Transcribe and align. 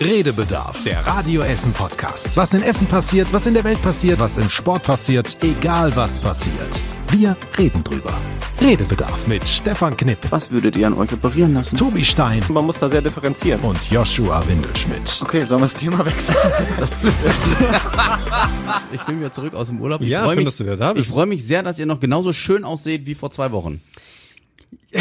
Redebedarf, 0.00 0.82
der 0.84 1.06
Radio 1.06 1.42
Essen 1.42 1.72
Podcast. 1.72 2.34
Was 2.36 2.54
in 2.54 2.62
Essen 2.62 2.86
passiert, 2.86 3.32
was 3.34 3.46
in 3.46 3.52
der 3.52 3.64
Welt 3.64 3.82
passiert, 3.82 4.18
was 4.18 4.38
im 4.38 4.48
Sport 4.48 4.82
passiert, 4.82 5.36
egal 5.42 5.94
was 5.94 6.18
passiert. 6.18 6.82
Wir 7.10 7.36
reden 7.58 7.84
drüber. 7.84 8.14
Redebedarf 8.62 9.26
mit 9.26 9.46
Stefan 9.48 9.96
Knipp, 9.96 10.18
Was 10.30 10.50
würdet 10.50 10.76
ihr 10.76 10.86
an 10.86 10.94
euch 10.94 11.12
operieren 11.12 11.54
lassen? 11.54 11.76
Tobi 11.76 12.04
Stein 12.04 12.42
Man 12.48 12.66
muss 12.66 12.78
da 12.78 12.88
sehr 12.88 13.02
differenzieren. 13.02 13.60
und 13.60 13.90
Joshua 13.90 14.42
Windelschmidt. 14.46 15.20
Okay, 15.22 15.42
sollen 15.42 15.60
wir 15.62 15.66
das 15.66 15.74
Thema 15.74 16.04
wechseln? 16.06 16.36
Ich 18.92 19.00
bin 19.02 19.18
wieder 19.18 19.32
zurück 19.32 19.54
aus 19.54 19.66
dem 19.68 19.80
Urlaub. 19.80 20.00
Ich 20.02 20.08
Ja, 20.08 20.22
freu 20.24 20.30
schön, 20.30 20.36
mich, 20.38 20.44
dass 20.46 20.56
du 20.56 20.64
wieder 20.64 20.76
da 20.76 20.92
bist. 20.92 21.06
Ich 21.06 21.12
freue 21.12 21.26
mich 21.26 21.44
sehr, 21.46 21.62
dass 21.62 21.78
ihr 21.78 21.86
noch 21.86 22.00
genauso 22.00 22.32
schön 22.32 22.64
ausseht 22.64 23.06
wie 23.06 23.14
vor 23.14 23.30
zwei 23.30 23.50
Wochen. 23.52 23.80
Oh, 24.92 24.98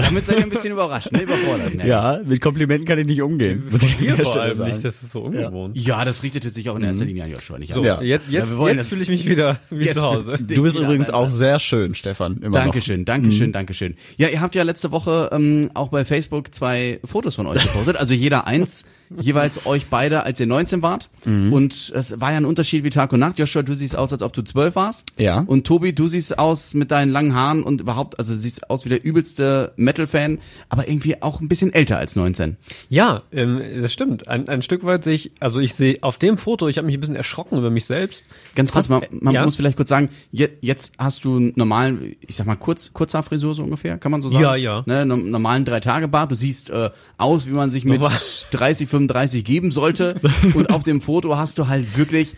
damit 0.00 0.24
seid 0.24 0.38
ihr 0.38 0.44
ein 0.44 0.50
bisschen 0.50 0.72
überrascht, 0.72 1.12
ne? 1.12 1.22
Überfordert. 1.22 1.74
Ne? 1.74 1.86
Ja, 1.86 2.20
mit 2.24 2.40
Komplimenten 2.40 2.86
kann 2.86 2.98
ich 2.98 3.06
nicht 3.06 3.20
umgehen. 3.20 3.64
Der 4.00 4.16
vor 4.16 4.40
allem 4.40 4.56
sagen. 4.56 4.70
nicht, 4.70 4.82
das 4.82 5.02
ist 5.02 5.10
so 5.10 5.20
ungewohnt. 5.20 5.76
Ja, 5.76 6.06
das 6.06 6.22
richtete 6.22 6.48
sich 6.48 6.70
auch 6.70 6.76
in 6.76 6.84
erster 6.84 7.04
Linie 7.04 7.24
an 7.24 7.30
Joshua, 7.30 7.58
nicht 7.58 7.74
So, 7.74 7.84
Ja. 7.84 8.00
jetzt, 8.00 8.30
jetzt, 8.30 8.48
jetzt 8.58 8.88
fühle 8.88 9.02
ich 9.02 9.08
mich 9.10 9.28
wieder 9.28 9.60
wie 9.68 9.90
zu 9.90 10.00
Hause. 10.00 10.42
Du 10.42 10.62
bist 10.62 10.78
übrigens 10.78 11.10
auch 11.10 11.28
sehr 11.28 11.58
schön, 11.58 11.94
Stefan. 11.94 12.38
Immer 12.38 12.50
Dankeschön, 12.52 13.04
Dankeschön, 13.04 13.52
Dankeschön. 13.52 13.96
Ja, 14.16 14.28
ihr 14.28 14.40
habt 14.40 14.54
ja 14.54 14.62
letzte 14.62 14.90
Woche 14.90 15.28
ähm, 15.32 15.70
auch 15.74 15.88
bei 15.88 16.06
Facebook 16.06 16.54
zwei 16.54 17.00
Fotos 17.04 17.34
von 17.34 17.46
euch 17.46 17.62
gepostet, 17.62 17.96
also 17.96 18.14
jeder 18.14 18.46
eins, 18.46 18.86
jeweils 19.18 19.66
euch 19.66 19.86
beide, 19.86 20.24
als 20.24 20.40
ihr 20.40 20.46
19 20.46 20.82
wart. 20.82 21.08
Und 21.24 21.92
es 21.94 22.20
war 22.20 22.30
ja 22.30 22.36
ein 22.36 22.44
Unterschied 22.44 22.84
wie 22.84 22.90
Tag 22.90 23.12
und 23.12 23.20
Nacht. 23.20 23.38
Joshua, 23.38 23.62
du 23.62 23.74
siehst 23.74 23.96
aus, 23.96 24.12
als 24.12 24.22
ob 24.22 24.32
du 24.32 24.42
12 24.42 24.76
warst. 24.76 25.06
Ja. 25.18 25.40
Und 25.40 25.66
Tobi, 25.66 25.92
du 25.92 26.08
siehst 26.08 26.38
aus 26.38 26.74
mit 26.74 26.90
deinen 26.90 27.10
langen 27.10 27.34
Haaren 27.34 27.62
und 27.62 27.80
überhaupt, 27.80 28.18
also 28.18 28.36
siehst 28.36 28.70
aus 28.70 28.84
wie 28.84 28.88
der 28.88 29.04
übelste 29.04 29.72
Metal-Fan, 29.76 30.38
aber 30.68 30.88
irgendwie 30.88 31.22
auch 31.22 31.40
ein 31.40 31.48
bisschen 31.48 31.72
älter 31.72 31.98
als 31.98 32.16
19. 32.16 32.56
Ja, 32.88 33.22
ähm, 33.32 33.60
das 33.80 33.92
stimmt. 33.92 34.28
Ein, 34.28 34.48
ein 34.48 34.62
Stück 34.62 34.84
weit 34.84 35.04
sehe 35.04 35.14
ich, 35.14 35.32
also 35.40 35.60
ich 35.60 35.74
sehe 35.74 35.98
auf 36.02 36.18
dem 36.18 36.38
Foto, 36.38 36.68
ich 36.68 36.78
habe 36.78 36.86
mich 36.86 36.96
ein 36.96 37.00
bisschen 37.00 37.16
erschrocken 37.16 37.58
über 37.58 37.70
mich 37.70 37.84
selbst. 37.84 38.24
Ganz 38.54 38.72
kurz, 38.72 38.88
man, 38.88 39.02
man 39.10 39.34
ja. 39.34 39.44
muss 39.44 39.56
vielleicht 39.56 39.76
kurz 39.76 39.88
sagen, 39.88 40.08
je, 40.30 40.48
jetzt 40.60 40.94
hast 40.98 41.24
du 41.24 41.36
einen 41.36 41.52
normalen, 41.56 42.16
ich 42.20 42.36
sag 42.36 42.46
mal, 42.46 42.56
kurz, 42.56 42.92
kurzer 42.92 43.22
Frisur 43.22 43.54
so 43.54 43.62
ungefähr, 43.62 43.98
kann 43.98 44.12
man 44.12 44.22
so 44.22 44.28
sagen? 44.28 44.42
Ja, 44.42 44.56
ja. 44.56 44.82
Ne, 44.86 45.04
normalen 45.04 45.64
Drei-Tage-Bart. 45.64 46.30
Du 46.30 46.34
siehst 46.34 46.70
äh, 46.70 46.90
aus, 47.18 47.46
wie 47.46 47.52
man 47.52 47.70
sich 47.70 47.84
mit 47.84 48.00
Normal. 48.00 48.18
30, 48.52 48.88
35 48.96 49.44
geben 49.44 49.70
sollte. 49.70 50.20
Und 50.54 50.70
auf 50.70 50.82
dem 50.82 51.00
Foto 51.00 51.36
hast 51.36 51.58
du 51.58 51.68
halt 51.68 51.96
wirklich 51.96 52.34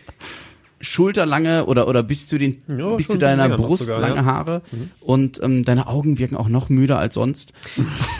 schulterlange 0.81 1.65
oder 1.65 1.87
oder 1.87 2.03
bis 2.03 2.27
zu 2.27 2.37
den 2.37 2.61
Ja, 2.67 2.95
bis 2.95 3.07
zu 3.07 3.17
deiner 3.17 3.49
Brust 3.49 3.85
sogar, 3.85 3.99
lange 3.99 4.15
ja. 4.15 4.21
Mhm. 4.21 4.25
Haare 4.25 4.61
und 5.01 5.41
ähm, 5.43 5.65
deine 5.65 5.87
Augen 5.87 6.19
wirken 6.19 6.37
auch 6.37 6.47
noch 6.47 6.69
müder 6.69 6.97
als 6.97 7.15
sonst. 7.15 7.51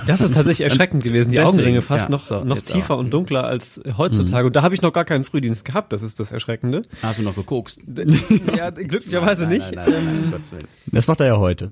Das 0.07 0.19
ist 0.19 0.33
tatsächlich 0.33 0.61
erschreckend 0.69 1.03
gewesen. 1.03 1.31
Die 1.31 1.37
Deswegen, 1.37 1.53
Augenringe 1.53 1.81
fast 1.81 2.05
ja, 2.05 2.09
noch, 2.09 2.23
so, 2.23 2.43
noch 2.43 2.59
tiefer 2.59 2.95
aber. 2.95 2.97
und 2.97 3.11
dunkler 3.11 3.45
als 3.45 3.79
heutzutage. 3.97 4.47
Und 4.47 4.57
da 4.57 4.61
habe 4.61 4.75
ich 4.75 4.81
noch 4.81 4.91
gar 4.91 5.05
keinen 5.05 5.23
Frühdienst 5.23 5.63
gehabt. 5.63 5.93
Das 5.93 6.01
ist 6.01 6.19
das 6.19 6.31
Erschreckende. 6.31 6.81
Hast 7.01 7.19
du 7.19 7.23
noch 7.23 7.35
gekokst? 7.35 7.79
ja, 8.57 8.71
glücklicherweise 8.71 9.43
Nein, 9.43 9.53
nicht. 9.53 9.75
Nein, 9.75 9.85
nein, 9.89 10.29
nein. 10.31 10.63
Das 10.87 11.07
macht 11.07 11.21
er 11.21 11.27
ja 11.27 11.37
heute. 11.37 11.71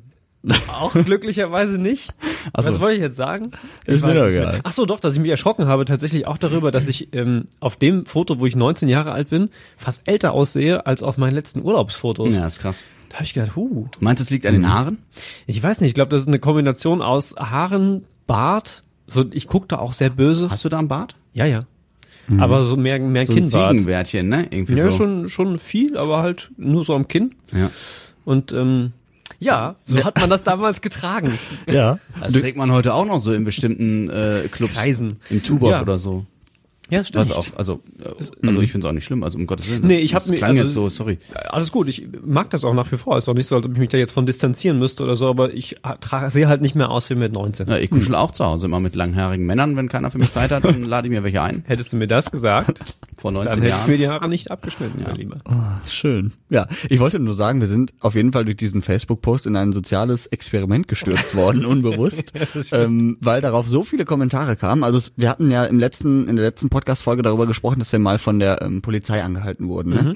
Auch 0.69 0.93
glücklicherweise 0.93 1.77
nicht. 1.77 2.13
Ach 2.53 2.63
so. 2.63 2.69
Was 2.69 2.79
wollte 2.79 2.95
ich 2.95 3.01
jetzt 3.01 3.15
sagen? 3.17 3.51
Ist 3.85 3.97
Ich 3.97 4.01
weiß 4.03 4.13
mir 4.13 4.19
doch 4.19 4.27
egal. 4.27 4.59
Ach 4.63 4.71
so, 4.71 4.85
doch, 4.85 4.99
dass 4.99 5.13
ich 5.15 5.19
mich 5.19 5.29
erschrocken 5.29 5.67
habe 5.67 5.85
tatsächlich 5.85 6.27
auch 6.27 6.37
darüber, 6.37 6.71
dass 6.71 6.87
ich 6.87 7.13
ähm, 7.13 7.45
auf 7.59 7.75
dem 7.77 8.05
Foto, 8.05 8.39
wo 8.39 8.45
ich 8.45 8.55
19 8.55 8.87
Jahre 8.89 9.11
alt 9.11 9.29
bin, 9.29 9.49
fast 9.75 10.07
älter 10.07 10.31
aussehe 10.33 10.85
als 10.85 11.03
auf 11.03 11.17
meinen 11.17 11.33
letzten 11.33 11.61
Urlaubsfotos. 11.61 12.33
Ja, 12.33 12.45
ist 12.45 12.59
krass. 12.59 12.85
Da 13.09 13.15
habe 13.15 13.25
ich 13.25 13.33
gedacht, 13.33 13.55
huh. 13.55 13.85
Meinst 13.99 14.19
du, 14.19 14.23
es 14.23 14.29
liegt 14.29 14.45
an 14.45 14.53
den 14.53 14.71
Haaren? 14.71 14.97
Ich 15.45 15.61
weiß 15.61 15.81
nicht, 15.81 15.89
ich 15.89 15.95
glaube, 15.95 16.09
das 16.11 16.21
ist 16.21 16.27
eine 16.27 16.39
Kombination 16.39 17.01
aus 17.01 17.35
Haaren, 17.37 18.03
Bart. 18.25 18.83
So, 19.05 19.25
ich 19.31 19.47
gucke 19.47 19.67
da 19.67 19.77
auch 19.79 19.93
sehr 19.93 20.09
böse. 20.09 20.49
Hast 20.49 20.65
du 20.65 20.69
da 20.69 20.79
einen 20.79 20.89
Bart? 20.89 21.15
Ja, 21.33 21.45
ja. 21.45 21.65
Aber 22.39 22.63
so 22.63 22.75
mehr, 22.75 22.99
mehr 22.99 23.25
So 23.25 23.31
ein 23.31 23.37
Kinnbart. 23.39 23.71
Ziegenbärtchen, 23.71 24.27
ne? 24.27 24.47
Irgendwie 24.49 24.73
Ja, 24.73 24.91
so. 24.91 24.97
schon, 24.97 25.29
schon 25.29 25.59
viel, 25.59 25.97
aber 25.97 26.21
halt 26.21 26.51
nur 26.57 26.83
so 26.83 26.93
am 26.93 27.07
Kinn. 27.07 27.35
Ja. 27.53 27.71
Und 28.25 28.51
ähm, 28.51 28.91
ja, 29.39 29.75
so 29.85 30.03
hat 30.03 30.19
man 30.19 30.29
das 30.29 30.43
damals 30.43 30.81
getragen. 30.81 31.37
Ja. 31.67 31.99
Das 32.21 32.33
trägt 32.33 32.57
man 32.57 32.71
heute 32.71 32.93
auch 32.93 33.05
noch 33.05 33.19
so 33.19 33.33
in 33.33 33.43
bestimmten 33.43 34.09
äh, 34.09 34.47
Clubs. 34.51 34.73
Kreisen. 34.73 35.17
Im 35.29 35.43
Tuborg 35.43 35.71
Ja. 35.71 35.81
oder 35.81 35.97
so. 35.97 36.25
Ja, 36.89 37.03
stimmt. 37.03 37.29
Was 37.29 37.31
auch, 37.35 37.57
also, 37.57 37.81
also 38.41 38.61
ich 38.61 38.71
finde 38.71 38.87
es 38.87 38.89
auch 38.89 38.93
nicht 38.93 39.03
schlimm, 39.05 39.23
also 39.23 39.37
um 39.37 39.45
Gottes 39.45 39.69
Willen. 39.69 39.85
Nee, 39.85 39.97
ich 39.99 40.13
hab 40.15 40.21
das 40.23 40.31
mir- 40.31 40.37
klang 40.37 40.51
also- 40.51 40.63
jetzt 40.63 40.73
so, 40.73 40.89
sorry. 40.89 41.17
Alles 41.49 41.71
gut, 41.71 41.87
ich 41.87 42.07
mag 42.25 42.49
das 42.49 42.63
auch 42.63 42.73
nach 42.73 42.91
wie 42.91 42.97
vor. 42.97 43.17
Ist 43.17 43.27
doch 43.27 43.33
nicht 43.33 43.47
so, 43.47 43.55
als 43.55 43.65
ob 43.65 43.73
ich 43.73 43.77
mich 43.79 43.89
da 43.89 43.97
jetzt 43.97 44.11
von 44.11 44.25
distanzieren 44.25 44.79
müsste 44.79 45.03
oder 45.03 45.15
so, 45.15 45.27
aber 45.27 45.53
ich 45.53 45.75
sehe 46.29 46.47
halt 46.47 46.61
nicht 46.61 46.75
mehr 46.75 46.89
aus 46.89 47.09
wie 47.09 47.15
mit 47.15 47.33
19. 47.33 47.67
Ja, 47.67 47.77
ich 47.77 47.89
kuschel 47.89 48.15
auch 48.15 48.31
zu 48.31 48.45
Hause 48.45 48.67
immer 48.67 48.79
mit 48.79 48.95
langhaarigen 48.95 49.45
Männern, 49.45 49.75
wenn 49.75 49.89
keiner 49.89 50.11
für 50.11 50.17
mich 50.17 50.31
Zeit 50.31 50.51
hat, 50.51 50.63
dann 50.63 50.83
lade 50.85 51.07
ich 51.07 51.11
mir 51.11 51.23
welche 51.23 51.41
ein. 51.41 51.63
Hättest 51.67 51.91
du 51.93 51.97
mir 51.97 52.07
das 52.07 52.31
gesagt, 52.31 52.79
Vor 53.17 53.31
dann 53.31 53.45
19 53.45 53.63
hätte 53.63 53.75
ich 53.81 53.87
mir 53.87 53.95
Jahren. 53.95 53.97
die 53.97 54.07
Haare 54.09 54.29
nicht 54.29 54.51
abgeschnitten, 54.51 55.01
mein 55.03 55.15
Lieber. 55.15 55.37
Schön. 55.87 56.33
Ja, 56.49 56.67
ich 56.89 56.99
wollte 56.99 57.19
nur 57.19 57.33
sagen, 57.33 57.59
wir 57.59 57.67
sind 57.67 57.93
auf 57.99 58.13
jeden 58.15 58.31
Fall 58.31 58.45
durch 58.45 58.57
diesen 58.57 58.81
Facebook-Post 58.81 59.47
in 59.47 59.55
ein 59.55 59.73
soziales 59.73 60.27
Experiment 60.27 60.87
gestürzt 60.87 61.35
worden, 61.35 61.65
unbewusst, 61.65 62.31
ähm, 62.71 63.17
weil 63.19 63.41
darauf 63.41 63.67
so 63.67 63.83
viele 63.83 64.05
Kommentare 64.05 64.55
kamen. 64.55 64.83
Also 64.83 65.09
wir 65.17 65.29
hatten 65.29 65.49
ja 65.51 65.65
im 65.65 65.79
letzten, 65.79 66.27
in 66.27 66.35
der 66.35 66.45
letzten 66.45 66.69
Podcast-Folge 66.77 67.23
darüber 67.23 67.47
gesprochen, 67.47 67.79
dass 67.79 67.91
wir 67.91 67.99
mal 67.99 68.19
von 68.19 68.39
der 68.39 68.61
ähm, 68.61 68.81
Polizei 68.83 69.23
angehalten 69.23 69.67
wurden. 69.67 69.93
Ne? 69.93 70.13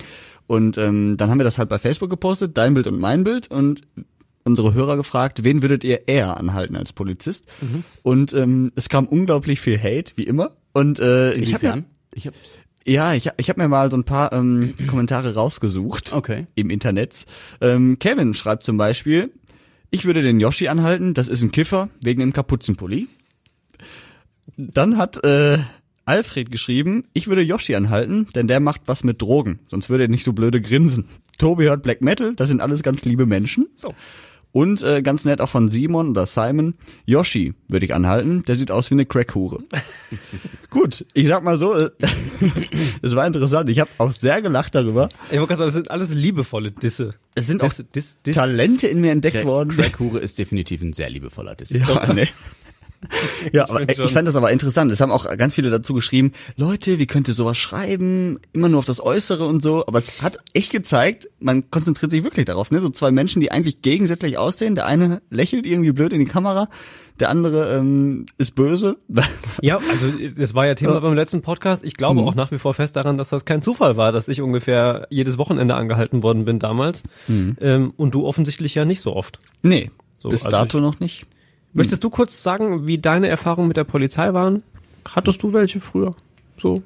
Und 0.47 0.77
ähm, 0.77 1.15
dann 1.17 1.29
haben 1.31 1.39
wir 1.39 1.43
das 1.43 1.57
halt 1.57 1.69
bei 1.69 1.79
Facebook 1.79 2.09
gepostet, 2.11 2.55
dein 2.57 2.75
Bild 2.75 2.85
und 2.85 2.99
mein 2.99 3.23
Bild 3.23 3.49
und 3.49 3.81
unsere 4.43 4.73
Hörer 4.73 4.95
gefragt, 4.97 5.43
wen 5.43 5.61
würdet 5.61 5.83
ihr 5.83 6.07
eher 6.07 6.37
anhalten 6.37 6.75
als 6.75 6.93
Polizist? 6.93 7.45
Und 8.03 8.33
ähm, 8.33 8.71
es 8.75 8.89
kam 8.89 9.07
unglaublich 9.07 9.59
viel 9.59 9.79
Hate, 9.79 10.13
wie 10.15 10.23
immer. 10.23 10.51
Und 10.73 10.99
äh, 10.99 11.33
ich 11.33 11.53
habe? 11.53 11.83
Ich 12.13 12.27
hab, 12.27 12.33
ja, 12.85 13.13
ich, 13.13 13.29
ich 13.37 13.49
habe 13.49 13.61
mir 13.61 13.67
mal 13.67 13.89
so 13.91 13.97
ein 13.97 14.03
paar 14.03 14.33
ähm, 14.33 14.73
Kommentare 14.87 15.33
rausgesucht 15.35 16.13
Okay. 16.13 16.47
im 16.55 16.69
Internet. 16.69 17.25
Ähm, 17.61 17.97
Kevin 17.99 18.33
schreibt 18.33 18.63
zum 18.63 18.77
Beispiel, 18.77 19.31
ich 19.91 20.05
würde 20.05 20.21
den 20.21 20.39
Yoshi 20.39 20.67
anhalten, 20.67 21.13
das 21.13 21.27
ist 21.27 21.43
ein 21.43 21.51
Kiffer, 21.51 21.89
wegen 22.01 22.19
dem 22.21 22.33
Kapuzenpulli. 22.33 23.07
Dann 24.57 24.97
hat 24.97 25.23
äh, 25.23 25.59
Alfred 26.05 26.51
geschrieben, 26.51 27.05
ich 27.13 27.27
würde 27.27 27.41
Yoshi 27.41 27.75
anhalten, 27.75 28.27
denn 28.35 28.47
der 28.47 28.59
macht 28.59 28.81
was 28.85 29.03
mit 29.03 29.21
Drogen, 29.21 29.59
sonst 29.67 29.89
würde 29.89 30.05
er 30.05 30.09
nicht 30.09 30.23
so 30.23 30.33
blöde 30.33 30.61
grinsen. 30.61 31.05
Tobi 31.37 31.65
hört 31.65 31.83
Black 31.83 32.01
Metal, 32.01 32.33
das 32.35 32.49
sind 32.49 32.61
alles 32.61 32.83
ganz 32.83 33.05
liebe 33.05 33.25
Menschen. 33.25 33.67
So. 33.75 33.93
Und 34.53 34.83
äh, 34.83 35.01
ganz 35.01 35.23
nett 35.23 35.39
auch 35.39 35.49
von 35.49 35.69
Simon 35.69 36.09
oder 36.09 36.25
Simon, 36.25 36.73
Yoshi 37.05 37.53
würde 37.69 37.85
ich 37.85 37.93
anhalten, 37.93 38.43
der 38.43 38.55
sieht 38.57 38.69
aus 38.69 38.89
wie 38.89 38.95
eine 38.95 39.05
Crackhure. 39.05 39.59
Gut, 40.69 41.05
ich 41.13 41.27
sag 41.27 41.43
mal 41.43 41.57
so, 41.57 41.73
äh, 41.73 41.89
es 43.01 43.15
war 43.15 43.25
interessant, 43.25 43.69
ich 43.69 43.79
habe 43.79 43.89
auch 43.97 44.11
sehr 44.11 44.41
gelacht 44.41 44.75
darüber. 44.75 45.07
Ich 45.29 45.39
wollte 45.39 45.55
gerade 45.55 45.57
sagen, 45.59 45.67
das 45.67 45.73
sind 45.75 45.91
alles 45.91 46.13
liebevolle 46.13 46.71
Disse. 46.71 47.11
Es 47.33 47.47
sind 47.47 47.63
auch 47.63 47.69
Dis, 47.69 47.85
dis, 47.95 48.17
dis. 48.25 48.35
Talente 48.35 48.87
in 48.87 48.99
mir 48.99 49.11
entdeckt 49.11 49.37
Crack, 49.37 49.45
worden. 49.45 49.69
Crackhure 49.69 50.19
ist 50.19 50.37
definitiv 50.37 50.81
ein 50.81 50.91
sehr 50.91 51.09
liebevoller 51.09 51.55
Diss. 51.55 51.69
Ja, 51.69 52.11
nee. 52.13 52.27
Ja, 53.53 53.63
aber 53.69 53.79
find 53.79 53.91
ich 53.91 53.97
schon. 53.97 54.09
fand 54.09 54.27
das 54.27 54.35
aber 54.35 54.51
interessant. 54.51 54.91
Es 54.91 55.01
haben 55.01 55.11
auch 55.11 55.25
ganz 55.37 55.55
viele 55.55 55.69
dazu 55.71 55.93
geschrieben, 55.93 56.31
Leute, 56.55 56.99
wie 56.99 57.07
könnt 57.07 57.27
ihr 57.27 57.33
sowas 57.33 57.57
schreiben? 57.57 58.39
Immer 58.53 58.69
nur 58.69 58.79
auf 58.79 58.85
das 58.85 59.01
Äußere 59.03 59.45
und 59.45 59.61
so. 59.63 59.85
Aber 59.87 59.99
es 59.99 60.21
hat 60.21 60.37
echt 60.53 60.71
gezeigt, 60.71 61.27
man 61.39 61.69
konzentriert 61.71 62.11
sich 62.11 62.23
wirklich 62.23 62.45
darauf. 62.45 62.69
Ne? 62.71 62.79
So 62.79 62.89
zwei 62.89 63.11
Menschen, 63.11 63.41
die 63.41 63.51
eigentlich 63.51 63.81
gegensätzlich 63.81 64.37
aussehen. 64.37 64.75
Der 64.75 64.85
eine 64.85 65.21
lächelt 65.29 65.65
irgendwie 65.65 65.91
blöd 65.91 66.13
in 66.13 66.19
die 66.19 66.25
Kamera, 66.25 66.69
der 67.19 67.29
andere 67.29 67.75
ähm, 67.77 68.25
ist 68.37 68.55
böse. 68.55 68.97
Ja, 69.61 69.77
also 69.77 70.07
das 70.37 70.53
war 70.55 70.65
ja 70.65 70.75
Thema 70.75 70.99
beim 71.01 71.13
letzten 71.13 71.41
Podcast. 71.41 71.83
Ich 71.83 71.95
glaube 71.95 72.21
auch 72.21 72.35
nach 72.35 72.51
wie 72.51 72.57
vor 72.57 72.73
fest 72.73 72.95
daran, 72.95 73.17
dass 73.17 73.29
das 73.29 73.45
kein 73.45 73.61
Zufall 73.61 73.97
war, 73.97 74.11
dass 74.11 74.27
ich 74.27 74.41
ungefähr 74.41 75.07
jedes 75.09 75.37
Wochenende 75.37 75.75
angehalten 75.75 76.23
worden 76.23 76.45
bin 76.45 76.57
damals. 76.59 77.03
Ähm, 77.27 77.93
und 77.97 78.13
du 78.15 78.25
offensichtlich 78.25 78.75
ja 78.75 78.85
nicht 78.85 79.01
so 79.01 79.15
oft. 79.15 79.39
nee, 79.61 79.91
So, 80.19 80.29
bis 80.29 80.45
also 80.45 80.57
dato 80.57 80.79
noch 80.79 80.99
nicht. 80.99 81.25
Möchtest 81.73 82.03
du 82.03 82.09
kurz 82.09 82.43
sagen, 82.43 82.87
wie 82.87 82.97
deine 82.97 83.27
Erfahrungen 83.27 83.67
mit 83.67 83.77
der 83.77 83.83
Polizei 83.83 84.33
waren? 84.33 84.63
Hattest 85.07 85.41
du 85.43 85.53
welche 85.53 85.79
früher? 85.79 86.11
So? 86.57 86.83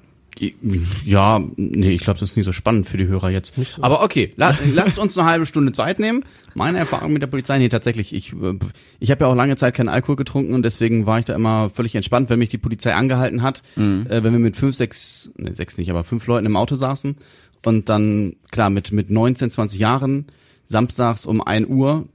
Ja, 1.06 1.42
nee, 1.56 1.92
ich 1.92 2.02
glaube, 2.02 2.20
das 2.20 2.32
ist 2.32 2.36
nicht 2.36 2.46
so 2.46 2.52
spannend 2.52 2.90
für 2.90 2.98
die 2.98 3.08
Hörer 3.08 3.30
jetzt. 3.30 3.54
Aber 3.80 4.04
okay, 4.04 4.34
la 4.36 4.58
lasst 4.74 5.00
uns 5.00 5.18
eine 5.18 5.30
halbe 5.30 5.46
Stunde 5.46 5.72
Zeit 5.72 5.98
nehmen. 5.98 6.26
Meine 6.56 6.78
Erfahrung 6.78 7.14
mit 7.14 7.22
der 7.22 7.28
Polizei, 7.28 7.58
nee, 7.58 7.70
tatsächlich, 7.70 8.14
ich, 8.14 8.34
äh, 8.34 8.60
ich 9.00 9.12
habe 9.12 9.24
ja 9.24 9.32
auch 9.32 9.36
lange 9.36 9.56
Zeit 9.56 9.76
keinen 9.76 9.88
Alkohol 9.88 10.18
getrunken 10.18 10.54
und 10.54 10.64
deswegen 10.64 11.06
war 11.06 11.20
ich 11.20 11.26
da 11.26 11.36
immer 11.36 11.70
völlig 11.70 11.96
entspannt, 11.96 12.30
wenn 12.30 12.40
mich 12.40 12.50
die 12.50 12.58
Polizei 12.58 12.94
angehalten 12.94 13.44
hat, 13.44 13.64
äh, 14.10 14.24
wenn 14.24 14.34
wir 14.34 14.40
mit 14.40 14.58
fünf, 14.58 14.76
sechs, 14.76 15.32
nee, 15.38 15.54
sechs 15.54 15.78
nicht, 15.78 15.90
aber 15.90 16.04
fünf 16.04 16.28
Leuten 16.28 16.46
im 16.46 16.58
Auto 16.58 16.76
saßen 16.76 17.16
und 17.64 17.88
dann, 17.88 18.36
klar, 18.52 18.70
mit, 18.70 18.92
mit 18.92 19.10
19, 19.10 19.52
20 19.52 19.80
Jahren, 19.80 20.26
samstags 20.66 21.26
um 21.26 21.42
1 21.42 21.68
Uhr, 21.68 22.08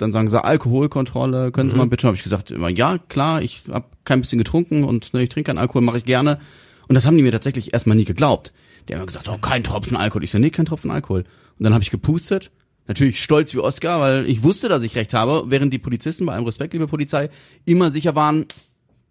dann 0.00 0.12
sagen 0.12 0.28
sie 0.28 0.42
Alkoholkontrolle, 0.42 1.52
können 1.52 1.70
Sie 1.70 1.76
mal 1.76 1.86
bitte? 1.86 2.06
Habe 2.06 2.16
ich 2.16 2.22
gesagt 2.22 2.50
immer 2.50 2.68
ja 2.68 2.98
klar, 2.98 3.42
ich 3.42 3.62
habe 3.70 3.86
kein 4.04 4.20
bisschen 4.20 4.38
getrunken 4.38 4.84
und 4.84 5.12
ne, 5.14 5.22
ich 5.22 5.28
trinke 5.28 5.48
keinen 5.48 5.58
Alkohol, 5.58 5.82
mache 5.82 5.98
ich 5.98 6.04
gerne. 6.04 6.40
Und 6.88 6.94
das 6.94 7.06
haben 7.06 7.16
die 7.16 7.22
mir 7.22 7.32
tatsächlich 7.32 7.72
erstmal 7.72 7.96
nie 7.96 8.04
geglaubt. 8.04 8.52
Die 8.88 8.94
haben 8.94 9.06
gesagt, 9.06 9.28
oh 9.28 9.38
kein 9.38 9.62
Tropfen 9.62 9.96
Alkohol. 9.96 10.24
Ich 10.24 10.30
so 10.30 10.38
nee, 10.38 10.50
kein 10.50 10.66
Tropfen 10.66 10.90
Alkohol. 10.90 11.20
Und 11.58 11.64
dann 11.64 11.74
habe 11.74 11.82
ich 11.82 11.90
gepustet. 11.90 12.50
Natürlich 12.88 13.22
stolz 13.22 13.54
wie 13.54 13.60
Oscar, 13.60 14.00
weil 14.00 14.28
ich 14.28 14.42
wusste, 14.42 14.68
dass 14.68 14.82
ich 14.82 14.96
recht 14.96 15.14
habe, 15.14 15.44
während 15.46 15.72
die 15.72 15.78
Polizisten 15.78 16.26
bei 16.26 16.32
allem 16.32 16.44
Respekt, 16.44 16.72
liebe 16.72 16.88
Polizei, 16.88 17.30
immer 17.64 17.90
sicher 17.92 18.16
waren, 18.16 18.46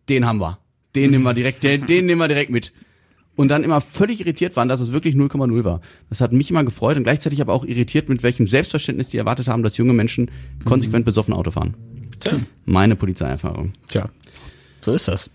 den 0.10 0.26
haben 0.26 0.40
wir. 0.40 0.60
Den 0.96 1.12
nehmen 1.12 1.24
wir 1.24 1.34
direkt, 1.34 1.64
den, 1.64 1.86
den 1.86 2.06
nehmen 2.06 2.20
wir 2.20 2.28
direkt 2.28 2.50
mit. 2.50 2.74
Und 3.40 3.48
dann 3.48 3.64
immer 3.64 3.80
völlig 3.80 4.20
irritiert 4.20 4.58
waren, 4.58 4.68
dass 4.68 4.82
es 4.82 4.92
wirklich 4.92 5.16
0,0 5.16 5.64
war. 5.64 5.80
Das 6.10 6.20
hat 6.20 6.34
mich 6.34 6.52
immer 6.52 6.66
gefreut 6.66 6.98
und 6.98 7.04
gleichzeitig 7.06 7.40
aber 7.40 7.54
auch 7.54 7.64
irritiert, 7.64 8.10
mit 8.10 8.22
welchem 8.22 8.50
Selbstverständnis 8.50 9.12
die 9.12 9.18
erwartet 9.18 9.48
haben, 9.48 9.64
dass 9.64 9.78
junge 9.78 9.94
Menschen 9.94 10.30
konsequent 10.66 11.06
besoffen 11.06 11.34
Auto 11.34 11.52
fahren. 11.52 11.74
Tja. 12.20 12.38
Meine 12.66 12.98
Polizeierfahrung. 12.98 13.72
Tja, 13.88 14.10
so 14.82 14.92
ist 14.92 15.08
das. 15.08 15.30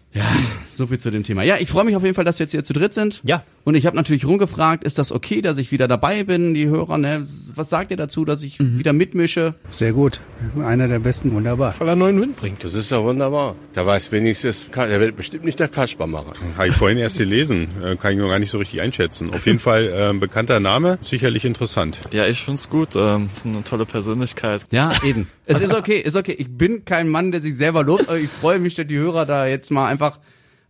So 0.68 0.86
viel 0.88 0.98
zu 0.98 1.10
dem 1.10 1.22
Thema. 1.22 1.42
Ja, 1.42 1.56
ich 1.58 1.68
freue 1.68 1.84
mich 1.84 1.94
auf 1.96 2.02
jeden 2.02 2.14
Fall, 2.14 2.24
dass 2.24 2.38
wir 2.38 2.44
jetzt 2.44 2.52
hier 2.52 2.64
zu 2.64 2.72
dritt 2.72 2.94
sind. 2.94 3.20
Ja. 3.24 3.44
Und 3.64 3.76
ich 3.76 3.86
habe 3.86 3.96
natürlich 3.96 4.26
rumgefragt, 4.26 4.84
ist 4.84 4.98
das 4.98 5.12
okay, 5.12 5.40
dass 5.40 5.56
ich 5.56 5.72
wieder 5.72 5.88
dabei 5.88 6.24
bin? 6.24 6.52
Die 6.54 6.66
Hörer, 6.66 6.98
ne? 6.98 7.26
Was 7.54 7.70
sagt 7.70 7.90
ihr 7.90 7.96
dazu, 7.96 8.24
dass 8.24 8.42
ich 8.42 8.58
wieder 8.60 8.92
mitmische? 8.92 9.54
Sehr 9.70 9.92
gut. 9.92 10.20
Einer 10.60 10.88
der 10.88 10.98
besten, 10.98 11.32
wunderbar. 11.32 11.74
weil 11.78 11.88
er 11.88 11.96
neuen 11.96 12.20
Wind 12.20 12.36
bringt. 12.36 12.64
Das 12.64 12.74
ist 12.74 12.90
ja 12.90 13.02
wunderbar. 13.02 13.54
Der 13.74 13.86
weiß 13.86 14.12
wenigstens, 14.12 14.66
der 14.74 15.00
wird 15.00 15.16
bestimmt 15.16 15.44
nicht 15.44 15.60
der 15.60 15.68
Kasper 15.68 16.06
machen. 16.06 16.32
Habe 16.56 16.68
ich 16.68 16.74
vorhin 16.74 16.98
erst 16.98 17.18
gelesen, 17.18 17.68
äh, 17.82 17.96
kann 17.96 18.12
ich 18.12 18.18
noch 18.18 18.28
gar 18.28 18.38
nicht 18.38 18.50
so 18.50 18.58
richtig 18.58 18.80
einschätzen. 18.80 19.32
Auf 19.32 19.46
jeden 19.46 19.60
Fall 19.60 19.88
äh, 19.88 20.10
ein 20.10 20.20
bekannter 20.20 20.60
Name, 20.60 20.98
sicherlich 21.00 21.44
interessant. 21.44 21.98
Ja, 22.10 22.26
ich 22.26 22.42
find's 22.42 22.68
gut. 22.68 22.90
Ähm, 22.96 23.30
ist 23.32 23.46
eine 23.46 23.64
tolle 23.64 23.86
Persönlichkeit. 23.86 24.62
Ja, 24.70 24.92
eben. 25.04 25.28
Es 25.46 25.60
ist 25.60 25.74
okay, 25.74 25.98
ist 25.98 26.16
okay. 26.16 26.34
Ich 26.38 26.48
bin 26.48 26.84
kein 26.84 27.08
Mann, 27.08 27.30
der 27.30 27.42
sich 27.42 27.56
selber 27.56 27.82
lobt, 27.82 28.08
aber 28.08 28.18
ich 28.18 28.30
freue 28.30 28.58
mich, 28.58 28.74
dass 28.74 28.86
die 28.86 28.96
Hörer 28.96 29.26
da 29.26 29.46
jetzt 29.46 29.70
mal 29.70 29.88
einfach 29.88 30.03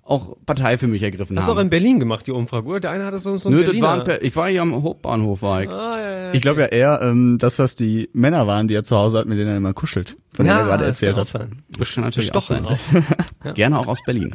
auch 0.06 0.34
Partei 0.44 0.76
für 0.76 0.86
mich 0.86 1.02
ergriffen 1.02 1.38
Hast 1.38 1.48
du 1.48 1.52
auch 1.52 1.56
in 1.56 1.60
haben. 1.60 1.70
Berlin 1.70 1.98
gemacht, 1.98 2.26
die 2.26 2.32
Umfrage, 2.32 2.66
oder? 2.66 2.80
Der 2.80 2.90
eine 2.90 3.06
hatte 3.06 3.18
so, 3.18 3.38
so 3.38 3.48
ein 3.48 3.52
Nö, 3.52 3.60
das 3.60 3.66
Berliner. 3.68 3.86
war 3.86 3.94
ein 4.00 4.04
Per- 4.04 4.22
ich 4.22 4.36
war 4.36 4.48
hier 4.50 4.60
am 4.60 4.82
Hauptbahnhof, 4.82 5.40
war 5.40 5.62
ich. 5.62 5.68
ah, 5.70 5.98
ja, 5.98 6.18
ja. 6.26 6.32
Ich 6.34 6.42
glaube 6.42 6.60
ja 6.60 6.66
eher, 6.66 7.00
ähm, 7.02 7.38
dass 7.38 7.56
das 7.56 7.74
die 7.74 8.10
Männer 8.12 8.46
waren, 8.46 8.68
die 8.68 8.74
er 8.74 8.84
zu 8.84 8.96
Hause 8.96 9.16
hat, 9.18 9.26
mit 9.26 9.38
denen 9.38 9.48
er 9.52 9.56
immer 9.56 9.72
kuschelt, 9.72 10.16
von 10.34 10.44
denen 10.44 10.58
er 10.58 10.64
gerade 10.66 10.84
das 10.86 11.00
kann 11.00 11.08
erzählt 11.08 11.18
auch 11.18 11.40
hat. 11.40 11.48
Das 11.78 11.92
kann 11.94 12.04
natürlich 12.04 12.34
auch 12.34 12.42
sein. 12.42 12.66
auch. 12.66 12.76
Gerne 13.54 13.78
auch 13.78 13.86
aus 13.86 14.02
Berlin. 14.04 14.34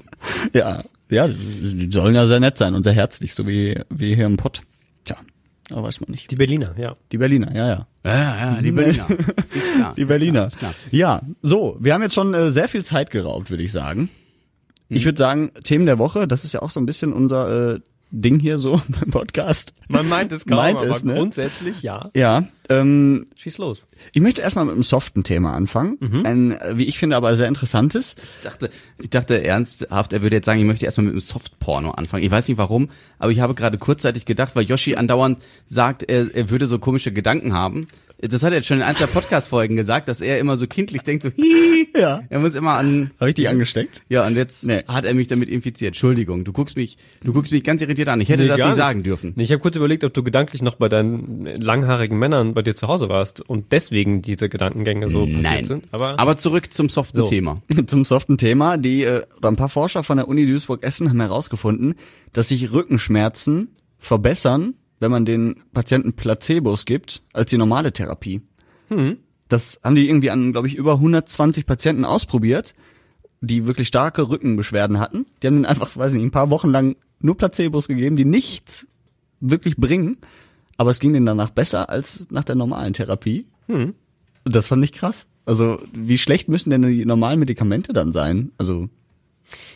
Ja, 0.54 0.84
ja, 1.12 1.28
die 1.28 1.90
sollen 1.92 2.16
ja 2.16 2.25
sehr 2.25 2.40
nett 2.40 2.57
sein 2.57 2.74
und 2.74 2.81
sehr 2.81 2.94
herzlich, 2.94 3.36
so 3.36 3.45
wie, 3.45 3.80
wie 3.92 4.16
hier 4.16 4.25
im 4.25 4.38
Pott. 4.38 4.63
Tja, 5.06 5.18
aber 5.72 5.84
weiß 5.84 6.02
man 6.02 6.10
nicht. 6.10 6.31
Die 6.31 6.36
Berliner, 6.36 6.74
ja. 6.80 6.95
Die 7.12 7.18
Berliner, 7.19 7.56
ja, 7.56 7.68
ja. 7.68 7.88
Ja, 8.06 8.54
ja, 8.56 8.62
die 8.63 8.72
Berliner. 8.72 9.06
Ist 9.54 9.75
klar. 9.75 9.94
Die 9.95 10.06
Berliner. 10.06 10.48
Ist 10.48 10.57
klar. 10.57 10.74
Ja, 10.90 11.22
so, 11.44 11.78
wir 11.80 11.94
haben 11.94 12.02
jetzt 12.02 12.16
schon 12.16 12.34
äh, 12.34 12.50
sehr 12.50 12.68
viel 12.69 12.84
Zeit 12.84 13.12
geraubt, 13.12 13.52
würde 13.52 13.62
ich 13.62 13.72
sagen. 13.72 14.10
Ich 14.89 15.06
würde 15.06 15.18
sagen, 15.18 15.51
Themen 15.63 15.86
der 15.86 16.00
Woche, 16.00 16.27
das 16.27 16.44
ist 16.44 16.53
ja 16.53 16.62
auch 16.62 16.71
so 16.71 16.80
ein 16.80 16.86
bisschen 16.86 17.13
unser 17.13 17.75
äh, 17.75 17.80
Ding 18.12 18.39
hier 18.39 18.57
so 18.57 18.81
beim 18.88 19.12
Podcast. 19.12 19.74
Man 19.88 20.09
meint 20.09 20.31
es 20.31 20.45
kaum, 20.45 20.57
Meint 20.57 20.81
aber 20.81 20.95
es, 20.95 21.03
ne? 21.03 21.13
grundsätzlich 21.13 21.81
ja. 21.81 22.09
Ja, 22.15 22.47
ähm, 22.69 23.27
Schieß 23.38 23.59
los. 23.59 23.86
ich 24.13 24.21
möchte 24.21 24.41
erstmal 24.41 24.65
mit 24.65 24.74
einem 24.74 24.83
soften 24.83 25.24
Thema 25.24 25.53
anfangen. 25.53 25.97
Ein, 26.25 26.51
äh, 26.59 26.77
wie 26.77 26.86
ich 26.86 26.97
finde, 26.97 27.15
aber 27.15 27.36
sehr 27.36 27.47
interessantes. 27.47 28.15
Ich 28.33 28.39
dachte, 28.39 28.69
ich 28.97 29.09
dachte 29.09 29.44
ernsthaft, 29.44 30.13
er 30.13 30.21
würde 30.24 30.38
jetzt 30.38 30.45
sagen, 30.45 30.59
ich 30.59 30.65
möchte 30.65 30.86
erstmal 30.86 31.06
mit 31.06 31.13
einem 31.13 31.21
Softporno 31.21 31.92
anfangen. 31.92 32.24
Ich 32.24 32.31
weiß 32.31 32.47
nicht 32.47 32.57
warum, 32.57 32.89
aber 33.19 33.31
ich 33.31 33.42
habe 33.42 33.53
gerade 33.53 33.77
kurzzeitig 33.77 34.25
gedacht, 34.25 34.56
weil 34.56 34.63
Yoshi 34.63 34.95
andauernd 34.95 35.44
sagt, 35.68 36.03
er, 36.03 36.33
er 36.33 36.50
würde 36.50 36.65
so 36.65 36.80
komische 36.80 37.12
Gedanken 37.12 37.53
haben. 37.53 37.88
Das 38.21 38.44
hat 38.44 38.51
er 38.51 38.57
jetzt 38.57 38.68
schon 38.68 38.77
in 38.77 38.83
ein, 38.83 38.95
zwei 38.95 39.06
Podcast-Folgen 39.06 39.77
gesagt, 39.77 40.10
dass 40.10 40.19
er 40.19 40.39
immer 40.39 40.57
so 40.57 40.68
kindlich 40.68 41.04
denkt, 41.04 41.24
so 41.24 41.30
hihi. 41.30 41.88
Ja. 41.98 42.21
Er 42.30 42.39
muss 42.39 42.54
immer 42.54 42.71
an, 42.71 43.12
Habe 43.19 43.30
ich 43.30 43.36
dich 43.36 43.48
angesteckt? 43.48 44.01
ja, 44.10 44.27
und 44.27 44.36
jetzt 44.36 44.66
Nee. 44.66 44.83
hat 44.88 45.06
er 45.06 45.13
mich 45.13 45.27
damit 45.27 45.48
infiziert. 45.48 45.89
Entschuldigung, 45.89 46.44
du 46.44 46.51
guckst 46.51 46.75
mich, 46.75 46.98
du 47.24 47.31
guckst 47.31 47.51
mich 47.54 47.63
ganz 47.63 47.81
irritiert 47.81 48.10
an. 48.10 48.19
Ich 48.19 48.27
hätte 48.27 48.44
Nee, 48.44 48.50
das 48.50 48.57
nicht 48.57 48.68
nicht. 48.68 48.75
sagen 48.75 49.04
dürfen. 49.04 49.33
Nee, 49.38 49.44
ich 49.44 49.51
habe 49.51 49.62
kurz 49.62 49.75
überlegt, 49.77 50.04
ob 50.04 50.13
du 50.13 50.21
gedanklich 50.24 50.62
noch 50.62 50.75
bei 50.75 50.89
deinen 50.89 51.45
langhaarigen 51.45 52.19
Männern 52.19 52.54
bei 52.54 52.62
dir 52.62 52.75
zu 52.75 52.88
Hause 52.89 53.07
warst 53.07 53.39
und 53.42 53.71
deswegen 53.71 54.21
diese 54.21 54.50
Gedankengänge 54.50 55.07
so 55.10 55.25
passiert 55.25 55.42
Nein. 55.42 55.66
sind. 55.66 55.86
Aber, 55.92 56.19
Aber 56.19 56.38
zurück 56.38 56.74
zum 56.74 56.89
soften 56.89 57.18
So. 57.19 57.24
Thema. 57.24 57.62
Zum 57.88 58.04
soften 58.04 58.38
Thema. 58.38 58.77
Die, 58.77 59.04
äh, 59.04 59.24
oder 59.38 59.50
ein 59.50 59.56
paar 59.56 59.69
Forscher 59.69 60.04
von 60.04 60.18
der 60.18 60.27
Uni 60.27 60.45
Duisburg-Essen 60.45 61.07
haben 61.10 61.21
herausgefunden, 61.21 61.95
dass 62.33 62.50
sich 62.50 62.74
Rückenschmerzen 62.74 63.69
verbessern, 63.98 64.75
wenn 65.00 65.12
man 65.12 65.25
den 65.25 65.63
Patienten 65.74 66.13
Placebos 66.13 66.86
gibt, 66.86 67.24
als 67.34 67.50
die 67.50 67.57
normale 67.57 67.92
Therapie. 67.94 68.42
Das 69.48 69.80
haben 69.84 69.96
die 69.96 70.07
irgendwie 70.07 70.31
an, 70.31 70.51
glaube 70.51 70.68
ich, 70.68 70.75
über 70.75 70.94
120 70.94 71.66
Patienten 71.66 72.06
ausprobiert, 72.06 72.75
die 73.42 73.68
wirklich 73.68 73.88
starke 73.88 74.30
Rückenbeschwerden 74.30 75.00
hatten. 75.00 75.25
Die 75.42 75.48
haben 75.48 75.56
denen 75.56 75.66
einfach, 75.66 75.96
weiß 75.96 76.13
nicht, 76.13 76.24
ein 76.24 76.31
paar 76.31 76.50
Wochen 76.50 76.69
lang 76.69 76.96
nur 77.19 77.38
Placebos 77.38 77.88
gegeben, 77.88 78.18
die 78.18 78.25
nichts 78.25 78.88
wirklich 79.40 79.78
bringen. 79.78 80.18
Aber 80.78 80.92
es 80.92 81.00
ging 81.00 81.13
denen 81.13 81.25
danach 81.25 81.50
besser 81.50 81.90
als 81.90 82.28
nach 82.30 82.44
der 82.44 82.56
normalen 82.56 82.94
Therapie. 82.94 83.45
Und 84.45 84.56
das 84.56 84.68
fand 84.68 84.84
ich 84.84 84.92
krass. 84.92 85.28
Also, 85.45 85.81
wie 85.94 86.18
schlecht 86.18 86.48
müssen 86.48 86.69
denn 86.69 86.81
die 86.84 87.06
normalen 87.06 87.40
Medikamente 87.40 87.94
dann 87.94 88.13
sein? 88.13 88.52
Also, 88.57 88.90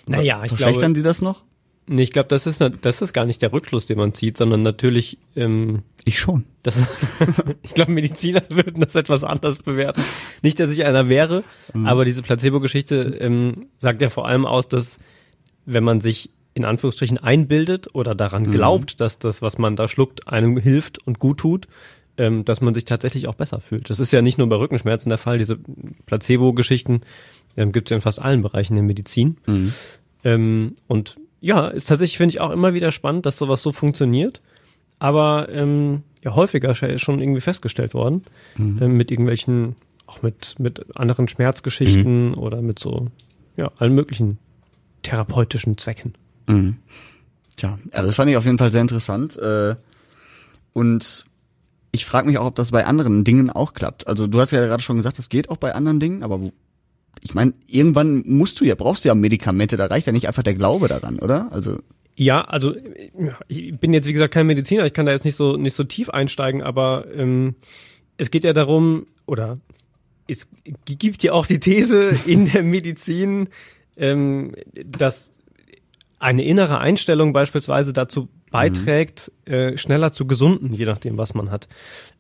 naja, 0.08 0.44
ich 0.44 0.50
verschlechtern 0.50 0.94
glaube, 0.94 0.94
die 0.94 1.04
das 1.04 1.22
noch? 1.22 1.44
Nee, 1.88 2.04
ich 2.04 2.12
glaube, 2.12 2.30
das 2.30 2.46
ist, 2.48 2.64
das 2.82 3.02
ist 3.02 3.14
gar 3.14 3.26
nicht 3.26 3.42
der 3.42 3.54
Rückschluss, 3.54 3.86
den 3.86 3.98
man 3.98 4.14
zieht, 4.14 4.38
sondern 4.38 4.62
natürlich, 4.62 5.18
ähm, 5.36 5.84
Ich 6.06 6.20
schon. 6.20 6.46
das, 6.64 6.82
ich 7.64 7.74
glaube, 7.74 7.92
Mediziner 7.92 8.44
würden 8.50 8.82
das 8.82 8.96
etwas 8.96 9.24
anders 9.24 9.58
bewerten. 9.58 10.04
Nicht, 10.42 10.60
dass 10.60 10.72
ich 10.72 10.86
einer 10.86 11.10
wäre, 11.10 11.44
aber 11.74 12.06
diese 12.06 12.22
Placebo-Geschichte 12.22 13.18
ähm, 13.20 13.68
sagt 13.78 14.02
ja 14.02 14.10
vor 14.10 14.28
allem 14.28 14.46
aus, 14.46 14.68
dass 14.68 15.00
wenn 15.66 15.84
man 15.84 16.02
sich 16.02 16.30
in 16.56 16.66
Anführungsstrichen 16.66 17.18
einbildet 17.18 17.88
oder 17.94 18.14
daran 18.16 18.52
glaubt, 18.52 19.02
dass 19.02 19.18
das, 19.18 19.42
was 19.42 19.58
man 19.58 19.76
da 19.76 19.88
schluckt, 19.88 20.32
einem 20.32 20.58
hilft 20.58 21.00
und 21.08 21.18
gut 21.20 21.40
tut, 21.40 21.68
ähm, 22.18 22.46
dass 22.46 22.62
man 22.62 22.74
sich 22.74 22.86
tatsächlich 22.86 23.28
auch 23.28 23.34
besser 23.36 23.60
fühlt. 23.60 23.90
Das 23.90 24.00
ist 24.00 24.12
ja 24.14 24.22
nicht 24.22 24.38
nur 24.38 24.48
bei 24.48 24.56
Rückenschmerzen 24.58 25.10
der 25.10 25.18
Fall. 25.18 25.40
Diese 25.40 25.58
Placebo-Geschichten 26.06 27.02
ähm, 27.58 27.72
gibt 27.72 27.88
es 27.88 27.90
ja 27.90 27.96
in 27.96 28.02
fast 28.02 28.22
allen 28.22 28.44
Bereichen 28.44 28.76
der 28.76 28.84
Medizin. 28.84 29.38
Ähm, 30.24 30.76
und 30.88 31.18
ja, 31.44 31.68
ist 31.68 31.90
tatsächlich, 31.90 32.16
finde 32.16 32.30
ich, 32.32 32.42
auch 32.42 32.52
immer 32.52 32.74
wieder 32.74 32.94
spannend, 32.94 33.26
dass 33.26 33.38
sowas 33.38 33.62
so 33.62 33.74
funktioniert. 33.74 34.42
Aber 34.98 35.50
ähm, 35.50 36.04
ja, 36.24 36.36
häufiger 36.36 36.72
ist 36.72 37.02
schon 37.02 37.20
irgendwie 37.20 37.42
festgestellt 37.42 37.94
worden, 37.94 38.24
ähm, 38.82 38.96
mit 38.96 39.12
irgendwelchen, 39.12 39.76
auch 40.08 40.22
mit, 40.22 40.56
mit 40.58 40.96
anderen 40.96 41.28
Schmerzgeschichten 41.28 42.34
oder 42.36 42.62
mit 42.62 42.80
so, 42.80 43.08
ja, 43.58 43.72
allen 43.78 43.94
möglichen 43.94 44.38
therapeutischen 45.02 45.78
Zwecken. 45.78 46.14
Tja, 47.58 47.78
also 47.92 48.08
das 48.08 48.16
fand 48.16 48.32
ich 48.32 48.38
auf 48.38 48.46
jeden 48.46 48.58
Fall 48.58 48.72
sehr 48.72 48.82
interessant. 48.82 49.36
Äh, 49.36 49.76
und 50.72 51.26
ich 51.92 52.06
frage 52.06 52.26
mich 52.26 52.38
auch, 52.38 52.46
ob 52.46 52.56
das 52.56 52.72
bei 52.72 52.86
anderen 52.86 53.26
Dingen 53.26 53.50
auch 53.50 53.74
klappt. 53.74 54.08
Also 54.08 54.28
du 54.28 54.40
hast 54.40 54.52
ja 54.52 54.66
gerade 54.66 54.82
schon 54.82 54.96
gesagt, 54.96 55.18
das 55.18 55.28
geht 55.28 55.50
auch 55.50 55.58
bei 55.58 55.76
anderen 55.76 56.00
Dingen, 56.00 56.24
aber 56.24 56.40
wo, 56.40 56.54
ich 57.22 57.34
meine, 57.34 57.54
irgendwann 57.68 58.24
musst 58.26 58.60
du 58.60 58.66
ja, 58.66 58.76
brauchst 58.76 59.06
du 59.06 59.10
ja 59.10 59.16
Medikamente, 59.16 59.78
da 59.78 59.86
reicht 59.86 60.08
ja 60.08 60.14
nicht 60.14 60.28
einfach 60.28 60.44
der 60.44 60.56
Glaube 60.56 60.88
daran, 60.88 61.20
oder? 61.20 61.52
Also 61.52 61.80
Ja, 62.16 62.42
also 62.42 62.76
ich 63.48 63.78
bin 63.78 63.94
jetzt 63.94 64.08
wie 64.08 64.14
gesagt 64.14 64.34
kein 64.34 64.48
Mediziner, 64.48 64.86
ich 64.86 64.94
kann 64.94 65.06
da 65.06 65.12
jetzt 65.12 65.26
nicht 65.26 65.36
so 65.36 65.58
nicht 65.58 65.76
so 65.76 65.84
tief 65.84 66.10
einsteigen, 66.10 66.62
aber 66.62 67.06
ähm, 67.16 67.56
es 68.18 68.32
geht 68.32 68.44
ja 68.44 68.54
darum, 68.54 69.06
oder 69.26 69.60
es 70.28 70.48
gibt 70.86 71.24
ja 71.24 71.34
auch 71.34 71.46
die 71.46 71.60
These 71.60 72.16
in 72.26 72.52
der 72.52 72.64
Medizin, 72.64 73.50
ähm, 73.98 74.56
dass 74.86 75.32
eine 76.20 76.44
innere 76.44 76.80
Einstellung 76.80 77.34
beispielsweise 77.34 77.92
dazu 77.92 78.30
beiträgt, 78.54 79.32
äh, 79.46 79.78
schneller 79.78 80.12
zu 80.12 80.28
gesunden, 80.28 80.74
je 80.74 80.86
nachdem, 80.86 81.18
was 81.18 81.34
man 81.34 81.50
hat. 81.50 81.68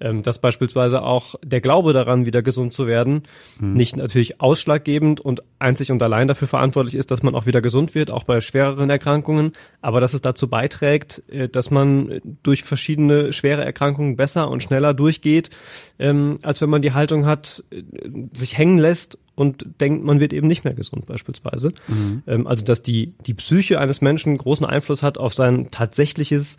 Ähm, 0.01 0.23
dass 0.23 0.39
beispielsweise 0.39 1.03
auch 1.03 1.35
der 1.43 1.61
Glaube 1.61 1.93
daran, 1.93 2.25
wieder 2.25 2.41
gesund 2.41 2.73
zu 2.73 2.87
werden, 2.87 3.23
nicht 3.59 3.95
natürlich 3.95 4.41
ausschlaggebend 4.41 5.21
und 5.21 5.43
einzig 5.59 5.91
und 5.91 6.01
allein 6.01 6.27
dafür 6.27 6.47
verantwortlich 6.47 6.95
ist, 6.95 7.11
dass 7.11 7.21
man 7.21 7.35
auch 7.35 7.45
wieder 7.45 7.61
gesund 7.61 7.93
wird, 7.93 8.11
auch 8.11 8.23
bei 8.23 8.41
schwereren 8.41 8.89
Erkrankungen, 8.89 9.53
aber 9.79 10.01
dass 10.01 10.15
es 10.15 10.21
dazu 10.21 10.49
beiträgt, 10.49 11.21
äh, 11.29 11.47
dass 11.47 11.69
man 11.69 12.19
durch 12.41 12.63
verschiedene 12.63 13.31
schwere 13.31 13.63
Erkrankungen 13.63 14.15
besser 14.15 14.49
und 14.49 14.63
schneller 14.63 14.95
durchgeht, 14.95 15.51
ähm, 15.99 16.39
als 16.41 16.61
wenn 16.61 16.69
man 16.71 16.81
die 16.81 16.93
Haltung 16.93 17.27
hat, 17.27 17.63
äh, 17.69 17.83
sich 18.33 18.57
hängen 18.57 18.79
lässt 18.79 19.19
und 19.35 19.65
denkt, 19.79 20.03
man 20.03 20.19
wird 20.19 20.33
eben 20.33 20.47
nicht 20.47 20.63
mehr 20.63 20.73
gesund 20.73 21.05
beispielsweise. 21.05 21.71
Ähm, 22.27 22.47
also 22.47 22.63
dass 22.63 22.81
die, 22.81 23.13
die 23.25 23.33
Psyche 23.33 23.79
eines 23.79 24.01
Menschen 24.01 24.37
großen 24.37 24.65
Einfluss 24.65 25.01
hat 25.01 25.17
auf 25.17 25.33
sein 25.33 25.71
tatsächliches 25.71 26.57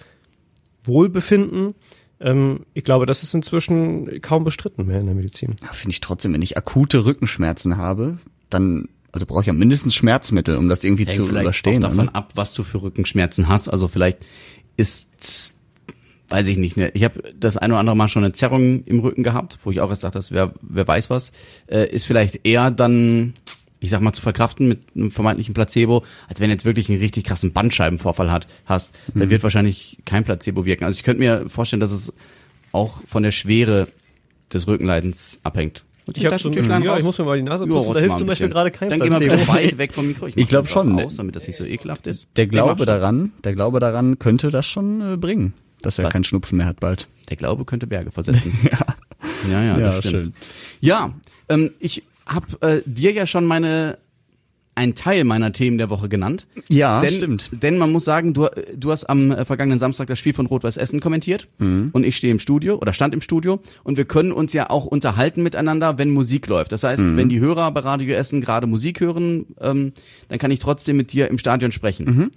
Wohlbefinden. 0.82 1.74
Ähm, 2.20 2.66
ich 2.74 2.84
glaube, 2.84 3.06
das 3.06 3.22
ist 3.22 3.34
inzwischen 3.34 4.20
kaum 4.20 4.44
bestritten 4.44 4.86
mehr 4.86 5.00
in 5.00 5.06
der 5.06 5.14
Medizin. 5.14 5.56
ja, 5.62 5.72
finde 5.72 5.92
ich 5.92 6.00
trotzdem, 6.00 6.32
wenn 6.32 6.42
ich 6.42 6.56
akute 6.56 7.04
Rückenschmerzen 7.04 7.76
habe, 7.76 8.18
dann 8.50 8.88
also 9.14 9.26
brauche 9.26 9.42
ich 9.42 9.46
ja 9.46 9.52
mindestens 9.52 9.94
Schmerzmittel, 9.94 10.56
um 10.56 10.68
das 10.68 10.82
irgendwie 10.82 11.04
Hängt 11.04 11.14
zu 11.14 11.26
vielleicht 11.26 11.44
überstehen. 11.44 11.84
auch 11.84 11.90
davon 11.90 12.08
ab, 12.08 12.32
was 12.34 12.52
du 12.52 12.64
für 12.64 12.82
Rückenschmerzen 12.82 13.46
hast. 13.46 13.68
Also 13.68 13.86
vielleicht 13.86 14.18
ist, 14.76 15.53
weiß 16.34 16.48
ich 16.48 16.56
nicht, 16.56 16.76
ne, 16.76 16.90
ich 16.94 17.04
habe 17.04 17.22
das 17.38 17.56
ein 17.56 17.70
oder 17.70 17.78
andere 17.78 17.94
Mal 17.96 18.08
schon 18.08 18.24
eine 18.24 18.32
Zerrung 18.32 18.82
im 18.86 18.98
Rücken 18.98 19.22
gehabt, 19.22 19.58
wo 19.62 19.70
ich 19.70 19.80
auch 19.80 19.88
erst 19.88 20.02
dachte, 20.02 20.18
das 20.18 20.32
wer, 20.32 20.52
wer 20.62 20.86
weiß 20.86 21.08
was, 21.08 21.30
äh, 21.68 21.88
ist 21.88 22.06
vielleicht 22.06 22.44
eher 22.44 22.72
dann, 22.72 23.34
ich 23.78 23.90
sag 23.90 24.00
mal, 24.00 24.12
zu 24.12 24.20
verkraften 24.20 24.66
mit 24.66 24.80
einem 24.96 25.12
vermeintlichen 25.12 25.54
Placebo, 25.54 26.02
als 26.28 26.40
wenn 26.40 26.48
du 26.48 26.54
jetzt 26.54 26.64
wirklich 26.64 26.88
einen 26.90 26.98
richtig 26.98 27.22
krassen 27.22 27.52
Bandscheibenvorfall 27.52 28.32
hat, 28.32 28.48
hast. 28.66 28.90
Da 29.14 29.30
wird 29.30 29.44
wahrscheinlich 29.44 29.98
kein 30.04 30.24
Placebo 30.24 30.64
wirken. 30.66 30.82
Also 30.84 30.96
ich 30.98 31.04
könnte 31.04 31.20
mir 31.20 31.48
vorstellen, 31.48 31.78
dass 31.78 31.92
es 31.92 32.12
auch 32.72 33.00
von 33.06 33.22
der 33.22 33.30
Schwere 33.32 33.86
des 34.52 34.66
Rückenleidens 34.66 35.38
abhängt. 35.44 35.84
Und 36.06 36.18
Ich 36.18 36.26
habe 36.26 36.36
schon, 36.38 36.52
ja, 36.52 36.98
ich 36.98 37.04
muss 37.04 37.16
mir 37.16 37.24
mal 37.24 37.36
die 37.36 37.44
Nase 37.44 37.64
putzen, 37.66 37.94
da 37.94 38.00
hilft 38.00 38.18
zum 38.18 38.26
Beispiel 38.26 38.48
gerade 38.48 38.70
kein 38.72 38.90
Dann 38.90 39.00
geh 39.00 39.08
mal 39.08 39.18
Placebo. 39.20 39.36
bitte 39.36 39.48
weit 39.52 39.78
weg 39.78 39.92
vom 39.92 40.06
Mikro. 40.08 40.26
Ich 40.28 40.36
mach 40.36 40.48
glaub 40.48 40.64
das 40.64 40.72
schon. 40.72 40.98
Aus, 41.00 41.14
damit 41.16 41.36
das 41.36 41.46
nicht 41.46 41.56
so 41.56 41.64
ekelhaft 41.64 42.06
ist. 42.08 42.26
Der 42.36 42.46
Glaube 42.48 42.84
daran, 42.86 43.32
der 43.44 43.54
Glaube 43.54 43.78
daran 43.78 44.18
könnte 44.18 44.50
das 44.50 44.66
schon 44.66 45.14
äh, 45.14 45.16
bringen, 45.16 45.54
dass 45.86 45.98
er 45.98 46.04
Was? 46.06 46.12
keinen 46.12 46.24
Schnupfen 46.24 46.58
mehr 46.58 46.66
hat 46.66 46.80
bald. 46.80 47.08
Der 47.30 47.36
Glaube 47.36 47.64
könnte 47.64 47.86
Berge 47.86 48.10
versetzen. 48.10 48.52
ja. 48.62 48.78
ja, 49.50 49.62
ja, 49.64 49.78
das 49.78 49.94
Ja, 49.94 50.00
stimmt. 50.02 50.24
schön. 50.26 50.34
Ja, 50.80 51.14
ähm, 51.48 51.70
ich 51.80 52.02
habe 52.26 52.46
äh, 52.62 52.82
dir 52.86 53.12
ja 53.12 53.26
schon 53.26 53.44
meine 53.46 53.98
einen 54.76 54.96
Teil 54.96 55.22
meiner 55.22 55.52
Themen 55.52 55.78
der 55.78 55.88
Woche 55.88 56.08
genannt. 56.08 56.48
Ja, 56.68 56.98
denn, 56.98 57.12
stimmt. 57.12 57.48
Denn 57.62 57.78
man 57.78 57.92
muss 57.92 58.04
sagen, 58.04 58.34
du, 58.34 58.48
du 58.74 58.90
hast 58.90 59.04
am 59.04 59.30
äh, 59.30 59.44
vergangenen 59.44 59.78
Samstag 59.78 60.08
das 60.08 60.18
Spiel 60.18 60.34
von 60.34 60.46
Rot-Weiß 60.46 60.78
Essen 60.78 60.98
kommentiert 60.98 61.46
Mhm. 61.58 61.90
und 61.92 62.04
ich 62.04 62.16
stehe 62.16 62.32
im 62.32 62.40
Studio 62.40 62.78
oder 62.78 62.92
stand 62.92 63.14
im 63.14 63.20
Studio 63.20 63.60
und 63.84 63.98
wir 63.98 64.04
können 64.04 64.32
uns 64.32 64.52
ja 64.52 64.70
auch 64.70 64.84
unterhalten 64.84 65.44
miteinander, 65.44 65.96
wenn 65.98 66.10
Musik 66.10 66.48
läuft. 66.48 66.72
Das 66.72 66.82
heißt, 66.82 67.04
Mhm. 67.04 67.16
wenn 67.16 67.28
die 67.28 67.38
Hörer 67.38 67.70
bei 67.70 67.80
Radio 67.82 68.16
Essen 68.16 68.40
gerade 68.40 68.66
Musik 68.66 68.98
hören, 68.98 69.46
ähm, 69.60 69.92
dann 70.28 70.40
kann 70.40 70.50
ich 70.50 70.58
trotzdem 70.58 70.96
mit 70.96 71.12
dir 71.12 71.28
im 71.28 71.38
Stadion 71.38 71.70
sprechen. 71.70 72.04
Mhm. 72.06 72.30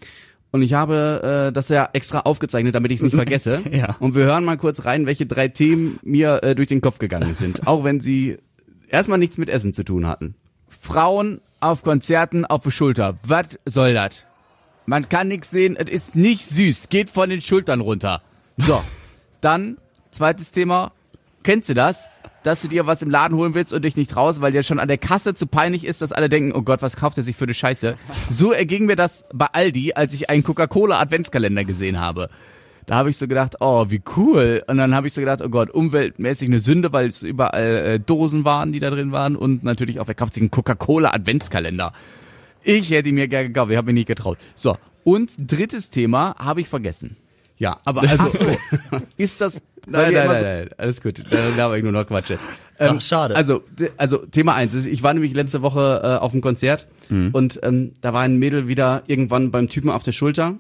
Und 0.52 0.62
ich 0.62 0.74
habe 0.74 1.48
äh, 1.50 1.54
das 1.54 1.70
ja 1.70 1.90
extra 1.94 2.22
aufgezeichnet, 2.22 2.76
damit 2.76 2.92
ich 2.92 2.98
es 2.98 3.04
nicht 3.04 3.16
vergesse. 3.16 3.62
Ja. 3.72 3.96
Und 4.00 4.16
wir 4.16 4.24
hören 4.24 4.46
mal 4.46 4.58
kurz 4.58 4.86
rein, 4.86 5.06
welche 5.06 5.26
drei 5.26 5.48
Themen 5.48 6.00
mir 6.04 6.42
äh, 6.44 6.56
durch 6.56 6.68
den 6.68 6.82
Kopf 6.82 7.00
gegangen 7.00 7.34
sind. 7.34 7.66
Auch 7.68 7.84
wenn 7.84 8.00
sie 8.00 8.38
erstmal 8.90 9.18
nichts 9.18 9.38
mit 9.38 9.50
Essen 9.50 9.74
zu 9.74 9.84
tun 9.84 10.08
hatten. 10.08 10.36
Frauen 10.82 11.42
auf 11.60 11.84
Konzerten 11.84 12.46
auf 12.46 12.64
die 12.64 12.72
Schulter. 12.72 13.16
Was 13.24 13.48
soll 13.66 13.94
das? 13.94 14.26
Man 14.86 15.10
kann 15.10 15.28
nichts 15.28 15.50
sehen, 15.50 15.76
es 15.76 15.90
ist 15.90 16.16
nicht 16.16 16.48
süß, 16.48 16.88
geht 16.88 17.10
von 17.10 17.30
den 17.30 17.42
Schultern 17.42 17.82
runter. 17.82 18.22
So, 18.58 18.82
dann 19.42 19.78
zweites 20.12 20.52
Thema. 20.52 20.94
Kennst 21.44 21.70
du 21.70 21.74
das? 21.74 22.08
Dass 22.48 22.62
du 22.62 22.70
dir 22.70 22.88
was 22.88 23.02
im 23.02 23.10
Laden 23.10 23.36
holen 23.36 23.56
willst 23.56 23.74
und 23.74 23.84
dich 23.84 23.98
nicht 23.98 24.10
traust, 24.10 24.40
weil 24.40 24.54
dir 24.54 24.64
schon 24.64 24.80
an 24.80 24.88
der 24.88 24.98
Kasse 24.98 25.34
zu 25.34 25.48
peinlich 25.48 25.84
ist, 25.86 26.02
dass 26.02 26.14
alle 26.14 26.30
denken, 26.30 26.54
oh 26.56 26.62
Gott, 26.62 26.82
was 26.82 26.96
kauft 26.96 27.18
er 27.18 27.24
sich 27.24 27.36
für 27.36 27.44
eine 27.44 27.54
Scheiße? 27.54 27.98
So 28.30 28.54
erging 28.54 28.86
mir 28.86 28.96
das 28.96 29.26
bei 29.34 29.48
Aldi, 29.48 29.96
als 29.96 30.14
ich 30.14 30.30
einen 30.30 30.44
Coca-Cola 30.44 30.98
Adventskalender 30.98 31.66
gesehen 31.66 32.00
habe. 32.00 32.30
Da 32.86 32.96
habe 32.96 33.10
ich 33.10 33.18
so 33.18 33.28
gedacht, 33.28 33.56
oh, 33.60 33.88
wie 33.90 34.02
cool. 34.16 34.62
Und 34.66 34.78
dann 34.78 34.96
habe 34.96 35.08
ich 35.08 35.14
so 35.14 35.20
gedacht, 35.20 35.42
oh 35.42 35.50
Gott, 35.50 35.72
umweltmäßig 35.72 36.48
eine 36.48 36.62
Sünde, 36.62 36.94
weil 36.94 37.08
es 37.08 37.22
überall 37.22 37.76
äh, 37.86 38.00
Dosen 38.00 38.46
waren, 38.46 38.72
die 38.72 38.80
da 38.80 38.92
drin 38.92 39.12
waren. 39.12 39.36
Und 39.36 39.66
natürlich 39.66 40.00
auch, 40.00 40.08
wer 40.08 40.16
kauft 40.16 40.34
sich 40.34 40.40
einen 40.40 40.50
Coca-Cola 40.50 41.14
Adventskalender? 41.14 41.92
Ich 42.64 42.92
hätte 42.92 43.10
ihn 43.10 43.16
mir 43.16 43.28
gerne 43.28 43.50
gekauft, 43.50 43.72
ich 43.72 43.78
habe 43.78 43.88
mich 43.88 43.96
nicht 43.96 44.08
getraut. 44.08 44.38
So, 44.56 44.78
und 45.04 45.34
drittes 45.38 45.90
Thema 45.90 46.34
habe 46.40 46.62
ich 46.62 46.70
vergessen. 46.70 47.18
Ja, 47.58 47.80
aber 47.86 48.02
also, 48.02 48.48
ist 49.18 49.42
das... 49.42 49.62
Nein, 49.88 50.14
nein, 50.14 50.28
nein, 50.28 50.44
nein, 50.44 50.70
alles 50.78 51.02
gut. 51.02 51.24
Da 51.30 51.50
laber 51.56 51.78
ich 51.78 51.84
nur 51.84 51.92
noch 51.94 52.06
Quatsch 52.06 52.30
jetzt. 52.30 52.48
Ähm, 52.78 52.96
Ach, 52.98 53.02
schade. 53.02 53.36
Also, 53.36 53.64
also 53.98 54.18
Thema 54.18 54.54
eins. 54.54 54.74
ist, 54.74 54.86
Ich 54.86 55.02
war 55.02 55.14
nämlich 55.14 55.34
letzte 55.34 55.62
Woche 55.62 56.02
äh, 56.04 56.08
auf 56.18 56.34
einem 56.34 56.42
Konzert 56.42 56.88
und 57.10 57.60
ähm, 57.64 57.94
da 58.02 58.14
war 58.14 58.22
ein 58.22 58.38
Mädel 58.38 58.68
wieder 58.68 59.04
irgendwann 59.08 59.50
beim 59.50 59.70
Typen 59.70 59.90
auf 59.90 60.04
der 60.04 60.12
Schulter 60.12 60.56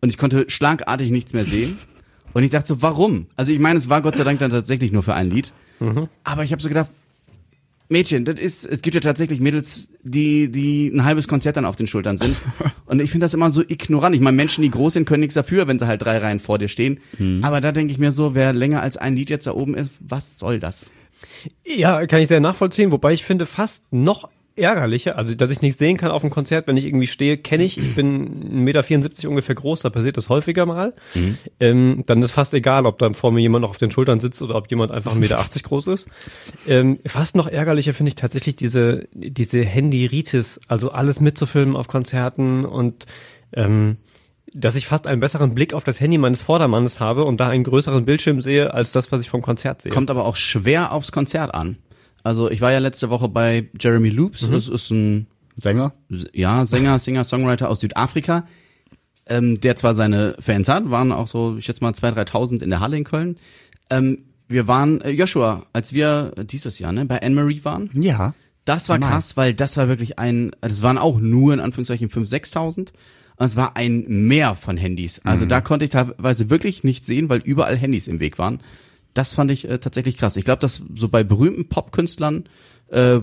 und 0.00 0.08
ich 0.08 0.18
konnte 0.18 0.46
schlagartig 0.48 1.10
nichts 1.10 1.32
mehr 1.32 1.44
sehen. 1.44 1.78
Und 2.34 2.42
ich 2.42 2.50
dachte 2.50 2.68
so, 2.68 2.82
warum? 2.82 3.28
Also 3.36 3.50
ich 3.50 3.58
meine, 3.58 3.78
es 3.78 3.88
war 3.88 4.02
Gott 4.02 4.14
sei 4.14 4.22
Dank 4.22 4.40
dann 4.40 4.50
tatsächlich 4.50 4.92
nur 4.92 5.02
für 5.02 5.14
ein 5.14 5.30
Lied. 5.30 5.54
Aber 6.22 6.44
ich 6.44 6.52
habe 6.52 6.60
so 6.60 6.68
gedacht, 6.68 6.90
Mädchen, 7.88 8.24
das 8.24 8.40
ist, 8.40 8.66
es 8.66 8.82
gibt 8.82 8.94
ja 8.94 9.00
tatsächlich 9.00 9.40
Mädels, 9.40 9.88
die, 10.02 10.50
die 10.50 10.88
ein 10.88 11.04
halbes 11.04 11.28
Konzert 11.28 11.56
dann 11.56 11.64
auf 11.64 11.76
den 11.76 11.86
Schultern 11.86 12.18
sind. 12.18 12.36
Und 12.86 13.00
ich 13.00 13.10
finde 13.10 13.24
das 13.24 13.34
immer 13.34 13.50
so 13.50 13.62
ignorant. 13.62 14.14
Ich 14.14 14.20
meine, 14.20 14.36
Menschen, 14.36 14.62
die 14.62 14.70
groß 14.70 14.94
sind, 14.94 15.04
können 15.06 15.20
nichts 15.20 15.34
dafür, 15.34 15.68
wenn 15.68 15.78
sie 15.78 15.86
halt 15.86 16.02
drei 16.02 16.18
Reihen 16.18 16.40
vor 16.40 16.58
dir 16.58 16.68
stehen. 16.68 17.00
Aber 17.42 17.60
da 17.60 17.72
denke 17.72 17.92
ich 17.92 17.98
mir 17.98 18.12
so, 18.12 18.34
wer 18.34 18.52
länger 18.52 18.82
als 18.82 18.96
ein 18.96 19.14
Lied 19.16 19.30
jetzt 19.30 19.46
da 19.46 19.52
oben 19.52 19.74
ist, 19.74 19.90
was 20.00 20.38
soll 20.38 20.58
das? 20.60 20.92
Ja, 21.64 22.06
kann 22.06 22.20
ich 22.20 22.28
sehr 22.28 22.40
nachvollziehen, 22.40 22.92
wobei 22.92 23.12
ich 23.12 23.24
finde 23.24 23.46
fast 23.46 23.82
noch 23.92 24.28
ärgerlicher, 24.56 25.16
also 25.16 25.34
dass 25.34 25.50
ich 25.50 25.60
nicht 25.62 25.78
sehen 25.78 25.96
kann 25.96 26.10
auf 26.10 26.22
dem 26.22 26.30
Konzert, 26.30 26.66
wenn 26.66 26.76
ich 26.76 26.84
irgendwie 26.84 27.06
stehe, 27.06 27.36
kenne 27.36 27.64
ich, 27.64 27.78
ich 27.78 27.94
bin 27.94 28.64
1,74 28.64 28.98
Meter 29.00 29.28
ungefähr 29.28 29.54
groß, 29.54 29.82
da 29.82 29.90
passiert 29.90 30.16
das 30.16 30.28
häufiger 30.28 30.66
mal. 30.66 30.94
Ähm, 31.60 32.04
dann 32.06 32.22
ist 32.22 32.32
fast 32.32 32.54
egal, 32.54 32.86
ob 32.86 32.98
da 32.98 33.12
vor 33.12 33.32
mir 33.32 33.40
jemand 33.40 33.62
noch 33.62 33.70
auf 33.70 33.78
den 33.78 33.90
Schultern 33.90 34.20
sitzt 34.20 34.42
oder 34.42 34.56
ob 34.56 34.70
jemand 34.70 34.92
einfach 34.92 35.14
1,80 35.14 35.18
Meter 35.18 35.44
groß 35.62 35.86
ist. 35.88 36.08
Ähm, 36.66 36.98
fast 37.06 37.36
noch 37.36 37.48
ärgerlicher 37.48 37.94
finde 37.94 38.08
ich 38.08 38.14
tatsächlich 38.16 38.56
diese, 38.56 39.08
diese 39.12 39.62
Handy-Ritis, 39.62 40.60
also 40.68 40.90
alles 40.90 41.20
mitzufilmen 41.20 41.76
auf 41.76 41.88
Konzerten 41.88 42.64
und 42.64 43.06
ähm, 43.52 43.98
dass 44.52 44.74
ich 44.74 44.86
fast 44.86 45.06
einen 45.06 45.20
besseren 45.20 45.54
Blick 45.54 45.74
auf 45.74 45.84
das 45.84 46.00
Handy 46.00 46.18
meines 46.18 46.42
Vordermannes 46.42 47.00
habe 47.00 47.24
und 47.24 47.38
da 47.40 47.48
einen 47.48 47.64
größeren 47.64 48.04
Bildschirm 48.04 48.40
sehe, 48.40 48.72
als 48.72 48.92
das, 48.92 49.12
was 49.12 49.20
ich 49.20 49.28
vom 49.28 49.42
Konzert 49.42 49.82
sehe. 49.82 49.92
Kommt 49.92 50.10
aber 50.10 50.24
auch 50.24 50.36
schwer 50.36 50.92
aufs 50.92 51.12
Konzert 51.12 51.54
an. 51.54 51.78
Also 52.26 52.50
ich 52.50 52.60
war 52.60 52.72
ja 52.72 52.78
letzte 52.80 53.08
Woche 53.10 53.28
bei 53.28 53.68
Jeremy 53.80 54.08
Loops, 54.10 54.48
das 54.50 54.68
ist 54.68 54.90
ein 54.90 55.26
Sänger? 55.56 55.92
ja, 56.32 56.64
Sänger, 56.64 56.98
Singer, 56.98 57.22
Songwriter 57.24 57.68
aus 57.70 57.80
Südafrika, 57.80 58.46
ähm, 59.28 59.60
der 59.60 59.76
zwar 59.76 59.94
seine 59.94 60.34
Fans 60.40 60.68
hat, 60.68 60.90
waren 60.90 61.12
auch 61.12 61.28
so, 61.28 61.56
ich 61.56 61.64
schätze 61.64 61.84
mal 61.84 61.92
2.000, 61.92 62.28
3.000 62.30 62.62
in 62.62 62.70
der 62.70 62.80
Halle 62.80 62.96
in 62.96 63.04
Köln. 63.04 63.36
Ähm, 63.90 64.24
wir 64.48 64.66
waren, 64.68 65.00
äh, 65.02 65.10
Joshua, 65.10 65.66
als 65.72 65.92
wir 65.92 66.32
dieses 66.50 66.78
Jahr 66.80 66.92
ne, 66.92 67.04
bei 67.06 67.22
Anne-Marie 67.22 67.64
waren, 67.64 67.90
Ja. 67.94 68.34
das 68.64 68.88
war 68.88 68.98
Nein. 68.98 69.08
krass, 69.10 69.36
weil 69.36 69.54
das 69.54 69.76
war 69.76 69.86
wirklich 69.88 70.18
ein, 70.18 70.50
das 70.60 70.82
waren 70.82 70.98
auch 70.98 71.18
nur 71.20 71.54
in 71.54 71.60
Anführungszeichen 71.60 72.08
5.000, 72.10 72.28
6.000. 72.52 72.78
Und 73.38 73.44
es 73.46 73.54
war 73.56 73.76
ein 73.76 74.04
Meer 74.08 74.54
von 74.56 74.76
Handys. 74.76 75.20
Also 75.24 75.44
Mhm. 75.44 75.48
da 75.50 75.60
konnte 75.60 75.84
ich 75.84 75.90
teilweise 75.92 76.48
wirklich 76.50 76.84
nicht 76.84 77.04
sehen, 77.06 77.28
weil 77.28 77.38
überall 77.40 77.76
Handys 77.76 78.08
im 78.08 78.18
Weg 78.18 78.38
waren. 78.38 78.60
Das 79.16 79.32
fand 79.32 79.50
ich 79.50 79.68
äh, 79.68 79.78
tatsächlich 79.78 80.16
krass. 80.16 80.36
Ich 80.36 80.44
glaube, 80.44 80.60
dass 80.60 80.82
so 80.94 81.08
bei 81.08 81.24
berühmten 81.24 81.68
Popkünstlern, 81.68 82.44
äh, 82.88 83.20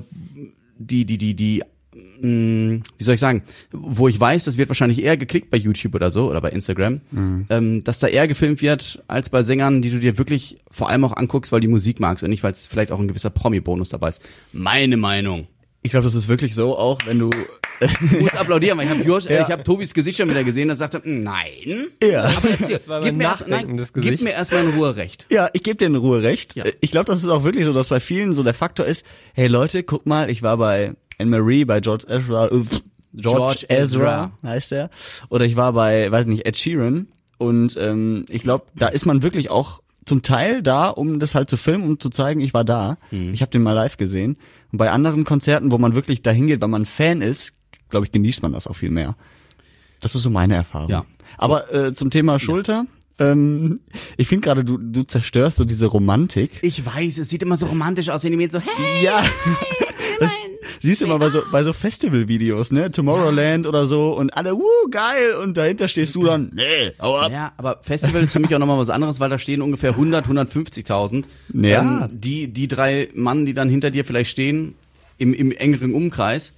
die, 0.78 1.06
die, 1.06 1.18
die, 1.20 1.36
die, 1.36 1.64
mh, 1.94 2.82
wie 2.98 3.04
soll 3.04 3.14
ich 3.14 3.20
sagen, 3.20 3.44
wo 3.72 4.08
ich 4.08 4.20
weiß, 4.20 4.46
das 4.46 4.58
wird 4.58 4.70
wahrscheinlich 4.70 5.04
eher 5.04 5.18
geklickt 5.18 5.52
bei 5.52 5.58
YouTube 5.58 5.94
oder 5.94 6.10
so 6.10 6.30
oder 6.32 6.42
bei 6.42 6.50
Instagram, 6.50 7.02
ähm, 7.50 7.84
dass 7.84 8.00
da 8.00 8.08
eher 8.08 8.28
gefilmt 8.28 8.64
wird 8.64 9.04
als 9.08 9.30
bei 9.30 9.44
Sängern, 9.44 9.84
die 9.84 9.92
du 9.92 10.00
dir 10.00 10.18
wirklich 10.18 10.58
vor 10.72 10.90
allem 10.90 11.06
auch 11.06 11.16
anguckst, 11.16 11.52
weil 11.52 11.62
die 11.62 11.68
Musik 11.68 12.00
magst 12.00 12.24
und 12.24 12.32
nicht, 12.32 12.42
weil 12.42 12.54
es 12.54 12.66
vielleicht 12.66 12.92
auch 12.92 13.00
ein 13.00 13.08
gewisser 13.08 13.30
Promi-Bonus 13.30 13.90
dabei 13.90 14.10
ist. 14.10 14.22
Meine 14.52 14.98
Meinung. 14.98 15.48
Ich 15.84 15.92
glaube, 15.92 16.06
das 16.06 16.16
ist 16.16 16.28
wirklich 16.28 16.56
so, 16.56 16.76
auch 16.76 17.06
wenn 17.06 17.20
du. 17.20 17.30
Ich 18.02 18.20
muss 18.22 18.34
applaudieren, 18.34 18.78
weil 18.78 18.86
ich 18.86 18.92
habe 18.92 19.04
Josh, 19.04 19.26
äh, 19.26 19.36
Ja. 19.36 19.42
ich 19.44 19.52
habe 19.52 19.64
Tobis 19.64 19.94
Gesicht 19.94 20.18
schon 20.18 20.30
wieder 20.30 20.44
gesehen, 20.44 20.68
das 20.70 20.80
sagte, 20.80 21.02
nein. 21.04 21.88
Ja. 22.02 22.26
Aber 22.26 22.50
erzähl, 22.50 22.80
gib 23.04 23.16
mir, 23.16 23.24
erst, 23.24 23.48
nein, 23.48 23.78
gib 23.96 24.22
mir 24.22 24.32
erstmal 24.32 24.64
in 24.66 24.72
Ruhe 24.72 24.96
recht. 24.96 25.28
Ja, 25.30 25.50
ich 25.54 25.64
gebe 25.64 25.78
dir 25.78 25.86
in 25.88 25.96
Ruhe 25.96 26.22
recht. 26.24 26.56
Ja. 26.56 26.66
Ich 26.82 26.92
glaube, 26.92 27.06
das 27.06 27.22
ist 27.22 27.28
auch 27.30 27.44
wirklich 27.44 27.66
so, 27.66 27.74
dass 27.74 27.88
bei 27.88 28.00
vielen 28.00 28.34
so 28.34 28.44
der 28.44 28.54
Faktor 28.54 28.86
ist, 28.86 29.06
hey 29.34 29.48
Leute, 29.48 29.84
guck 29.84 30.06
mal, 30.06 30.30
ich 30.30 30.42
war 30.44 30.58
bei 30.58 30.94
Anne-Marie, 31.20 31.66
bei 31.66 31.80
George 31.80 32.06
Ezra, 32.10 32.48
äh, 32.48 32.50
George, 32.50 32.86
George 33.16 33.66
Ezra, 33.70 33.82
Ezra. 33.82 34.32
heißt 34.44 34.72
er. 34.72 34.90
Oder 35.30 35.46
ich 35.46 35.56
war 35.56 35.74
bei, 35.74 36.12
weiß 36.12 36.26
nicht, 36.26 36.46
Ed 36.48 36.58
Sheeran. 36.58 37.08
Und 37.38 37.76
ähm, 37.80 38.26
ich 38.30 38.42
glaube, 38.44 38.66
da 38.76 38.88
ist 38.88 39.06
man 39.06 39.22
wirklich 39.22 39.50
auch 39.52 39.82
zum 40.06 40.22
Teil 40.22 40.62
da, 40.62 40.90
um 40.90 41.20
das 41.20 41.34
halt 41.36 41.50
zu 41.50 41.56
filmen, 41.58 41.84
um 41.86 42.00
zu 42.00 42.10
zeigen, 42.10 42.42
ich 42.42 42.54
war 42.54 42.66
da. 42.66 42.98
Ich 43.12 43.42
habe 43.42 43.52
den 43.52 43.64
mal 43.64 43.72
live 43.74 43.96
gesehen. 43.98 44.38
Und 44.72 44.78
bei 44.78 44.90
anderen 44.92 45.24
Konzerten, 45.24 45.72
wo 45.72 45.78
man 45.78 45.96
wirklich 45.96 46.22
dahin 46.22 46.48
geht, 46.48 46.60
weil 46.62 46.68
man 46.68 46.86
Fan 46.86 47.22
ist, 47.22 47.54
glaube 47.94 48.08
ich, 48.08 48.12
genießt 48.12 48.42
man 48.42 48.52
das 48.52 48.66
auch 48.68 48.76
viel 48.76 48.90
mehr. 48.90 49.16
Das 50.02 50.16
ist 50.16 50.24
so 50.24 50.32
meine 50.32 50.56
Erfahrung. 50.56 50.90
Ja. 50.90 51.06
Aber 51.38 51.72
äh, 51.74 51.94
zum 51.94 52.10
Thema 52.10 52.40
Schulter, 52.40 52.86
ähm, 53.20 53.82
ich 54.18 54.28
finde 54.28 54.46
gerade, 54.46 54.66
du, 54.66 54.78
du 54.78 55.04
zerstörst 55.04 55.58
so 55.58 55.66
diese 55.66 55.86
Romantik. 55.86 56.52
Ich 56.64 56.84
weiß, 56.84 57.20
es 57.20 57.30
sieht 57.30 57.44
immer 57.44 57.56
so 57.56 57.68
romantisch 57.68 58.10
aus, 58.10 58.24
wenn 58.24 58.32
die 58.32 58.38
mir 58.38 58.50
so, 58.50 58.60
hey, 58.60 59.04
Ja. 59.04 59.24
Das 60.20 60.32
siehst 60.82 61.02
du 61.02 61.08
mal 61.08 61.18
bei 61.18 61.30
so, 61.30 61.42
bei 61.52 61.64
so 61.64 61.74
Festivalvideos, 61.74 62.72
ne? 62.72 62.92
Tomorrowland 62.92 63.66
oder 63.66 63.88
so 63.88 64.16
und 64.16 64.30
alle, 64.38 64.56
wuh, 64.56 64.90
geil, 64.92 65.36
und 65.42 65.58
dahinter 65.58 65.88
stehst 65.88 66.14
du 66.14 66.24
dann, 66.24 66.52
nee, 66.54 66.92
hau 67.02 67.18
ab. 67.18 67.32
Ja, 67.32 67.52
aber 67.58 67.80
Festival 67.82 68.22
ist 68.22 68.32
für 68.32 68.40
mich 68.40 68.54
auch 68.54 68.60
nochmal 68.60 68.78
was 68.78 68.92
anderes, 68.92 69.20
weil 69.20 69.30
da 69.30 69.40
stehen 69.40 69.62
ungefähr 69.64 69.92
100, 69.92 70.28
150.000. 70.28 71.24
Ja. 71.54 71.82
Ähm, 71.82 72.08
die, 72.12 72.48
die 72.48 72.68
drei 72.68 73.10
Mann, 73.16 73.46
die 73.46 73.56
dann 73.56 73.70
hinter 73.70 73.90
dir 73.90 74.06
vielleicht 74.06 74.30
stehen, 74.30 74.76
im, 75.18 75.34
im 75.34 75.52
engeren 75.52 75.96
Umkreis, 75.96 76.54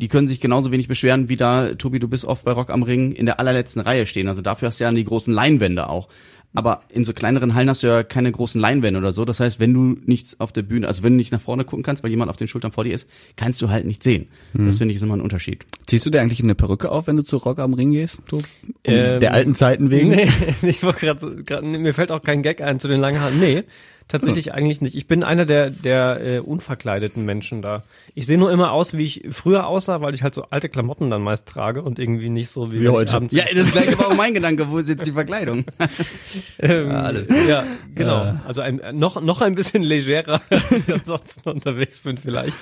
die 0.00 0.08
können 0.08 0.28
sich 0.28 0.40
genauso 0.40 0.72
wenig 0.72 0.88
beschweren, 0.88 1.28
wie 1.28 1.36
da, 1.36 1.74
Tobi, 1.74 1.98
du 1.98 2.08
bist 2.08 2.24
oft 2.24 2.44
bei 2.44 2.52
Rock 2.52 2.70
am 2.70 2.82
Ring, 2.82 3.12
in 3.12 3.26
der 3.26 3.38
allerletzten 3.38 3.80
Reihe 3.82 4.06
stehen. 4.06 4.28
Also 4.28 4.40
dafür 4.40 4.68
hast 4.68 4.80
du 4.80 4.84
ja 4.84 4.92
die 4.92 5.04
großen 5.04 5.32
Leinwände 5.32 5.88
auch. 5.88 6.08
Aber 6.52 6.82
in 6.88 7.04
so 7.04 7.12
kleineren 7.12 7.54
Hallen 7.54 7.68
hast 7.68 7.84
du 7.84 7.86
ja 7.86 8.02
keine 8.02 8.32
großen 8.32 8.60
Leinwände 8.60 8.98
oder 8.98 9.12
so. 9.12 9.24
Das 9.24 9.38
heißt, 9.38 9.60
wenn 9.60 9.72
du 9.72 9.96
nichts 10.04 10.40
auf 10.40 10.50
der 10.50 10.62
Bühne, 10.62 10.88
also 10.88 11.04
wenn 11.04 11.12
du 11.12 11.16
nicht 11.18 11.30
nach 11.30 11.40
vorne 11.40 11.64
gucken 11.64 11.84
kannst, 11.84 12.02
weil 12.02 12.10
jemand 12.10 12.28
auf 12.28 12.36
den 12.36 12.48
Schultern 12.48 12.72
vor 12.72 12.82
dir 12.82 12.92
ist, 12.92 13.08
kannst 13.36 13.62
du 13.62 13.68
halt 13.68 13.84
nicht 13.84 14.02
sehen. 14.02 14.26
Das 14.54 14.78
finde 14.78 14.90
ich 14.92 14.96
ist 14.96 15.02
immer 15.02 15.14
ein 15.14 15.20
Unterschied. 15.20 15.64
Ziehst 15.86 16.06
du 16.06 16.10
dir 16.10 16.20
eigentlich 16.20 16.42
eine 16.42 16.56
Perücke 16.56 16.90
auf, 16.90 17.06
wenn 17.06 17.16
du 17.16 17.22
zu 17.22 17.36
Rock 17.36 17.60
am 17.60 17.74
Ring 17.74 17.92
gehst? 17.92 18.20
Du? 18.26 18.38
Um 18.38 18.42
Ähm, 18.82 19.20
der 19.20 19.32
alten 19.32 19.54
Zeiten 19.54 19.90
wegen? 19.90 20.10
Nee, 20.10 20.28
ich 20.70 20.82
wollte 20.82 21.00
gerade, 21.00 21.44
grad, 21.44 21.62
mir 21.62 21.94
fällt 21.94 22.10
auch 22.10 22.22
kein 22.22 22.42
Gag 22.42 22.60
ein 22.60 22.80
zu 22.80 22.88
den 22.88 23.00
langen 23.00 23.20
Haaren. 23.20 23.38
Nee, 23.38 23.62
tatsächlich 24.08 24.52
eigentlich 24.52 24.80
nicht. 24.80 24.94
Ich 24.96 25.06
bin 25.06 25.22
einer 25.24 25.46
der, 25.46 25.70
der 25.70 26.20
äh, 26.20 26.38
unverkleideten 26.40 27.24
Menschen 27.24 27.62
da. 27.62 27.82
Ich 28.14 28.26
sehe 28.26 28.38
nur 28.38 28.50
immer 28.50 28.72
aus, 28.72 28.94
wie 28.96 29.04
ich 29.04 29.22
früher 29.30 29.66
aussah, 29.66 30.00
weil 30.00 30.14
ich 30.14 30.22
halt 30.22 30.34
so 30.34 30.44
alte 30.50 30.68
Klamotten 30.68 31.10
dann 31.10 31.22
meist 31.22 31.46
trage 31.46 31.82
und 31.82 31.98
irgendwie 31.98 32.28
nicht 32.28 32.50
so 32.50 32.72
wie, 32.72 32.80
Wie 32.80 32.88
heute. 32.88 33.14
abends- 33.16 33.32
Ja, 33.34 33.44
das 33.54 33.70
gleiche 33.72 33.96
war 33.98 34.08
auch 34.08 34.16
mein 34.16 34.34
Gedanke. 34.34 34.68
Wo 34.70 34.78
ist 34.78 34.88
jetzt 34.88 35.06
die 35.06 35.12
Verkleidung? 35.12 35.64
Ähm, 36.58 36.88
Ja, 36.90 37.02
alles 37.02 37.26
ja, 37.48 37.64
genau. 37.94 38.34
Also 38.46 38.60
ein, 38.60 38.80
noch, 38.92 39.20
noch 39.22 39.40
ein 39.40 39.54
bisschen 39.54 39.82
legerer, 39.82 40.40
als 40.50 40.70
ich 40.72 40.92
ansonsten 40.92 41.48
unterwegs 41.48 42.00
bin 42.00 42.18
vielleicht. 42.18 42.56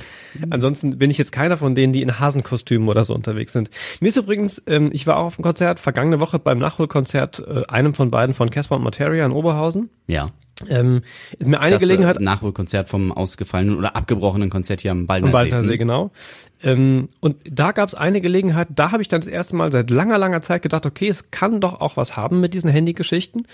Ansonsten 0.51 0.99
bin 0.99 1.11
ich 1.11 1.19
jetzt 1.19 1.33
keiner 1.33 1.57
von 1.57 1.75
denen, 1.75 1.93
die 1.93 2.03
in 2.03 2.19
Hasenkostümen 2.21 2.89
oder 2.89 3.05
so 3.05 3.15
unterwegs 3.15 3.53
sind. 3.53 3.71
Mir 4.01 4.09
ist 4.09 4.17
übrigens, 4.17 4.63
ähm, 4.67 4.91
ich 4.93 5.07
war 5.07 5.17
auch 5.17 5.25
auf 5.27 5.37
dem 5.37 5.43
Konzert, 5.43 5.81
vergangene 5.81 6.21
Woche 6.21 6.39
beim 6.39 6.59
Nachholkonzert, 6.59 7.41
äh, 7.47 7.63
einem 7.69 7.95
von 7.95 8.11
beiden 8.11 8.35
von 8.35 8.51
Casper 8.51 8.77
und 8.77 8.85
Materia 8.85 9.25
in 9.27 9.33
Oberhausen. 9.33 9.91
Ja. 10.07 10.31
Ähm, 10.69 11.03
ist 11.39 11.47
mir 11.47 11.61
eine 11.61 11.73
das 11.73 11.83
Gelegenheit, 11.83 12.17
äh, 12.17 12.23
Nachholkonzert 12.23 12.89
vom 12.89 13.13
ausgefallenen 13.13 13.77
oder 13.79 13.95
abgebrochenen 13.95 14.51
Konzert 14.51 14.81
hier 14.81 14.91
am 14.91 15.07
Baldner 15.07 15.29
Am 15.29 15.33
Baldner 15.33 15.63
See, 15.63 15.71
See. 15.71 15.77
genau. 15.77 16.11
Ähm, 16.63 17.09
und 17.21 17.37
da 17.45 17.73
gab 17.73 17.89
es 17.89 17.95
eine 17.95 18.21
Gelegenheit, 18.21 18.69
da 18.75 18.91
habe 18.91 19.03
ich 19.03 19.09
dann 19.09 19.21
das 19.21 19.29
erste 19.29 19.55
Mal 19.55 19.71
seit 19.71 19.91
langer, 19.91 20.19
langer 20.19 20.43
Zeit 20.43 20.63
gedacht, 20.63 20.87
okay, 20.87 21.09
es 21.09 21.31
kann 21.31 21.61
doch 21.61 21.81
auch 21.81 21.97
was 21.97 22.17
haben 22.17 22.41
mit 22.41 22.53
diesen 22.55 22.69
Handygeschichten, 22.71 23.47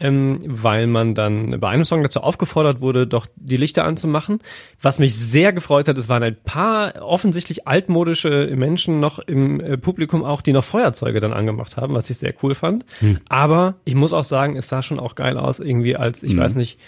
ähm, 0.00 0.38
weil 0.46 0.86
man 0.86 1.14
dann 1.14 1.60
bei 1.60 1.68
einem 1.68 1.84
Song 1.84 2.02
dazu 2.02 2.20
aufgefordert 2.20 2.80
wurde, 2.80 3.06
doch 3.06 3.26
die 3.36 3.58
Lichter 3.58 3.84
anzumachen. 3.84 4.40
Was 4.80 4.98
mich 4.98 5.14
sehr 5.14 5.52
gefreut 5.52 5.88
hat, 5.88 5.98
es 5.98 6.08
waren 6.08 6.22
ein 6.22 6.36
paar 6.36 7.02
offensichtlich 7.02 7.68
altmodische 7.68 8.50
Menschen 8.56 9.00
noch 9.00 9.18
im 9.18 9.60
äh, 9.60 9.76
Publikum 9.76 10.24
auch, 10.24 10.40
die 10.40 10.52
noch 10.52 10.64
Feuerzeuge 10.64 11.20
dann 11.20 11.34
angemacht 11.34 11.76
haben, 11.76 11.94
was 11.94 12.08
ich 12.08 12.18
sehr 12.18 12.34
cool 12.42 12.54
fand. 12.54 12.86
Aber 13.28 13.74
ich 13.84 13.94
muss 13.94 14.12
auch 14.12 14.24
sagen, 14.24 14.56
es 14.56 14.68
sah 14.68 14.82
schon 14.82 14.98
auch 14.98 15.14
geil 15.14 15.36
aus, 15.36 15.60
irgendwie 15.60 15.96
als, 15.96 16.22
ich 16.22 16.36
weiß 16.36 16.54
nicht, 16.54 16.78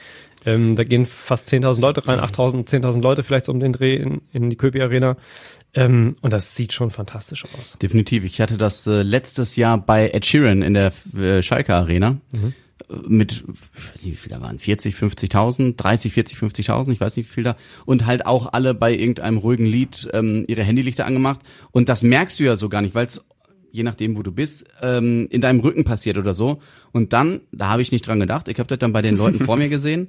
ähm, 0.47 0.77
da 0.77 0.85
gehen 0.85 1.05
fast 1.05 1.49
10.000 1.49 1.81
Leute 1.81 2.07
rein, 2.07 2.21
8.000, 2.21 2.67
10.000 2.69 3.03
Leute 3.03 3.23
vielleicht 3.23 3.47
so 3.47 3.53
um 3.53 3.61
den 3.61 3.73
Dreh 3.73 3.97
in, 3.97 4.23
in 4.33 4.51
die 4.51 4.57
Köpi 4.57 4.81
Arena. 4.81 5.17
Ähm, 5.75 6.17
und 6.23 6.33
das 6.33 6.55
sieht 6.55 6.73
schon 6.73 6.91
fantastisch 6.91 7.45
aus. 7.59 7.77
Definitiv. 7.81 8.25
Ich 8.25 8.41
hatte 8.41 8.57
das 8.57 8.87
äh, 8.87 9.03
letztes 9.03 9.57
Jahr 9.57 9.79
bei 9.79 10.11
Ed 10.11 10.25
Sheeran 10.25 10.63
in 10.63 10.75
der 10.75 10.93
äh, 11.17 11.43
Schalke 11.43 11.75
Arena. 11.75 12.17
Mhm. 12.33 12.55
Äh, 12.89 12.95
Mit, 13.07 13.33
ich 13.33 13.91
weiß 13.93 14.05
nicht, 14.05 14.13
wie 14.13 14.17
viel 14.17 14.33
da 14.33 14.41
waren, 14.41 14.59
40, 14.59 14.95
50.000, 14.95 15.77
30, 15.77 16.13
40, 16.13 16.39
50.000, 16.39 16.93
ich 16.93 17.01
weiß 17.01 17.17
nicht, 17.17 17.29
wie 17.29 17.35
viel 17.35 17.45
da. 17.45 17.57
Und 17.85 18.07
halt 18.07 18.27
auch 18.27 18.53
alle 18.53 18.75
bei 18.75 18.95
irgendeinem 18.95 19.39
ruhigen 19.39 19.67
Lied 19.67 20.09
ähm, 20.13 20.45
ihre 20.49 20.63
Handylichter 20.63 21.05
angemacht. 21.05 21.41
Und 21.71 21.89
das 21.89 22.03
merkst 22.03 22.41
du 22.41 22.45
ja 22.45 22.57
so 22.57 22.69
gar 22.69 22.81
nicht, 22.81 22.95
weil 22.95 23.07
es 23.07 23.25
je 23.71 23.83
nachdem, 23.83 24.17
wo 24.17 24.23
du 24.23 24.33
bist, 24.33 24.65
ähm, 24.83 25.29
in 25.31 25.41
deinem 25.41 25.61
Rücken 25.61 25.85
passiert 25.85 26.19
oder 26.19 26.35
so. 26.35 26.61
Und 26.93 27.13
dann, 27.13 27.43
da 27.53 27.69
habe 27.69 27.83
ich 27.83 27.93
nicht 27.93 28.07
dran 28.07 28.21
gedacht, 28.21 28.49
ich 28.49 28.59
habe 28.59 28.67
das 28.67 28.79
dann 28.79 28.93
bei 28.93 29.03
den 29.03 29.17
Leuten 29.17 29.41
vor 29.41 29.57
mir 29.59 29.69
gesehen, 29.69 30.09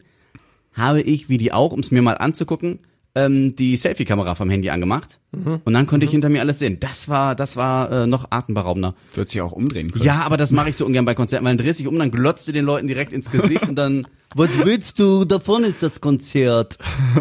habe 0.74 1.02
ich, 1.02 1.30
wie 1.30 1.38
die 1.38 1.52
auch, 1.52 1.74
um 1.74 1.82
es 1.82 1.92
mir 1.92 2.02
mal 2.02 2.18
anzugucken, 2.18 2.80
ähm, 3.26 3.56
die 3.56 3.78
Selfie-Kamera 3.78 4.36
vom 4.36 4.50
Handy 4.50 4.70
angemacht. 4.70 5.20
Und 5.32 5.74
dann 5.74 5.86
konnte 5.86 6.08
ich 6.08 6.12
hinter 6.12 6.30
mir 6.30 6.42
alles 6.42 6.58
sehen. 6.58 6.80
Das 6.80 7.08
war, 7.08 7.36
das 7.36 7.56
war 7.56 7.92
äh, 7.92 8.08
noch 8.08 8.32
atemberaubender. 8.32 8.96
Wird 9.14 9.30
sich 9.30 9.42
auch 9.42 9.52
umdrehen 9.52 9.92
können. 9.92 10.04
Ja, 10.04 10.24
aber 10.24 10.38
das 10.38 10.52
mache 10.52 10.70
ich 10.70 10.76
so 10.76 10.88
ungern 10.88 11.06
bei 11.06 11.14
Konzerten, 11.14 11.46
weil 11.46 11.56
dann 11.56 11.64
drehst 11.64 11.80
du 11.80 11.84
dich 11.84 11.92
um, 11.92 12.00
dann 12.00 12.10
glotzt 12.10 12.48
du 12.48 12.52
den 12.52 12.66
Leuten 12.66 12.88
direkt 12.88 13.14
ins 13.14 13.30
Gesicht 13.30 13.70
und 13.70 13.76
dann, 13.76 14.08
was 14.36 14.66
willst 14.66 14.98
du? 14.98 15.26
Davon 15.26 15.64
ist 15.64 15.84
das 15.84 16.02
Konzert. 16.02 16.80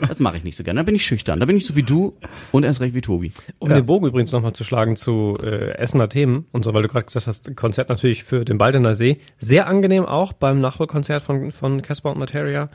Das 0.09 0.21
mache 0.21 0.39
ich 0.39 0.45
nicht 0.45 0.57
so 0.57 0.65
gern. 0.65 0.77
Da 0.77 0.85
bin 0.85 0.95
ich 0.95 1.05
schüchtern. 1.05 1.39
Da 1.39 1.45
bin 1.45 1.59
ich 1.59 1.67
so 1.67 1.77
wie 1.77 1.83
du 1.83 2.15
und 2.51 2.65
erst 2.65 2.81
recht 2.81 2.95
wie 2.95 3.03
Tobi. 3.03 3.33
Um 3.59 3.69
den 3.69 3.85
Bogen 3.85 4.07
übrigens 4.07 4.33
nochmal 4.33 4.55
zu 4.55 4.65
schlagen 4.65 4.97
zu 4.97 5.37
äh, 5.43 5.77
Essener 5.77 6.09
Themen 6.09 6.47
und 6.53 6.65
so, 6.65 6.73
weil 6.73 6.83
du 6.83 6.89
gerade 6.89 7.05
gesagt 7.05 7.27
hast, 7.27 7.55
Konzert 7.57 7.91
natürlich 7.91 8.25
für 8.25 8.47
den 8.47 8.57
Baldener 8.57 8.95
See. 8.95 9.19
Sehr 9.39 9.67
angenehm 9.67 10.07
auch 10.07 10.33
beim 10.33 10.63
Nachholkonzert 10.63 11.23
von, 11.23 11.53
von 11.53 11.83
Casper 11.83 12.13
und 12.13 12.19
Materia, 12.19 12.71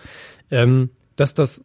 ähm, 0.52 0.92
dass 1.16 1.34
das 1.34 1.64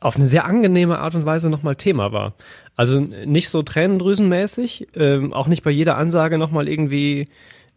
auf 0.00 0.16
eine 0.16 0.26
sehr 0.26 0.44
angenehme 0.44 0.98
Art 0.98 1.14
und 1.14 1.24
Weise 1.24 1.48
nochmal 1.48 1.76
Thema 1.76 2.12
war. 2.12 2.34
Also 2.76 3.00
nicht 3.00 3.48
so 3.48 3.62
tränendrüsenmäßig, 3.62 4.88
ähm, 4.94 5.32
auch 5.32 5.46
nicht 5.46 5.62
bei 5.64 5.70
jeder 5.70 5.96
Ansage 5.96 6.36
nochmal 6.38 6.68
irgendwie 6.68 7.28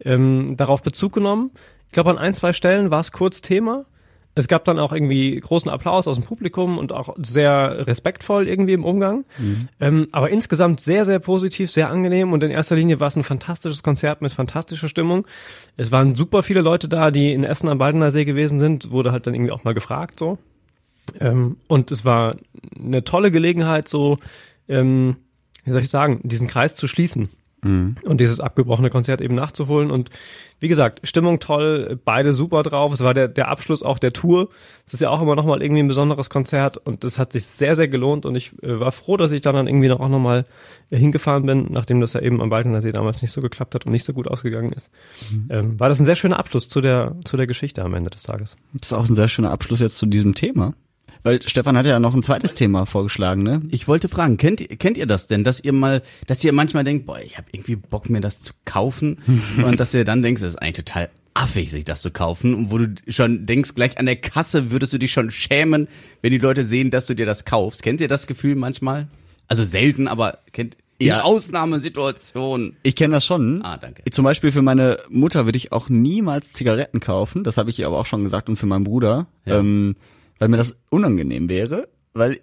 ähm, 0.04 0.56
darauf 0.58 0.84
Bezug 0.84 1.14
genommen. 1.14 1.52
Ich 1.88 1.94
glaube, 1.94 2.10
an 2.10 2.18
ein, 2.18 2.34
zwei 2.34 2.54
Stellen 2.54 2.92
war 2.92 3.00
es 3.00 3.12
kurz 3.12 3.42
Thema. 3.42 3.86
Es 4.36 4.48
gab 4.48 4.64
dann 4.64 4.80
auch 4.80 4.94
irgendwie 4.94 5.38
großen 5.38 5.72
Applaus 5.72 6.08
aus 6.08 6.16
dem 6.16 6.24
Publikum 6.24 6.78
und 6.78 6.92
auch 6.92 7.16
sehr 7.18 7.88
respektvoll 7.88 8.48
irgendwie 8.48 8.74
im 8.74 8.86
Umgang. 8.86 9.26
Ähm, 9.80 10.08
aber 10.12 10.30
insgesamt 10.30 10.82
sehr, 10.82 11.04
sehr 11.04 11.20
positiv, 11.20 11.72
sehr 11.72 11.90
angenehm 11.90 12.32
und 12.32 12.44
in 12.44 12.52
erster 12.52 12.76
Linie 12.76 13.00
war 13.00 13.08
es 13.08 13.16
ein 13.16 13.24
fantastisches 13.24 13.84
Konzert 13.84 14.22
mit 14.22 14.32
fantastischer 14.32 14.88
Stimmung. 14.88 15.28
Es 15.78 15.92
waren 15.92 16.16
super 16.16 16.44
viele 16.44 16.62
Leute 16.62 16.88
da, 16.88 17.12
die 17.12 17.34
in 17.34 17.44
Essen 17.44 17.70
am 17.70 17.80
Baldener 17.80 18.12
See 18.12 18.24
gewesen 18.24 18.60
sind, 18.60 18.92
wurde 18.92 19.12
halt 19.12 19.28
dann 19.28 19.34
irgendwie 19.34 19.52
auch 19.52 19.64
mal 19.64 19.74
gefragt 19.74 20.20
so. 20.20 20.38
Ähm, 21.20 21.58
und 21.68 21.92
es 21.92 22.06
war 22.06 22.36
eine 22.78 23.04
tolle 23.04 23.32
Gelegenheit, 23.32 23.88
so, 23.88 24.18
ähm, 24.68 25.18
wie 25.66 25.72
soll 25.72 25.82
ich 25.82 25.90
sagen, 25.90 26.22
diesen 26.24 26.48
Kreis 26.48 26.76
zu 26.76 26.88
schließen 26.88 27.30
und 27.62 28.22
dieses 28.22 28.40
abgebrochene 28.40 28.90
Konzert 28.90 29.20
eben 29.20 29.36
nachzuholen. 29.36 29.92
Und 29.92 30.10
wie 30.60 30.70
gesagt, 30.70 31.02
Stimmung 31.04 31.40
toll, 31.40 32.00
beide 32.06 32.34
super 32.34 32.64
drauf. 32.64 32.94
Es 32.94 33.02
war 33.02 33.14
der, 33.14 33.28
der 33.28 33.50
Abschluss 33.50 33.84
auch 33.84 34.00
der 34.00 34.14
Tour. 34.14 34.50
Es 34.86 34.94
ist 34.94 35.02
ja 35.02 35.10
auch 35.10 35.22
immer 35.22 35.36
nochmal 35.36 35.62
irgendwie 35.62 35.84
ein 35.84 35.88
besonderes 35.88 36.30
Konzert 36.30 36.78
und 36.78 37.04
das 37.04 37.20
hat 37.20 37.34
sich 37.34 37.46
sehr, 37.46 37.76
sehr 37.76 37.88
gelohnt 37.88 38.26
und 38.26 38.36
ich 38.36 38.54
äh, 38.64 38.80
war 38.80 38.92
froh, 38.92 39.18
dass 39.18 39.32
ich 39.32 39.42
dann, 39.42 39.56
dann 39.56 39.68
irgendwie 39.68 39.90
noch 39.90 40.00
auch 40.00 40.10
nochmal 40.10 40.46
äh, 40.90 40.98
hingefahren 40.98 41.46
bin, 41.46 41.68
nachdem 41.70 42.00
das 42.00 42.14
ja 42.14 42.22
eben 42.22 42.42
am 42.42 42.50
Baldener 42.50 42.82
See 42.82 42.92
damals 42.92 43.22
nicht 43.22 43.32
so 43.32 43.42
geklappt 43.42 43.76
hat 43.76 43.86
und 43.86 43.92
nicht 43.92 44.06
so 44.06 44.14
gut 44.14 44.28
ausgegangen 44.28 44.72
ist. 44.72 44.90
Ähm, 45.50 45.80
war 45.80 45.90
das 45.90 46.00
ein 46.00 46.06
sehr 46.06 46.16
schöner 46.16 46.40
Abschluss 46.40 46.70
zu 46.70 46.80
der, 46.82 47.16
zu 47.26 47.36
der 47.36 47.48
Geschichte 47.48 47.84
am 47.84 47.94
Ende 47.94 48.10
des 48.10 48.24
Tages. 48.24 48.56
Das 48.74 48.92
ist 48.92 48.98
auch 48.98 49.08
ein 49.08 49.16
sehr 49.16 49.28
schöner 49.28 49.52
Abschluss 49.52 49.82
jetzt 49.82 49.98
zu 49.98 50.06
diesem 50.06 50.34
Thema. 50.34 50.76
Weil 51.24 51.42
Stefan 51.48 51.76
hat 51.78 51.86
ja 51.86 52.00
noch 52.00 52.14
ein 52.16 52.24
zweites 52.24 52.54
Thema 52.54 52.86
vorgeschlagen, 52.86 53.44
ne? 53.44 53.62
Ich 53.72 53.88
wollte 53.88 54.08
fragen, 54.10 54.38
kennt, 54.38 54.62
ihr- 54.62 54.68
kennt 54.78 54.98
ihr 54.98 55.06
das 55.06 55.28
denn, 55.28 55.44
dass 55.44 55.60
ihr 55.60 55.74
mal, 55.74 56.02
dass 56.28 56.44
ihr 56.44 56.54
manchmal 56.54 56.84
denkt, 56.84 57.06
boah, 57.06 57.20
ich 57.20 57.38
habe 57.38 57.48
irgendwie 57.52 57.76
Bock 57.76 58.10
mir 58.10 58.22
das 58.22 58.40
zu 58.40 58.54
kaufen 58.66 59.18
und 59.66 59.80
dass 59.80 59.94
ihr 59.94 60.06
dann 60.06 60.24
denkst, 60.24 60.42
das 60.42 60.54
ist 60.54 60.62
eigentlich 60.62 60.86
total 60.86 61.10
affig, 61.34 61.72
sich 61.72 61.86
das 61.86 62.02
zu 62.02 62.12
kaufen 62.12 62.54
und 62.54 62.72
wo 62.72 62.78
du 62.80 62.96
schon 63.08 63.46
denkst, 63.46 63.76
gleich 63.76 63.98
an 63.98 64.06
der 64.08 64.16
Kasse 64.18 64.72
würdest 64.72 64.92
du 64.94 64.98
dich 64.98 65.12
schon 65.14 65.30
schämen, 65.32 65.88
wenn 66.22 66.32
die 66.32 66.38
Leute 66.38 66.64
sehen, 66.64 66.90
dass 66.90 67.06
du 67.06 67.14
dir 67.16 67.26
das 67.26 67.46
kaufst. 67.46 67.84
Kennt 67.84 68.02
ihr 68.02 68.08
das 68.08 68.26
Gefühl 68.28 68.56
manchmal? 68.56 69.08
Also 69.48 69.64
selten, 69.64 70.08
aber 70.08 70.40
kennt 70.54 70.76
in 70.98 71.08
Ja. 71.08 71.22
Ausnahmesituationen. 71.24 72.76
Ich 72.84 72.96
kenne 72.96 73.14
das 73.14 73.26
schon. 73.26 73.62
Ah, 73.64 73.78
danke. 73.78 74.04
Zum 74.12 74.26
Beispiel 74.26 74.52
für 74.52 74.62
meine 74.62 75.00
Mutter 75.10 75.46
würde 75.46 75.58
ich 75.58 75.72
auch 75.72 75.90
niemals 75.90 76.54
Zigaretten 76.54 77.00
kaufen. 77.00 77.44
Das 77.44 77.58
habe 77.58 77.70
ich 77.70 77.80
ihr 77.80 77.88
aber 77.88 78.00
auch 78.00 78.06
schon 78.06 78.24
gesagt 78.24 78.50
und 78.50 78.58
für 78.58 78.66
meinen 78.66 78.84
Bruder, 78.84 79.28
Ja. 79.46 79.60
ähm, 79.60 79.96
weil 80.40 80.50
mir 80.50 80.58
das 80.58 80.78
unangenehm 80.90 81.50
wäre, 81.50 81.88
weil 82.14 82.40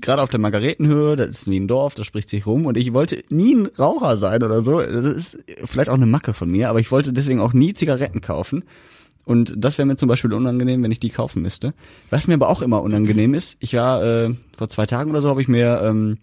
gerade 0.00 0.22
auf 0.22 0.30
der 0.30 0.40
Margaretenhöhe, 0.40 1.16
das 1.16 1.28
ist 1.28 1.50
wie 1.50 1.58
ein 1.58 1.68
Dorf, 1.68 1.94
das 1.94 2.06
spricht 2.06 2.30
sich 2.30 2.46
rum 2.46 2.66
und 2.66 2.76
ich 2.76 2.92
wollte 2.92 3.24
nie 3.30 3.54
ein 3.54 3.66
Raucher 3.66 4.16
sein 4.18 4.42
oder 4.42 4.62
so. 4.62 4.80
Das 4.80 5.04
ist 5.04 5.38
vielleicht 5.64 5.90
auch 5.90 5.94
eine 5.94 6.06
Macke 6.06 6.34
von 6.34 6.50
mir, 6.50 6.70
aber 6.70 6.80
ich 6.80 6.90
wollte 6.90 7.12
deswegen 7.12 7.40
auch 7.40 7.52
nie 7.52 7.72
Zigaretten 7.72 8.20
kaufen. 8.20 8.64
Und 9.24 9.52
das 9.58 9.76
wäre 9.76 9.84
mir 9.84 9.96
zum 9.96 10.08
Beispiel 10.08 10.32
unangenehm, 10.32 10.82
wenn 10.82 10.90
ich 10.90 11.00
die 11.00 11.10
kaufen 11.10 11.42
müsste. 11.42 11.74
Was 12.08 12.28
mir 12.28 12.34
aber 12.34 12.48
auch 12.48 12.62
immer 12.62 12.82
unangenehm 12.82 13.34
ist, 13.34 13.58
ich 13.60 13.74
war 13.74 14.02
äh, 14.02 14.34
vor 14.56 14.70
zwei 14.70 14.86
Tagen 14.86 15.10
oder 15.10 15.20
so, 15.20 15.28
habe 15.28 15.42
ich 15.42 15.48
mir 15.48 15.82
ähm, 15.84 16.16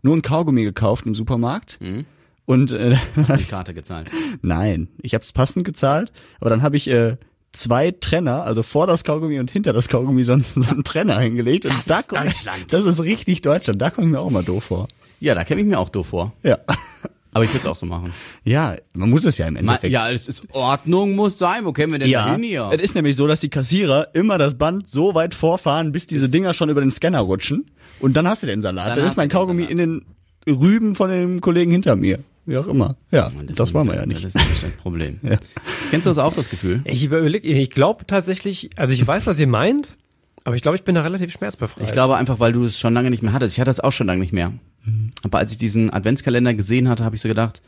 nur 0.00 0.16
ein 0.16 0.22
Kaugummi 0.22 0.64
gekauft 0.64 1.04
im 1.04 1.14
Supermarkt. 1.14 1.78
Mhm. 1.82 2.06
Und 2.46 2.72
äh, 2.72 2.96
Hast 3.16 3.30
du 3.30 3.36
die 3.36 3.44
Karte 3.44 3.74
gezahlt? 3.74 4.10
Nein, 4.40 4.88
ich 5.02 5.12
habe 5.12 5.22
es 5.22 5.32
passend 5.32 5.66
gezahlt, 5.66 6.12
aber 6.40 6.48
dann 6.48 6.62
habe 6.62 6.76
ich 6.76 6.88
äh, 6.88 7.16
zwei 7.56 7.90
Trenner, 7.90 8.44
also 8.44 8.62
vor 8.62 8.86
das 8.86 9.02
Kaugummi 9.04 9.38
und 9.40 9.50
hinter 9.50 9.72
das 9.72 9.88
Kaugummi 9.88 10.24
so, 10.24 10.34
einen- 10.34 10.44
so 10.54 10.68
einen 10.70 10.84
Trenner 10.84 11.18
hingelegt. 11.20 11.66
Und 11.66 11.76
Das 11.76 11.86
da 11.86 11.98
ist 12.00 12.12
Deutschland. 12.14 12.72
Das 12.72 12.84
ist 12.84 13.02
richtig 13.02 13.42
Deutschland. 13.42 13.80
Da 13.82 13.90
komme 13.90 14.06
ich 14.06 14.12
mir 14.12 14.20
auch 14.20 14.30
mal 14.30 14.44
doof 14.44 14.64
vor. 14.64 14.88
Ja, 15.20 15.34
da 15.34 15.44
käme 15.44 15.60
ich 15.62 15.66
mir 15.66 15.78
auch 15.78 15.88
doof 15.88 16.08
vor. 16.08 16.32
Ja, 16.42 16.58
Aber 17.32 17.44
ich 17.44 17.50
würde 17.50 17.60
es 17.60 17.66
auch 17.66 17.76
so 17.76 17.84
machen. 17.86 18.12
ja, 18.44 18.76
man 18.94 19.10
muss 19.10 19.24
es 19.24 19.36
ja 19.38 19.46
im 19.46 19.56
Endeffekt. 19.56 19.92
Ja, 19.92 20.10
es 20.10 20.26
ist 20.28 20.44
Ordnung 20.52 21.14
muss 21.16 21.38
sein. 21.38 21.64
Wo 21.64 21.72
kämen 21.72 21.92
wir 21.94 21.98
denn 21.98 22.08
ja. 22.08 22.26
dahin 22.26 22.42
hier? 22.42 22.70
Es 22.72 22.80
ist 22.82 22.94
nämlich 22.94 23.16
so, 23.16 23.26
dass 23.26 23.40
die 23.40 23.48
Kassierer 23.50 24.08
immer 24.14 24.38
das 24.38 24.56
Band 24.56 24.86
so 24.88 25.14
weit 25.14 25.34
vorfahren, 25.34 25.92
bis 25.92 26.06
diese 26.06 26.30
Dinger 26.30 26.54
schon 26.54 26.68
über 26.70 26.80
den 26.80 26.90
Scanner 26.90 27.20
rutschen. 27.20 27.70
Und 28.00 28.16
dann 28.16 28.28
hast 28.28 28.42
du 28.42 28.46
den 28.46 28.62
Salat. 28.62 28.88
Dann 28.90 28.96
Dann, 28.98 29.06
ist 29.06 29.16
mein 29.16 29.28
Kaugummi 29.28 29.64
in 29.64 29.78
den 29.78 30.04
Rüben 30.46 30.94
von 30.94 31.10
dem 31.10 31.40
Kollegen 31.40 31.70
hinter 31.72 31.96
mir. 31.96 32.20
Wie 32.46 32.56
auch 32.56 32.68
immer. 32.68 32.96
Ja, 33.10 33.30
das, 33.46 33.68
ist 33.68 33.74
wollen 33.74 33.88
wir 33.88 33.96
ja 33.96 34.06
nicht. 34.06 34.24
Das 34.24 34.34
ist 34.34 34.48
nicht 34.48 34.62
das 34.62 34.70
Problem. 34.72 35.18
Ja. 35.26 35.36
Kennst 35.90 36.06
du 36.06 36.10
das 36.10 36.18
auch, 36.18 36.32
das 36.32 36.48
Gefühl? 36.48 36.82
Ich 36.84 37.04
überlege, 37.04 37.46
ich 37.46 37.70
glaube 37.70 38.06
tatsächlich, 38.06 38.70
also 38.76 38.92
ich 38.92 39.04
weiß, 39.04 39.26
was 39.26 39.38
ihr 39.40 39.46
meint, 39.46 39.96
aber 40.44 40.54
ich 40.54 40.62
glaube, 40.62 40.76
ich 40.76 40.84
bin 40.84 40.94
da 40.94 41.02
relativ 41.02 41.32
schmerzbefreit. 41.32 41.84
Ich 41.84 41.92
glaube 41.92 42.16
einfach, 42.16 42.38
weil 42.38 42.52
du 42.52 42.64
es 42.64 42.78
schon 42.78 42.94
lange 42.94 43.10
nicht 43.10 43.22
mehr 43.22 43.32
hattest. 43.32 43.54
Ich 43.54 43.60
hatte 43.60 43.70
es 43.70 43.80
auch 43.80 43.92
schon 43.92 44.06
lange 44.06 44.20
nicht 44.20 44.32
mehr. 44.32 44.52
Aber 45.24 45.38
als 45.38 45.52
ich 45.52 45.58
diesen 45.58 45.92
Adventskalender 45.92 46.54
gesehen 46.54 46.88
hatte, 46.88 47.04
habe 47.04 47.16
ich 47.16 47.22
so 47.22 47.28
gedacht, 47.28 47.60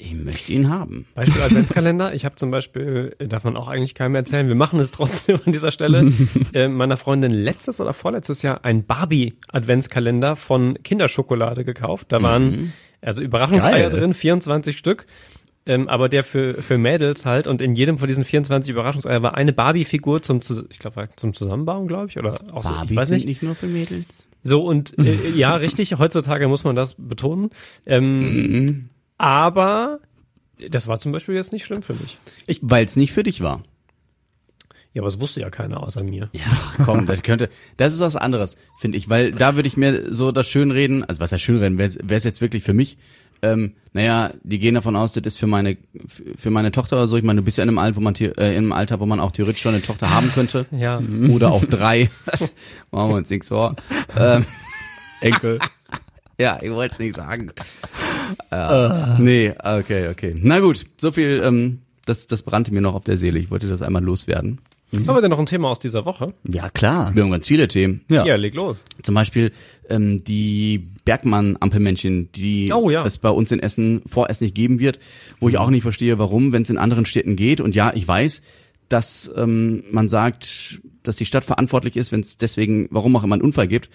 ich 0.00 0.14
möchte 0.14 0.52
ihn 0.52 0.70
haben. 0.70 1.06
Beispiel 1.14 1.42
Adventskalender. 1.42 2.14
Ich 2.14 2.24
habe 2.24 2.36
zum 2.36 2.50
Beispiel, 2.50 3.16
darf 3.18 3.44
man 3.44 3.56
auch 3.56 3.68
eigentlich 3.68 3.94
keinem 3.94 4.14
erzählen, 4.14 4.48
wir 4.48 4.54
machen 4.54 4.78
es 4.78 4.92
trotzdem 4.92 5.40
an 5.44 5.52
dieser 5.52 5.72
Stelle, 5.72 6.12
äh, 6.54 6.68
meiner 6.68 6.96
Freundin 6.96 7.32
letztes 7.32 7.80
oder 7.80 7.92
vorletztes 7.92 8.42
Jahr 8.42 8.64
ein 8.64 8.86
Barbie-Adventskalender 8.86 10.36
von 10.36 10.78
Kinderschokolade 10.82 11.64
gekauft. 11.64 12.06
Da 12.10 12.22
waren 12.22 12.72
also 13.00 13.22
Überraschungseier 13.22 13.90
Geil. 13.90 14.00
drin, 14.00 14.14
24 14.14 14.76
Stück. 14.76 15.06
ähm, 15.66 15.88
aber 15.88 16.08
der 16.08 16.24
für, 16.24 16.54
für 16.62 16.78
Mädels 16.78 17.26
halt 17.26 17.46
und 17.46 17.60
in 17.60 17.74
jedem 17.74 17.98
von 17.98 18.08
diesen 18.08 18.24
24 18.24 18.70
Überraschungseier 18.70 19.22
war 19.22 19.36
eine 19.36 19.52
Barbie-Figur 19.52 20.22
zum, 20.22 20.40
ich 20.70 20.78
glaube, 20.78 21.08
zum 21.16 21.34
Zusammenbauen, 21.34 21.86
glaube 21.86 22.08
ich, 22.08 22.18
oder 22.18 22.34
auch 22.52 22.62
so, 22.62 22.70
ich 22.70 22.74
Barbies 22.76 22.96
weiß 22.96 23.10
nicht. 23.10 23.26
nicht 23.26 23.42
nur 23.42 23.54
für 23.54 23.66
Mädels. 23.66 24.30
So 24.42 24.64
und 24.64 24.98
äh, 24.98 25.30
ja, 25.30 25.54
richtig, 25.56 25.98
heutzutage 25.98 26.48
muss 26.48 26.64
man 26.64 26.74
das 26.74 26.94
betonen. 26.96 27.50
Ähm, 27.84 28.88
aber 29.18 30.00
das 30.70 30.88
war 30.88 30.98
zum 30.98 31.12
Beispiel 31.12 31.34
jetzt 31.34 31.52
nicht 31.52 31.64
schlimm 31.64 31.82
für 31.82 31.94
mich. 31.94 32.16
Ich, 32.46 32.60
Weil 32.62 32.84
es 32.84 32.96
nicht 32.96 33.12
für 33.12 33.22
dich 33.22 33.40
war. 33.42 33.62
Ja, 34.94 35.02
aber 35.02 35.08
es 35.08 35.20
wusste 35.20 35.40
ja 35.40 35.50
keiner 35.50 35.82
außer 35.82 36.02
mir. 36.02 36.28
Ja, 36.32 36.84
komm, 36.84 37.06
das 37.06 37.22
könnte, 37.22 37.50
das 37.76 37.94
ist 37.94 38.00
was 38.00 38.16
anderes, 38.16 38.56
finde 38.78 38.98
ich, 38.98 39.08
weil 39.08 39.32
da 39.32 39.54
würde 39.54 39.68
ich 39.68 39.76
mir 39.76 40.12
so 40.12 40.32
das 40.32 40.48
Schönreden, 40.48 41.04
also 41.04 41.20
was 41.20 41.32
heißt 41.32 41.42
Schönreden, 41.42 41.78
wäre 41.78 41.90
es 42.08 42.24
jetzt 42.24 42.40
wirklich 42.40 42.62
für 42.62 42.74
mich, 42.74 42.98
ähm, 43.42 43.74
naja, 43.92 44.32
die 44.42 44.58
gehen 44.58 44.74
davon 44.74 44.96
aus, 44.96 45.12
das 45.12 45.24
ist 45.24 45.38
für 45.38 45.46
meine, 45.46 45.76
für 46.36 46.50
meine 46.50 46.72
Tochter 46.72 46.96
oder 46.96 47.06
so, 47.06 47.16
ich 47.16 47.22
meine, 47.22 47.40
du 47.40 47.44
bist 47.44 47.58
ja 47.58 47.62
in 47.62 47.68
einem 47.68 47.78
Alter, 47.78 47.96
wo 47.96 48.00
man, 48.00 48.14
äh, 48.16 48.30
in 48.30 48.40
einem 48.40 48.72
Alter, 48.72 49.00
wo 49.00 49.06
man 49.06 49.20
auch 49.20 49.32
theoretisch 49.32 49.62
schon 49.62 49.74
eine 49.74 49.82
Tochter 49.82 50.10
haben 50.10 50.32
könnte. 50.32 50.66
Ja. 50.70 51.00
Oder 51.30 51.52
auch 51.52 51.64
drei. 51.64 52.10
Was? 52.24 52.52
Machen 52.90 53.10
wir 53.10 53.16
uns 53.16 53.30
nichts 53.30 53.48
vor. 53.48 53.76
Ähm, 54.16 54.44
Enkel. 55.20 55.58
ja, 56.38 56.58
ich 56.60 56.70
wollte 56.70 56.92
es 56.94 56.98
nicht 56.98 57.16
sagen. 57.16 57.52
Ja. 58.50 59.16
Nee, 59.18 59.54
okay, 59.58 60.08
okay. 60.08 60.34
Na 60.36 60.60
gut, 60.60 60.86
so 60.96 61.12
viel, 61.12 61.40
ähm, 61.44 61.82
das, 62.06 62.26
das 62.26 62.42
brannte 62.42 62.72
mir 62.72 62.80
noch 62.80 62.94
auf 62.94 63.04
der 63.04 63.18
Seele. 63.18 63.38
Ich 63.38 63.50
wollte 63.50 63.68
das 63.68 63.82
einmal 63.82 64.02
loswerden. 64.02 64.60
Haben 64.94 65.06
wir 65.16 65.20
denn 65.20 65.30
noch 65.30 65.38
ein 65.38 65.46
Thema 65.46 65.68
aus 65.68 65.78
dieser 65.78 66.04
Woche? 66.06 66.32
Ja, 66.48 66.70
klar. 66.70 67.14
Wir 67.14 67.22
haben 67.22 67.30
ganz 67.30 67.46
viele 67.46 67.68
Themen. 67.68 68.00
Ja. 68.10 68.24
Ja, 68.24 68.36
leg 68.36 68.54
los. 68.54 68.82
Zum 69.02 69.14
Beispiel 69.14 69.52
ähm, 69.90 70.24
die 70.24 70.88
Bergmann-Ampelmännchen, 71.04 72.32
die 72.32 72.72
Oh, 72.72 72.88
ja. 72.90 73.04
es 73.04 73.18
bei 73.18 73.28
uns 73.30 73.52
in 73.52 73.60
Essen 73.60 74.02
vorerst 74.06 74.40
nicht 74.42 74.54
geben 74.54 74.78
wird, 74.78 74.98
wo 75.40 75.48
ich 75.48 75.58
auch 75.58 75.70
nicht 75.70 75.82
verstehe, 75.82 76.18
warum, 76.18 76.52
wenn 76.52 76.62
es 76.62 76.70
in 76.70 76.78
anderen 76.78 77.06
Städten 77.06 77.36
geht. 77.36 77.60
Und 77.60 77.74
ja, 77.74 77.92
ich 77.94 78.06
weiß, 78.08 78.42
dass 78.88 79.30
ähm, 79.36 79.84
man 79.90 80.08
sagt, 80.08 80.80
dass 81.02 81.16
die 81.16 81.26
Stadt 81.26 81.44
verantwortlich 81.44 81.96
ist, 81.96 82.10
wenn 82.12 82.20
es 82.20 82.38
deswegen, 82.38 82.88
warum 82.90 83.14
auch 83.16 83.24
immer, 83.24 83.34
einen 83.34 83.42
Unfall 83.42 83.68
gibt. 83.68 83.90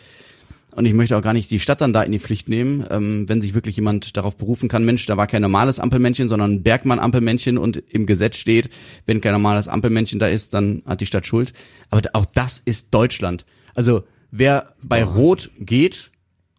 Und 0.76 0.86
ich 0.86 0.94
möchte 0.94 1.18
auch 1.18 1.22
gar 1.22 1.34
nicht 1.34 1.52
die 1.52 1.60
Stadt 1.60 1.82
dann 1.82 1.94
da 1.94 2.04
in 2.04 2.12
die 2.12 2.20
Pflicht 2.20 2.50
nehmen, 2.50 2.86
ähm, 2.90 3.28
wenn 3.30 3.42
sich 3.42 3.54
wirklich 3.54 3.76
jemand 3.76 4.18
darauf 4.18 4.38
berufen 4.38 4.70
kann, 4.70 4.86
Mensch, 4.86 5.06
da 5.06 5.18
war 5.18 5.28
kein 5.28 5.42
normales 5.42 5.80
Ampelmännchen, 5.80 6.28
sondern 6.28 6.54
ein 6.54 6.64
Bergmann-Ampelmännchen 6.64 7.58
und 7.58 7.78
im 7.78 8.06
Gesetz 8.06 8.38
steht, 8.38 8.70
wenn 9.06 9.22
kein 9.22 9.34
normales 9.34 9.68
Ampelmännchen 9.68 10.20
da 10.20 10.28
ist, 10.28 10.54
dann 10.54 10.82
hat 10.86 11.02
die 11.02 11.06
Stadt 11.06 11.28
Schuld. 11.28 11.54
Aber 11.90 12.02
auch 12.14 12.26
das 12.26 12.62
ist 12.64 12.94
Deutschland. 12.94 13.46
Also 13.76 14.04
wer 14.32 14.74
bei 14.82 15.04
Rot 15.04 15.52
geht 15.60 16.12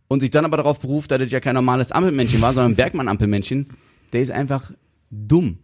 und 0.08 0.20
sich 0.20 0.30
dann 0.30 0.44
aber 0.44 0.56
darauf 0.56 0.78
beruft, 0.78 1.10
dass 1.10 1.18
das 1.18 1.30
ja 1.30 1.40
kein 1.40 1.54
normales 1.54 1.92
Ampelmännchen 1.92 2.40
war, 2.40 2.54
sondern 2.54 2.72
ein 2.72 2.76
Bergmann-Ampelmännchen, 2.76 3.68
der 4.12 4.20
ist 4.20 4.30
einfach 4.30 4.70
dumm. 5.10 5.58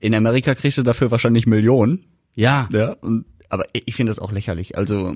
In 0.00 0.14
Amerika 0.14 0.54
kriegst 0.54 0.78
du 0.78 0.82
dafür 0.82 1.10
wahrscheinlich 1.10 1.46
Millionen. 1.46 2.04
Ja. 2.34 2.68
Ja, 2.72 2.92
und, 3.00 3.24
aber 3.52 3.64
ich 3.72 3.94
finde 3.94 4.08
das 4.10 4.18
auch 4.18 4.32
lächerlich. 4.32 4.78
Also 4.78 5.14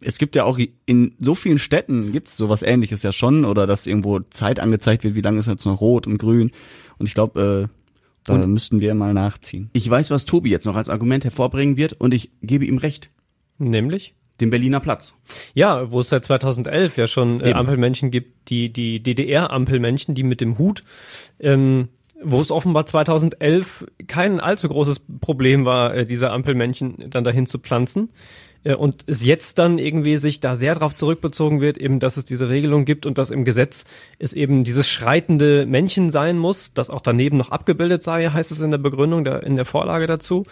es 0.00 0.18
gibt 0.18 0.34
ja 0.34 0.42
auch 0.42 0.58
in 0.84 1.14
so 1.20 1.36
vielen 1.36 1.58
Städten 1.58 2.10
gibt's 2.10 2.36
sowas 2.36 2.62
ähnliches 2.62 3.04
ja 3.04 3.12
schon 3.12 3.44
oder 3.44 3.68
dass 3.68 3.86
irgendwo 3.86 4.18
Zeit 4.18 4.58
angezeigt 4.58 5.04
wird, 5.04 5.14
wie 5.14 5.20
lange 5.20 5.38
ist 5.38 5.46
jetzt 5.46 5.64
noch 5.64 5.80
rot 5.80 6.08
und 6.08 6.18
grün. 6.18 6.50
Und 6.98 7.06
ich 7.06 7.14
glaube, 7.14 7.68
äh, 7.70 7.74
da 8.24 8.34
Und- 8.34 8.52
müssten 8.52 8.80
wir 8.80 8.94
mal 8.96 9.14
nachziehen. 9.14 9.70
Ich 9.74 9.88
weiß, 9.88 10.10
was 10.10 10.24
Tobi 10.24 10.50
jetzt 10.50 10.66
noch 10.66 10.74
als 10.74 10.88
Argument 10.90 11.22
hervorbringen 11.22 11.76
wird 11.76 11.92
und 11.92 12.14
ich 12.14 12.30
gebe 12.42 12.64
ihm 12.64 12.78
recht. 12.78 13.10
Nämlich? 13.58 14.14
Den 14.40 14.50
Berliner 14.50 14.80
Platz. 14.80 15.14
Ja, 15.54 15.90
wo 15.92 16.00
es 16.00 16.08
seit 16.08 16.24
2011 16.24 16.96
ja 16.96 17.06
schon 17.06 17.40
äh. 17.40 17.52
Ampelmännchen 17.52 18.10
gibt, 18.10 18.50
die, 18.50 18.72
die 18.72 19.00
DDR-Ampelmännchen, 19.02 20.14
die 20.16 20.24
mit 20.24 20.40
dem 20.40 20.58
Hut, 20.58 20.82
ähm, 21.40 21.88
wo 22.22 22.40
es 22.40 22.50
offenbar 22.50 22.86
2011 22.86 23.86
kein 24.06 24.40
allzu 24.40 24.68
großes 24.68 25.02
Problem 25.20 25.64
war, 25.64 25.94
äh, 25.94 26.04
diese 26.04 26.30
Ampelmännchen 26.30 27.10
dann 27.10 27.24
dahin 27.24 27.46
zu 27.46 27.58
pflanzen. 27.58 28.10
Äh, 28.68 28.74
und 28.74 29.04
es 29.06 29.24
jetzt 29.24 29.58
dann 29.58 29.78
irgendwie 29.78 30.18
sich 30.18 30.40
da 30.40 30.54
sehr 30.54 30.74
darauf 30.74 30.94
zurückbezogen 30.94 31.60
wird, 31.60 31.78
eben, 31.78 31.98
dass 31.98 32.16
es 32.16 32.24
diese 32.24 32.48
Regelung 32.48 32.84
gibt 32.84 33.06
und 33.06 33.18
dass 33.18 33.30
im 33.30 33.44
Gesetz 33.44 33.84
es 34.18 34.32
eben 34.32 34.62
dieses 34.62 34.88
schreitende 34.88 35.66
Männchen 35.66 36.10
sein 36.10 36.38
muss, 36.38 36.72
das 36.74 36.90
auch 36.90 37.00
daneben 37.00 37.38
noch 37.38 37.50
abgebildet 37.50 38.02
sei, 38.02 38.28
heißt 38.28 38.52
es 38.52 38.60
in 38.60 38.70
der 38.70 38.78
Begründung, 38.78 39.24
der, 39.24 39.42
in 39.42 39.56
der 39.56 39.64
Vorlage 39.64 40.06
dazu. 40.06 40.44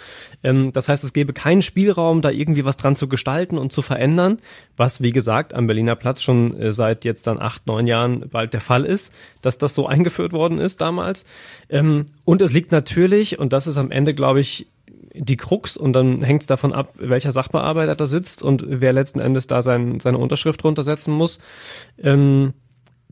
Ähm, 0.43 0.73
das 0.73 0.89
heißt, 0.89 1.05
es 1.05 1.13
gäbe 1.13 1.33
keinen 1.33 1.63
Spielraum, 1.63 2.23
da 2.23 2.31
irgendwie 2.31 2.65
was 2.65 2.77
dran 2.77 2.97
zu 2.97 3.09
gestalten 3.09 3.59
und 3.59 3.73
zu 3.73 3.83
verändern, 3.83 4.39
was, 4.77 5.03
wie 5.03 5.13
gesagt, 5.13 5.55
am 5.55 5.67
Berliner 5.67 5.97
Platz 5.97 6.23
schon 6.23 6.59
äh, 6.59 6.73
seit 6.73 7.05
jetzt 7.05 7.27
dann 7.27 7.39
acht, 7.39 7.67
neun 7.67 7.87
Jahren 7.87 8.29
bald 8.31 8.55
der 8.55 8.61
Fall 8.61 8.85
ist, 8.85 9.13
dass 9.43 9.59
das 9.59 9.75
so 9.75 9.87
eingeführt 9.87 10.33
worden 10.33 10.59
ist 10.59 10.81
damals. 10.81 11.27
Ähm, 11.69 12.07
und 12.25 12.41
es 12.41 12.53
liegt 12.53 12.73
natürlich, 12.73 13.39
und 13.39 13.53
das 13.53 13.67
ist 13.67 13.77
am 13.77 13.91
Ende, 13.91 14.15
glaube 14.15 14.41
ich, 14.41 14.67
die 15.15 15.37
Krux 15.37 15.77
und 15.77 15.93
dann 15.93 16.23
hängt 16.23 16.43
es 16.43 16.47
davon 16.47 16.73
ab, 16.73 16.95
welcher 16.99 17.33
Sachbearbeiter 17.33 17.95
da 17.95 18.07
sitzt 18.07 18.43
und 18.43 18.65
wer 18.67 18.93
letzten 18.93 19.21
Endes 19.21 19.47
da 19.47 19.63
sein, 19.63 20.01
seine 20.01 20.19
Unterschrift 20.19 20.63
runtersetzen 20.65 21.15
muss. 21.15 21.39
Ähm, 22.03 22.53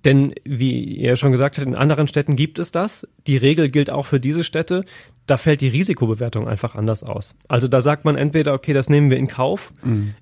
denn 0.05 0.35
wie 0.45 0.85
ihr 0.85 1.17
schon 1.17 1.33
gesagt 1.33 1.57
habt, 1.57 1.67
in 1.67 1.75
anderen 1.75 2.09
Städten 2.09 2.37
gibt 2.37 2.59
es 2.59 2.71
das. 2.71 3.09
Die 3.27 3.39
Regel 3.39 3.71
gilt 3.71 3.89
auch 3.89 4.05
für 4.05 4.21
diese 4.21 4.45
Städte. 4.45 4.85
Da 5.27 5.39
fällt 5.39 5.63
die 5.63 5.69
Risikobewertung 5.69 6.47
einfach 6.47 6.75
anders 6.75 7.03
aus. 7.03 7.35
Also 7.49 7.69
da 7.69 7.81
sagt 7.81 8.05
man 8.05 8.17
entweder, 8.17 8.53
okay, 8.53 8.75
das 8.75 8.91
nehmen 8.91 9.09
wir 9.09 9.17
in 9.17 9.29
Kauf. 9.29 9.73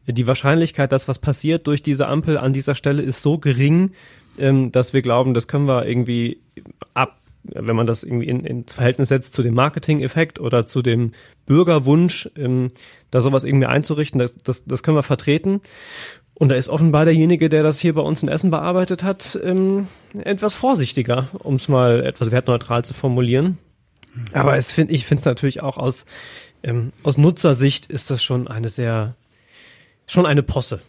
Die 0.07 0.27
Wahrscheinlichkeit, 0.29 0.93
dass 0.93 1.09
was 1.09 1.19
passiert 1.19 1.67
durch 1.67 1.83
diese 1.83 2.07
Ampel 2.07 2.39
an 2.39 2.53
dieser 2.53 2.77
Stelle 2.77 3.03
ist 3.03 3.23
so 3.23 3.39
gering, 3.39 3.91
ähm, 4.39 4.71
dass 4.71 4.93
wir 4.95 5.03
glauben, 5.03 5.35
das 5.35 5.49
können 5.49 5.67
wir 5.67 5.85
irgendwie 5.85 6.41
ab, 6.95 7.19
wenn 7.45 7.77
man 7.77 7.87
das 7.87 8.03
irgendwie 8.05 8.29
in, 8.29 8.45
ins 8.45 8.75
Verhältnis 8.75 9.09
setzt 9.09 9.35
zu 9.35 9.43
dem 9.43 9.55
Marketing-Effekt 9.55 10.39
oder 10.39 10.65
zu 10.65 10.83
dem 10.83 11.13
Bürgerwunsch, 11.47 12.31
ähm, 12.37 12.71
da 13.11 13.21
sowas 13.21 13.45
irgendwie 13.45 13.67
einzurichten, 13.67 14.19
das, 14.19 14.35
das, 14.43 14.65
das 14.65 14.83
können 14.83 14.97
wir 14.97 15.03
vertreten. 15.03 15.61
Und 16.35 16.49
da 16.49 16.55
ist 16.55 16.69
offenbar 16.69 17.05
derjenige, 17.05 17.49
der 17.49 17.63
das 17.63 17.79
hier 17.79 17.95
bei 17.95 18.01
uns 18.03 18.23
in 18.23 18.29
Essen 18.29 18.51
bearbeitet 18.51 19.03
hat, 19.03 19.39
ähm, 19.43 19.89
etwas 20.25 20.55
vorsichtiger, 20.55 21.29
um 21.39 21.57
es 21.57 21.69
mal 21.69 22.05
etwas 22.05 22.31
wertneutral 22.31 22.85
zu 22.85 22.95
formulieren. 22.95 23.59
Aber 24.33 24.57
es 24.57 24.73
find, 24.73 24.91
ich 24.91 25.07
finde 25.07 25.21
es 25.21 25.25
natürlich 25.25 25.63
auch 25.63 25.77
aus, 25.77 26.05
ähm, 26.63 26.93
aus 27.03 27.19
Nutzersicht 27.19 27.87
ist 27.87 28.11
das 28.11 28.23
schon 28.23 28.49
eine 28.49 28.69
sehr, 28.69 29.15
schon 30.07 30.27
eine 30.27 30.43
Posse, 30.43 30.81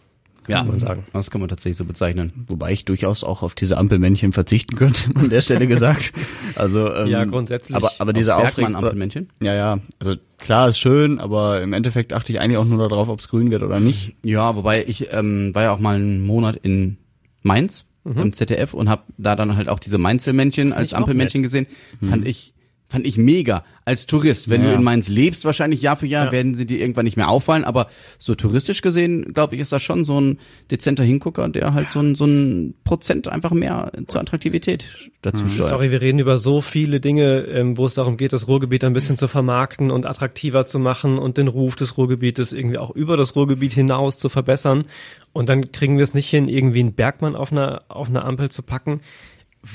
Ja, 0.48 0.58
kann 0.58 0.68
man 0.68 0.80
sagen. 0.80 1.04
das 1.12 1.30
kann 1.30 1.40
man 1.40 1.48
tatsächlich 1.48 1.76
so 1.76 1.84
bezeichnen. 1.84 2.44
Wobei 2.48 2.72
ich 2.72 2.84
durchaus 2.84 3.24
auch 3.24 3.42
auf 3.42 3.54
diese 3.54 3.78
Ampelmännchen 3.78 4.32
verzichten 4.32 4.76
könnte, 4.76 5.10
an 5.14 5.30
der 5.30 5.40
Stelle 5.40 5.66
gesagt. 5.66 6.12
Also 6.56 6.92
ähm, 6.94 7.08
Ja, 7.08 7.24
grundsätzlich. 7.24 7.76
Aber, 7.76 7.92
aber 7.98 8.12
diese 8.12 8.36
Auf 8.36 8.44
Aufregung. 8.44 8.72
Bergmann-Ampelmännchen? 8.72 9.30
Ja, 9.40 9.54
ja. 9.54 9.78
Also 10.00 10.16
klar 10.38 10.68
ist 10.68 10.78
schön, 10.78 11.18
aber 11.18 11.62
im 11.62 11.72
Endeffekt 11.72 12.12
achte 12.12 12.32
ich 12.32 12.40
eigentlich 12.40 12.58
auch 12.58 12.64
nur 12.64 12.88
darauf, 12.88 13.08
ob 13.08 13.20
es 13.20 13.28
grün 13.28 13.50
wird 13.50 13.62
oder 13.62 13.80
nicht. 13.80 14.14
Ja, 14.22 14.56
wobei 14.56 14.84
ich 14.84 15.12
ähm, 15.12 15.54
war 15.54 15.62
ja 15.64 15.72
auch 15.72 15.80
mal 15.80 15.96
einen 15.96 16.24
Monat 16.26 16.56
in 16.56 16.98
Mainz 17.42 17.86
im 18.06 18.32
ZDF 18.34 18.74
und 18.74 18.90
habe 18.90 19.02
da 19.16 19.34
dann 19.34 19.56
halt 19.56 19.68
auch 19.70 19.78
diese 19.78 19.96
Mainzelmännchen 19.96 20.72
als 20.74 20.92
Ampelmännchen 20.92 21.42
gesehen. 21.42 21.66
Fand 22.02 22.26
ich 22.26 22.53
fand 22.94 23.08
ich 23.08 23.18
mega 23.18 23.64
als 23.84 24.06
Tourist. 24.06 24.48
Wenn 24.48 24.62
Ja. 24.62 24.68
du 24.70 24.74
in 24.76 24.84
Mainz 24.84 25.08
lebst, 25.08 25.44
wahrscheinlich 25.44 25.82
Jahr 25.82 25.96
für 25.96 26.06
Jahr 26.06 26.26
Ja. 26.26 26.32
werden 26.32 26.54
sie 26.54 26.64
dir 26.64 26.78
irgendwann 26.78 27.04
nicht 27.04 27.16
mehr 27.16 27.28
auffallen. 27.28 27.64
Aber 27.64 27.88
so 28.18 28.36
touristisch 28.36 28.82
gesehen, 28.82 29.34
glaube 29.34 29.56
ich, 29.56 29.60
ist 29.60 29.72
das 29.72 29.82
schon 29.82 30.04
so 30.04 30.20
ein 30.20 30.38
dezenter 30.70 31.02
Hingucker, 31.02 31.48
der 31.48 31.74
halt 31.74 31.90
so 31.90 31.98
ein 32.00 32.14
so 32.14 32.24
ein 32.24 32.74
Prozent 32.84 33.26
einfach 33.26 33.50
mehr 33.50 33.90
zur 34.06 34.20
Attraktivität 34.20 34.86
dazu 35.22 35.48
steuert. 35.48 35.70
Sorry, 35.70 35.90
wir 35.90 36.00
reden 36.00 36.20
über 36.20 36.38
so 36.38 36.60
viele 36.60 37.00
Dinge, 37.00 37.40
ähm, 37.46 37.76
wo 37.76 37.84
es 37.86 37.94
darum 37.94 38.16
geht, 38.16 38.32
das 38.32 38.46
Ruhrgebiet 38.46 38.84
ein 38.84 38.92
bisschen 38.92 39.16
zu 39.16 39.26
vermarkten 39.26 39.90
und 39.90 40.06
attraktiver 40.06 40.64
zu 40.66 40.78
machen 40.78 41.18
und 41.18 41.36
den 41.36 41.48
Ruf 41.48 41.74
des 41.74 41.98
Ruhrgebietes 41.98 42.52
irgendwie 42.52 42.78
auch 42.78 42.90
über 42.94 43.16
das 43.16 43.34
Ruhrgebiet 43.34 43.72
hinaus 43.72 44.18
zu 44.20 44.28
verbessern. 44.28 44.84
Und 45.32 45.48
dann 45.48 45.72
kriegen 45.72 45.96
wir 45.96 46.04
es 46.04 46.14
nicht 46.14 46.30
hin, 46.30 46.48
irgendwie 46.48 46.78
einen 46.78 46.92
Bergmann 46.94 47.34
auf 47.34 47.50
einer 47.50 47.82
auf 47.88 48.08
einer 48.08 48.24
Ampel 48.24 48.50
zu 48.50 48.62
packen. 48.62 49.00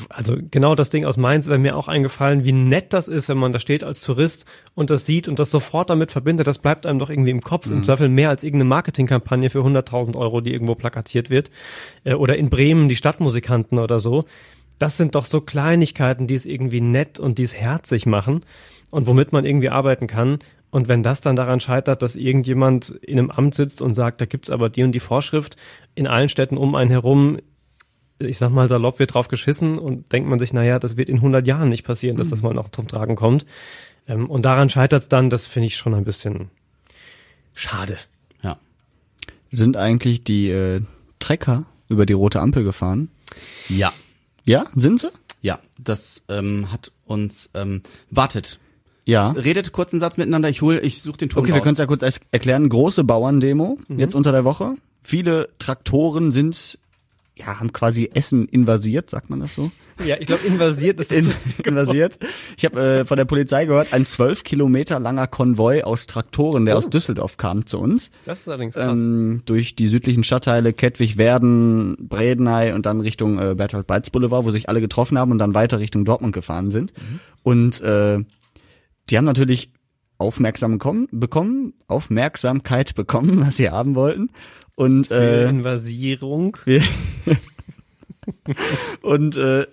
Also 0.09 0.37
genau 0.51 0.75
das 0.75 0.89
Ding 0.89 1.05
aus 1.05 1.17
Mainz 1.17 1.47
wäre 1.47 1.59
mir 1.59 1.75
auch 1.75 1.87
eingefallen, 1.87 2.43
wie 2.43 2.51
nett 2.51 2.93
das 2.93 3.07
ist, 3.07 3.29
wenn 3.29 3.37
man 3.37 3.53
da 3.53 3.59
steht 3.59 3.83
als 3.83 4.01
Tourist 4.01 4.45
und 4.75 4.89
das 4.89 5.05
sieht 5.05 5.27
und 5.27 5.39
das 5.39 5.51
sofort 5.51 5.89
damit 5.89 6.11
verbindet. 6.11 6.47
Das 6.47 6.59
bleibt 6.59 6.85
einem 6.85 6.99
doch 6.99 7.09
irgendwie 7.09 7.31
im 7.31 7.41
Kopf. 7.41 7.67
Im 7.67 7.83
Zweifel 7.83 8.09
mehr 8.09 8.29
als 8.29 8.43
irgendeine 8.43 8.69
Marketingkampagne 8.69 9.49
für 9.49 9.59
100.000 9.59 10.15
Euro, 10.15 10.41
die 10.41 10.53
irgendwo 10.53 10.75
plakatiert 10.75 11.29
wird. 11.29 11.51
Äh, 12.03 12.13
Oder 12.13 12.37
in 12.37 12.49
Bremen 12.49 12.89
die 12.89 12.95
Stadtmusikanten 12.95 13.79
oder 13.79 13.99
so. 13.99 14.25
Das 14.77 14.95
sind 14.95 15.15
doch 15.15 15.25
so 15.25 15.41
Kleinigkeiten, 15.41 16.27
die 16.27 16.35
es 16.35 16.45
irgendwie 16.45 16.81
nett 16.81 17.19
und 17.19 17.37
die 17.37 17.43
es 17.43 17.53
herzig 17.53 18.05
machen 18.05 18.43
und 18.91 19.07
womit 19.07 19.33
man 19.33 19.45
irgendwie 19.45 19.69
arbeiten 19.69 20.07
kann. 20.07 20.39
Und 20.71 20.87
wenn 20.87 21.03
das 21.03 21.19
dann 21.21 21.35
daran 21.35 21.59
scheitert, 21.59 22.01
dass 22.01 22.15
irgendjemand 22.15 22.89
in 23.01 23.17
einem 23.17 23.31
Amt 23.31 23.55
sitzt 23.55 23.81
und 23.81 23.95
sagt, 23.95 24.21
da 24.21 24.25
gibt's 24.25 24.51
aber 24.51 24.69
die 24.69 24.83
und 24.83 24.91
die 24.91 24.99
Vorschrift, 24.99 25.57
in 25.95 26.07
allen 26.07 26.29
Städten 26.29 26.57
um 26.57 26.75
einen 26.75 26.91
herum, 26.91 27.39
ich 28.19 28.37
sag 28.37 28.51
mal 28.51 28.69
salopp, 28.69 28.99
wird 28.99 29.13
drauf 29.13 29.27
geschissen 29.27 29.79
und 29.79 30.11
denkt 30.11 30.29
man 30.29 30.39
sich, 30.39 30.53
naja, 30.53 30.79
das 30.79 30.97
wird 30.97 31.09
in 31.09 31.17
100 31.17 31.47
Jahren 31.47 31.69
nicht 31.69 31.83
passieren, 31.83 32.17
dass 32.17 32.29
das 32.29 32.41
mal 32.41 32.53
noch 32.53 32.69
zum 32.69 32.87
Tragen 32.87 33.15
kommt. 33.15 33.45
Ähm, 34.07 34.29
und 34.29 34.43
daran 34.43 34.69
scheitert's 34.69 35.07
dann, 35.09 35.29
das 35.29 35.47
finde 35.47 35.67
ich 35.67 35.77
schon 35.77 35.93
ein 35.93 36.03
bisschen 36.03 36.49
schade. 37.53 37.97
Ja. 38.43 38.57
Sind 39.51 39.77
eigentlich 39.77 40.23
die 40.23 40.49
äh, 40.49 40.81
Trecker 41.19 41.65
über 41.89 42.05
die 42.05 42.13
rote 42.13 42.41
Ampel 42.41 42.63
gefahren? 42.63 43.09
Ja. 43.69 43.93
Ja, 44.45 44.65
sind 44.75 44.99
sie? 44.99 45.11
Ja, 45.41 45.59
das 45.77 46.23
ähm, 46.27 46.71
hat 46.71 46.91
uns 47.05 47.49
ähm, 47.53 47.83
wartet. 48.09 48.59
Ja. 49.05 49.31
Redet 49.31 49.71
kurz 49.71 49.93
einen 49.93 49.99
Satz 49.99 50.17
miteinander. 50.17 50.49
Ich 50.49 50.61
hol, 50.61 50.79
ich 50.83 51.01
suche 51.01 51.17
den 51.17 51.29
Ton 51.29 51.41
Okay, 51.41 51.49
wir 51.49 51.55
raus. 51.55 51.63
können 51.63 51.73
es 51.73 51.79
ja 51.79 51.85
kurz 51.87 52.01
erklären. 52.31 52.69
Große 52.69 53.03
Bauerndemo 53.03 53.79
jetzt 53.89 54.13
unter 54.13 54.31
der 54.31 54.43
Woche. 54.43 54.75
Viele 55.01 55.49
Traktoren 55.57 56.29
sind, 56.29 56.77
ja, 57.39 57.59
haben 57.59 57.73
quasi 57.73 58.09
Essen 58.13 58.47
invasiert, 58.47 59.09
sagt 59.09 59.29
man 59.29 59.39
das 59.39 59.53
so? 59.53 59.71
Ja, 60.05 60.15
ich 60.19 60.27
glaube, 60.27 60.45
invasiert 60.45 60.99
ist 60.99 61.11
das 61.11 61.17
In, 61.17 61.33
invasiert. 61.65 62.19
Ich 62.57 62.63
habe 62.65 62.81
äh, 62.81 63.05
von 63.05 63.17
der 63.17 63.25
Polizei 63.25 63.65
gehört, 63.65 63.93
ein 63.93 64.05
zwölf 64.05 64.43
Kilometer 64.43 64.99
langer 64.99 65.27
Konvoi 65.27 65.83
aus 65.83 66.07
Traktoren, 66.07 66.65
der 66.65 66.77
aus 66.77 66.89
Düsseldorf 66.89 67.37
kam 67.37 67.65
zu 67.65 67.79
uns. 67.79 68.09
Das 68.25 68.39
ist 68.39 68.47
allerdings 68.47 68.75
krass. 68.75 68.97
Ähm, 68.97 69.41
durch 69.45 69.75
die 69.75 69.87
südlichen 69.87 70.23
Stadtteile 70.23 70.71
Kettwig, 70.73 71.17
Werden, 71.17 71.97
Bredeney 71.99 72.71
und 72.71 72.85
dann 72.85 73.01
Richtung 73.01 73.39
äh, 73.39 73.55
Bertolt 73.55 73.87
Beitz 73.87 74.09
Boulevard, 74.09 74.45
wo 74.45 74.51
sich 74.51 74.69
alle 74.69 74.79
getroffen 74.79 75.17
haben 75.17 75.31
und 75.31 75.37
dann 75.37 75.53
weiter 75.53 75.79
Richtung 75.79 76.05
Dortmund 76.05 76.33
gefahren 76.33 76.71
sind. 76.71 76.93
Und 77.43 77.81
äh, 77.81 78.19
die 79.09 79.17
haben 79.17 79.25
natürlich 79.25 79.71
aufmerksam 80.17 80.73
bekommen, 80.73 81.07
bekommen, 81.11 81.73
Aufmerksamkeit 81.87 82.95
bekommen, 82.95 83.41
was 83.45 83.57
sie 83.57 83.69
haben 83.69 83.95
wollten. 83.95 84.29
Und 84.79 85.11
äh, 85.11 85.49
Invasierung. 85.49 86.55
und 89.01 89.35
äh, 89.35 89.67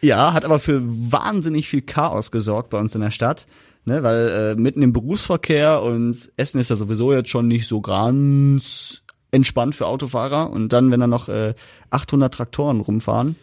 ja, 0.00 0.32
hat 0.32 0.46
aber 0.46 0.58
für 0.58 0.80
wahnsinnig 0.82 1.68
viel 1.68 1.82
Chaos 1.82 2.30
gesorgt 2.30 2.70
bei 2.70 2.78
uns 2.78 2.94
in 2.94 3.02
der 3.02 3.10
Stadt, 3.10 3.46
ne, 3.84 4.02
weil 4.02 4.28
äh, 4.30 4.54
mitten 4.54 4.80
im 4.80 4.94
Berufsverkehr 4.94 5.82
und 5.82 6.32
Essen 6.38 6.58
ist 6.58 6.70
ja 6.70 6.76
sowieso 6.76 7.12
jetzt 7.12 7.28
schon 7.28 7.48
nicht 7.48 7.66
so 7.66 7.82
ganz 7.82 9.02
entspannt 9.30 9.74
für 9.74 9.88
Autofahrer 9.88 10.48
und 10.48 10.72
dann, 10.72 10.90
wenn 10.90 11.00
da 11.00 11.06
noch 11.06 11.28
äh, 11.28 11.52
800 11.90 12.32
Traktoren 12.32 12.80
rumfahren. 12.80 13.36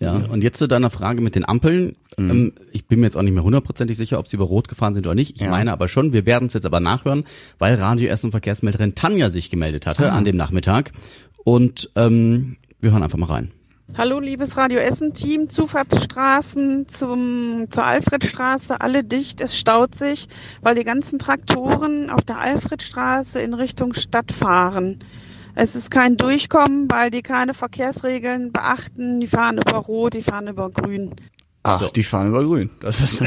Ja, 0.00 0.16
und 0.16 0.42
jetzt 0.42 0.58
zu 0.58 0.66
deiner 0.66 0.88
Frage 0.90 1.20
mit 1.20 1.34
den 1.34 1.46
Ampeln. 1.46 1.94
Ähm, 2.16 2.54
ich 2.72 2.86
bin 2.86 3.00
mir 3.00 3.06
jetzt 3.06 3.16
auch 3.16 3.22
nicht 3.22 3.34
mehr 3.34 3.44
hundertprozentig 3.44 3.96
sicher, 3.98 4.18
ob 4.18 4.28
sie 4.28 4.36
über 4.36 4.46
Rot 4.46 4.66
gefahren 4.68 4.94
sind 4.94 5.06
oder 5.06 5.14
nicht. 5.14 5.36
Ich 5.36 5.42
Ja. 5.42 5.50
meine 5.50 5.72
aber 5.72 5.88
schon, 5.88 6.12
wir 6.14 6.24
werden 6.24 6.46
es 6.46 6.54
jetzt 6.54 6.64
aber 6.64 6.80
nachhören, 6.80 7.24
weil 7.58 7.74
Radio 7.74 8.08
Essen 8.08 8.30
Verkehrsmelderin 8.30 8.94
Tanja 8.94 9.28
sich 9.30 9.50
gemeldet 9.50 9.86
hatte 9.86 10.10
an 10.10 10.24
dem 10.24 10.36
Nachmittag. 10.36 10.92
Und 11.44 11.90
ähm, 11.96 12.56
wir 12.80 12.92
hören 12.92 13.02
einfach 13.02 13.18
mal 13.18 13.26
rein. 13.26 13.50
Hallo, 13.98 14.20
liebes 14.20 14.56
Radio 14.56 14.78
Essen-Team. 14.78 15.50
Zufahrtsstraßen 15.50 16.88
zum, 16.88 17.66
zur 17.70 17.84
Alfredstraße, 17.84 18.80
alle 18.80 19.02
dicht. 19.04 19.40
Es 19.40 19.58
staut 19.58 19.94
sich, 19.96 20.28
weil 20.62 20.76
die 20.76 20.84
ganzen 20.84 21.18
Traktoren 21.18 22.08
auf 22.08 22.22
der 22.22 22.38
Alfredstraße 22.40 23.40
in 23.42 23.52
Richtung 23.52 23.92
Stadt 23.94 24.32
fahren. 24.32 25.00
Es 25.54 25.74
ist 25.74 25.90
kein 25.90 26.16
Durchkommen, 26.16 26.90
weil 26.90 27.10
die 27.10 27.22
keine 27.22 27.54
Verkehrsregeln 27.54 28.52
beachten. 28.52 29.20
Die 29.20 29.26
fahren 29.26 29.58
über 29.58 29.78
Rot, 29.78 30.14
die 30.14 30.22
fahren 30.22 30.48
über 30.48 30.70
Grün. 30.70 31.10
Ach, 31.62 31.78
So. 31.80 31.88
die 31.88 32.02
fahren 32.02 32.28
über 32.28 32.42
grün. 32.42 32.70
Das 32.80 33.00
ist 33.00 33.22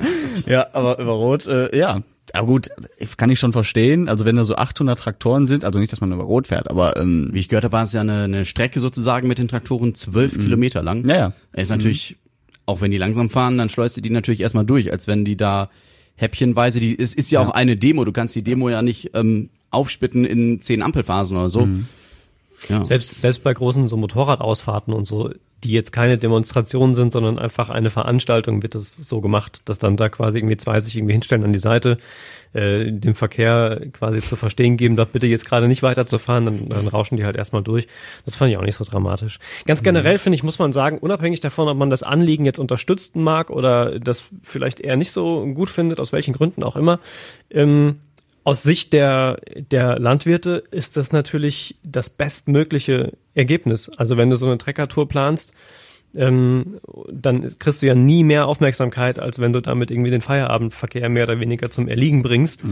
ja, 0.46 0.66
aber 0.74 0.98
über 0.98 1.12
rot, 1.12 1.46
äh, 1.46 1.74
ja. 1.76 2.02
Aber 2.34 2.46
gut, 2.46 2.68
kann 3.16 3.30
ich 3.30 3.38
schon 3.38 3.52
verstehen. 3.54 4.10
Also 4.10 4.26
wenn 4.26 4.36
da 4.36 4.44
so 4.44 4.56
800 4.56 4.98
Traktoren 4.98 5.46
sind, 5.46 5.64
also 5.64 5.78
nicht, 5.78 5.90
dass 5.90 6.02
man 6.02 6.12
über 6.12 6.24
rot 6.24 6.48
fährt, 6.48 6.68
aber 6.68 6.98
ähm, 6.98 7.30
Wie 7.32 7.38
ich 7.38 7.48
gehört 7.48 7.64
habe, 7.64 7.72
war 7.72 7.84
es 7.84 7.94
ja 7.94 8.02
eine, 8.02 8.24
eine 8.24 8.44
Strecke 8.44 8.80
sozusagen 8.80 9.26
mit 9.26 9.38
den 9.38 9.48
Traktoren, 9.48 9.94
zwölf 9.94 10.38
Kilometer 10.38 10.82
lang. 10.82 11.08
ja, 11.08 11.16
ja. 11.16 11.32
Ist 11.54 11.70
natürlich, 11.70 12.16
auch 12.66 12.82
wenn 12.82 12.90
die 12.90 12.98
langsam 12.98 13.30
fahren, 13.30 13.56
dann 13.56 13.70
schleust 13.70 13.96
du 13.96 14.02
die 14.02 14.10
natürlich 14.10 14.42
erstmal 14.42 14.66
durch, 14.66 14.92
als 14.92 15.06
wenn 15.06 15.24
die 15.24 15.38
da 15.38 15.70
häppchenweise, 16.16 16.80
die, 16.80 16.98
es 16.98 17.14
ist 17.14 17.30
ja, 17.30 17.40
auch 17.40 17.50
eine 17.50 17.78
Demo, 17.78 18.04
du 18.04 18.12
kannst 18.12 18.34
die 18.34 18.42
Demo 18.42 18.68
ja 18.68 18.82
nicht 18.82 19.12
ähm, 19.14 19.48
aufsplitten 19.70 20.24
in 20.24 20.60
zehn 20.60 20.82
Ampelphasen 20.82 21.36
oder 21.36 21.48
so. 21.48 21.68
Ja. 22.68 22.84
Selbst, 22.84 23.20
selbst 23.20 23.44
bei 23.44 23.54
großen 23.54 23.88
so 23.88 23.96
Motorradausfahrten 23.96 24.92
und 24.92 25.06
so, 25.06 25.30
die 25.64 25.72
jetzt 25.72 25.92
keine 25.92 26.18
Demonstrationen 26.18 26.94
sind, 26.94 27.12
sondern 27.12 27.38
einfach 27.38 27.68
eine 27.68 27.90
Veranstaltung, 27.90 28.62
wird 28.62 28.74
das 28.74 28.94
so 28.94 29.20
gemacht, 29.20 29.60
dass 29.64 29.78
dann 29.78 29.96
da 29.96 30.08
quasi 30.08 30.38
irgendwie 30.38 30.56
zwei 30.56 30.78
sich 30.78 30.96
irgendwie 30.96 31.14
hinstellen 31.14 31.44
an 31.44 31.52
die 31.52 31.58
Seite, 31.58 31.98
äh, 32.52 32.92
dem 32.92 33.14
Verkehr 33.14 33.80
quasi 33.92 34.22
zu 34.22 34.36
verstehen 34.36 34.76
geben, 34.76 34.96
dort 34.96 35.12
bitte 35.12 35.26
jetzt 35.26 35.46
gerade 35.46 35.66
nicht 35.66 35.82
weiterzufahren, 35.82 36.44
dann, 36.44 36.68
dann 36.68 36.88
rauschen 36.88 37.16
die 37.16 37.24
halt 37.24 37.36
erstmal 37.36 37.62
durch. 37.62 37.88
Das 38.24 38.36
fand 38.36 38.52
ich 38.52 38.56
auch 38.56 38.62
nicht 38.62 38.76
so 38.76 38.84
dramatisch. 38.84 39.38
Ganz 39.66 39.82
generell 39.82 40.18
finde 40.18 40.36
ich, 40.36 40.44
muss 40.44 40.60
man 40.60 40.72
sagen, 40.72 40.98
unabhängig 40.98 41.40
davon, 41.40 41.68
ob 41.68 41.76
man 41.76 41.90
das 41.90 42.04
Anliegen 42.04 42.44
jetzt 42.44 42.58
unterstützen 42.58 43.22
mag 43.22 43.50
oder 43.50 43.98
das 43.98 44.24
vielleicht 44.42 44.80
eher 44.80 44.96
nicht 44.96 45.10
so 45.10 45.44
gut 45.46 45.70
findet, 45.70 45.98
aus 45.98 46.12
welchen 46.12 46.34
Gründen 46.34 46.62
auch 46.62 46.76
immer, 46.76 47.00
ähm, 47.50 47.96
aus 48.48 48.62
Sicht 48.62 48.94
der, 48.94 49.42
der 49.56 49.98
Landwirte 49.98 50.64
ist 50.70 50.96
das 50.96 51.12
natürlich 51.12 51.76
das 51.82 52.08
bestmögliche 52.08 53.12
Ergebnis. 53.34 53.90
Also 53.98 54.16
wenn 54.16 54.30
du 54.30 54.36
so 54.36 54.46
eine 54.46 54.56
Treckertour 54.56 55.06
planst, 55.06 55.52
ähm, 56.14 56.80
dann 57.12 57.58
kriegst 57.58 57.82
du 57.82 57.86
ja 57.86 57.94
nie 57.94 58.24
mehr 58.24 58.46
Aufmerksamkeit, 58.46 59.18
als 59.18 59.38
wenn 59.38 59.52
du 59.52 59.60
damit 59.60 59.90
irgendwie 59.90 60.10
den 60.10 60.22
Feierabendverkehr 60.22 61.10
mehr 61.10 61.24
oder 61.24 61.40
weniger 61.40 61.70
zum 61.70 61.88
Erliegen 61.88 62.22
bringst. 62.22 62.64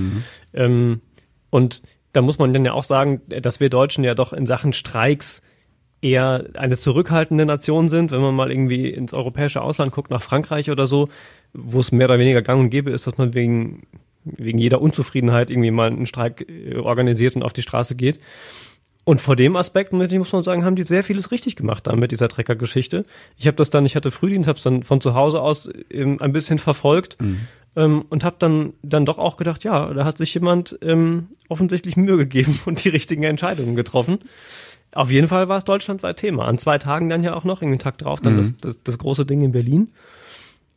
Ähm, 0.54 1.02
und 1.50 1.82
da 2.14 2.22
muss 2.22 2.38
man 2.38 2.54
dann 2.54 2.64
ja 2.64 2.72
auch 2.72 2.84
sagen, 2.84 3.20
dass 3.28 3.60
wir 3.60 3.68
Deutschen 3.68 4.02
ja 4.02 4.14
doch 4.14 4.32
in 4.32 4.46
Sachen 4.46 4.72
Streiks 4.72 5.42
eher 6.00 6.46
eine 6.54 6.78
zurückhaltende 6.78 7.44
Nation 7.44 7.90
sind, 7.90 8.12
wenn 8.12 8.22
man 8.22 8.34
mal 8.34 8.50
irgendwie 8.50 8.88
ins 8.88 9.12
europäische 9.12 9.60
Ausland 9.60 9.92
guckt, 9.92 10.10
nach 10.10 10.22
Frankreich 10.22 10.70
oder 10.70 10.86
so, 10.86 11.10
wo 11.52 11.80
es 11.80 11.92
mehr 11.92 12.06
oder 12.06 12.18
weniger 12.18 12.40
gang 12.40 12.60
und 12.60 12.70
gäbe 12.70 12.92
ist, 12.92 13.06
dass 13.06 13.18
man 13.18 13.34
wegen, 13.34 13.82
wegen 14.36 14.58
jeder 14.58 14.80
Unzufriedenheit 14.80 15.50
irgendwie 15.50 15.70
mal 15.70 15.88
einen 15.88 16.06
Streik 16.06 16.46
äh, 16.48 16.76
organisiert 16.76 17.36
und 17.36 17.42
auf 17.42 17.52
die 17.52 17.62
Straße 17.62 17.94
geht. 17.94 18.20
Und 19.04 19.20
vor 19.20 19.36
dem 19.36 19.54
Aspekt, 19.54 19.92
muss 19.92 20.32
man 20.32 20.42
sagen, 20.42 20.64
haben 20.64 20.74
die 20.74 20.82
sehr 20.82 21.04
vieles 21.04 21.30
richtig 21.30 21.54
gemacht 21.54 21.86
da 21.86 21.94
mit 21.94 22.10
dieser 22.10 22.28
Trecker-Geschichte. 22.28 23.04
Ich 23.38 23.46
habe 23.46 23.56
das 23.56 23.70
dann, 23.70 23.86
ich 23.86 23.94
hatte 23.94 24.10
Frühdienst, 24.10 24.48
habe 24.48 24.56
es 24.56 24.64
dann 24.64 24.82
von 24.82 25.00
zu 25.00 25.14
Hause 25.14 25.40
aus 25.40 25.70
ähm, 25.90 26.16
ein 26.20 26.32
bisschen 26.32 26.58
verfolgt 26.58 27.16
ähm, 27.76 28.04
und 28.08 28.24
habe 28.24 28.34
dann 28.40 28.72
dann 28.82 29.06
doch 29.06 29.18
auch 29.18 29.36
gedacht, 29.36 29.62
ja, 29.62 29.94
da 29.94 30.04
hat 30.04 30.18
sich 30.18 30.34
jemand 30.34 30.76
ähm, 30.82 31.28
offensichtlich 31.48 31.96
Mühe 31.96 32.16
gegeben 32.16 32.58
und 32.66 32.84
die 32.84 32.88
richtigen 32.88 33.22
Entscheidungen 33.22 33.76
getroffen. 33.76 34.18
Auf 34.90 35.10
jeden 35.10 35.28
Fall 35.28 35.48
war 35.48 35.58
es 35.58 35.64
deutschlandweit 35.64 36.16
Thema. 36.16 36.46
An 36.46 36.58
zwei 36.58 36.78
Tagen 36.78 37.08
dann 37.08 37.22
ja 37.22 37.34
auch 37.34 37.44
noch, 37.44 37.60
irgendwie 37.62 37.74
einen 37.74 37.78
Tag 37.78 37.98
drauf, 37.98 38.20
dann 38.20 38.38
das, 38.38 38.54
das, 38.60 38.76
das 38.82 38.98
große 38.98 39.24
Ding 39.24 39.42
in 39.42 39.52
Berlin. 39.52 39.86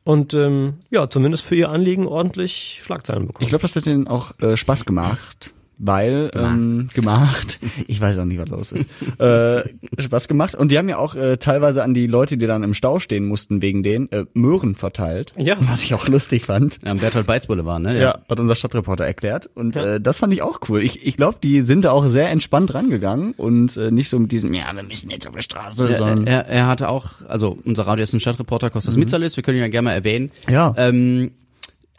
Und 0.04 0.34
ähm, 0.34 0.76
ja, 0.90 1.10
zumindest 1.10 1.44
für 1.44 1.56
ihr 1.56 1.70
Anliegen 1.70 2.08
ordentlich 2.08 2.82
Schlagzeilen 2.84 3.28
bekommen. 3.28 3.44
Ich 3.44 3.50
glaube, 3.50 3.62
das 3.62 3.76
hat 3.76 3.86
denen 3.86 4.08
auch 4.08 4.32
äh, 4.40 4.58
Spaß 4.58 4.86
gemacht. 4.86 5.54
Weil 5.82 6.30
ähm, 6.36 6.90
gemacht, 6.94 7.60
ich 7.88 8.02
weiß 8.02 8.18
auch 8.18 8.26
nicht, 8.26 8.40
was 8.40 8.50
los 8.50 8.72
ist, 8.74 8.86
äh, 9.20 9.64
Spaß 9.98 10.28
gemacht. 10.28 10.54
Und 10.54 10.72
die 10.72 10.78
haben 10.78 10.90
ja 10.90 10.98
auch 10.98 11.16
äh, 11.16 11.38
teilweise 11.38 11.84
an 11.84 11.94
die 11.94 12.06
Leute, 12.06 12.38
die 12.38 12.46
dann 12.48 12.64
im 12.64 12.74
Stau 12.74 13.00
stehen 13.00 13.26
mussten 13.26 13.62
wegen 13.62 13.82
denen, 13.82 14.12
äh, 14.12 14.26
Möhren 14.34 14.76
verteilt. 14.76 15.34
Ja. 15.38 15.56
Was 15.62 15.84
ich 15.84 15.94
auch 15.94 16.08
lustig 16.08 16.46
fand. 16.46 16.80
Am 16.84 17.00
Bertolt 17.00 17.26
Beitz 17.28 17.48
Boulevard, 17.48 17.82
ne? 17.82 17.98
Ja, 18.00 18.20
hat 18.30 18.40
unser 18.40 18.56
Stadtreporter 18.56 19.06
erklärt. 19.06 19.50
Und 19.56 19.78
äh, 19.78 20.02
das 20.02 20.20
fand 20.20 20.34
ich 20.34 20.42
auch 20.42 20.60
cool. 20.68 20.84
Ich, 20.84 21.06
ich 21.06 21.16
glaube, 21.16 21.38
die 21.42 21.62
sind 21.62 21.86
da 21.86 21.92
auch 21.92 22.06
sehr 22.08 22.30
entspannt 22.30 22.74
rangegangen 22.74 23.32
und 23.38 23.78
äh, 23.78 23.90
nicht 23.90 24.10
so 24.10 24.20
mit 24.20 24.34
diesem, 24.34 24.54
ja, 24.54 24.66
wir 24.74 24.84
müssen 24.84 25.10
jetzt 25.10 25.28
auf 25.28 25.36
die 25.36 25.42
Straße, 25.42 25.88
Er, 25.90 25.98
sondern 25.98 26.28
er, 26.28 26.46
er 26.48 26.68
hatte 26.68 26.90
auch, 26.90 27.22
also 27.28 27.58
unser 27.64 27.88
Radio 27.88 28.04
Essen 28.04 28.20
Stadtreporter 28.20 28.70
Kostas 28.70 28.98
Mitzalis, 28.98 29.38
wir 29.38 29.44
können 29.44 29.58
ihn 29.58 29.64
ja 29.64 29.70
gerne 29.70 29.86
mal 29.86 29.94
erwähnen. 29.94 30.32
Ja. 30.50 30.74
Ähm, 30.78 31.32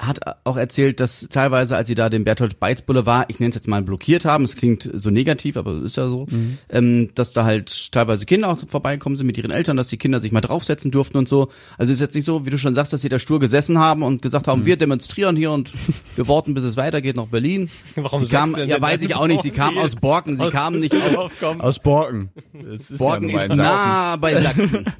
hat 0.00 0.20
auch 0.44 0.56
erzählt, 0.56 1.00
dass 1.00 1.28
teilweise, 1.30 1.76
als 1.76 1.88
sie 1.88 1.94
da 1.94 2.08
den 2.08 2.24
Bertolt 2.24 2.58
Beitz 2.58 2.82
Boulevard, 2.82 3.26
ich 3.28 3.38
nenne 3.38 3.50
es 3.50 3.54
jetzt 3.54 3.68
mal 3.68 3.82
blockiert 3.82 4.24
haben, 4.24 4.44
es 4.44 4.56
klingt 4.56 4.88
so 4.92 5.10
negativ, 5.10 5.56
aber 5.56 5.82
ist 5.82 5.96
ja 5.96 6.08
so, 6.08 6.26
ähm, 6.70 7.10
dass 7.14 7.32
da 7.32 7.44
halt 7.44 7.92
teilweise 7.92 8.24
Kinder 8.26 8.48
auch 8.48 8.58
vorbeigekommen 8.68 9.16
sind 9.16 9.26
mit 9.26 9.36
ihren 9.36 9.50
Eltern, 9.50 9.76
dass 9.76 9.88
die 9.88 9.98
Kinder 9.98 10.20
sich 10.20 10.32
mal 10.32 10.40
draufsetzen 10.40 10.90
durften 10.90 11.18
und 11.18 11.28
so. 11.28 11.50
Also 11.78 11.92
ist 11.92 12.00
jetzt 12.00 12.14
nicht 12.14 12.24
so, 12.24 12.46
wie 12.46 12.50
du 12.50 12.58
schon 12.58 12.74
sagst, 12.74 12.92
dass 12.92 13.02
sie 13.02 13.08
da 13.08 13.18
stur 13.18 13.40
gesessen 13.40 13.78
haben 13.78 14.02
und 14.02 14.22
gesagt 14.22 14.48
haben, 14.48 14.64
wir 14.64 14.76
demonstrieren 14.76 15.36
hier 15.36 15.52
und 15.52 15.70
wir 16.16 16.28
warten, 16.28 16.54
bis 16.54 16.64
es 16.64 16.76
weitergeht 16.76 17.16
nach 17.16 17.26
Berlin. 17.26 17.70
Warum 17.94 18.20
sie 18.20 18.28
kamen, 18.28 18.68
ja 18.68 18.80
weiß 18.80 19.02
ich 19.02 19.14
auch 19.14 19.26
nicht, 19.26 19.42
sie 19.42 19.50
kamen 19.50 19.78
aus 19.78 19.96
Borken, 19.96 20.36
sie 20.36 20.44
Aus 20.44 20.52
kamen 20.52 20.80
nicht 20.80 20.94
aus, 20.94 21.30
aus 21.58 21.78
Borken. 21.78 22.30
Borken 22.90 23.28
ja 23.28 23.42
ist 23.42 23.54
nah 23.54 24.16
bei 24.16 24.40
Sachsen. 24.40 24.84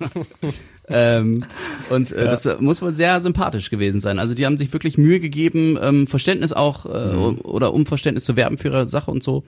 ähm, 0.90 1.44
und 1.90 2.12
äh, 2.12 2.24
das 2.24 2.48
muss 2.60 2.82
wohl 2.82 2.92
sehr 2.92 3.20
sympathisch 3.20 3.70
gewesen 3.70 4.00
sein. 4.00 4.18
Also 4.18 4.34
die 4.34 4.44
haben 4.46 4.58
sich 4.58 4.72
wirklich 4.72 4.98
Mühe 4.98 5.20
gegeben, 5.20 5.78
ähm, 5.80 6.06
Verständnis 6.06 6.52
auch 6.52 6.86
äh, 6.86 6.88
oder 6.88 7.72
um 7.72 7.86
Verständnis 7.86 8.24
zu 8.24 8.36
werben 8.36 8.58
für 8.58 8.68
ihre 8.68 8.88
Sache 8.88 9.10
und 9.10 9.22
so. 9.22 9.44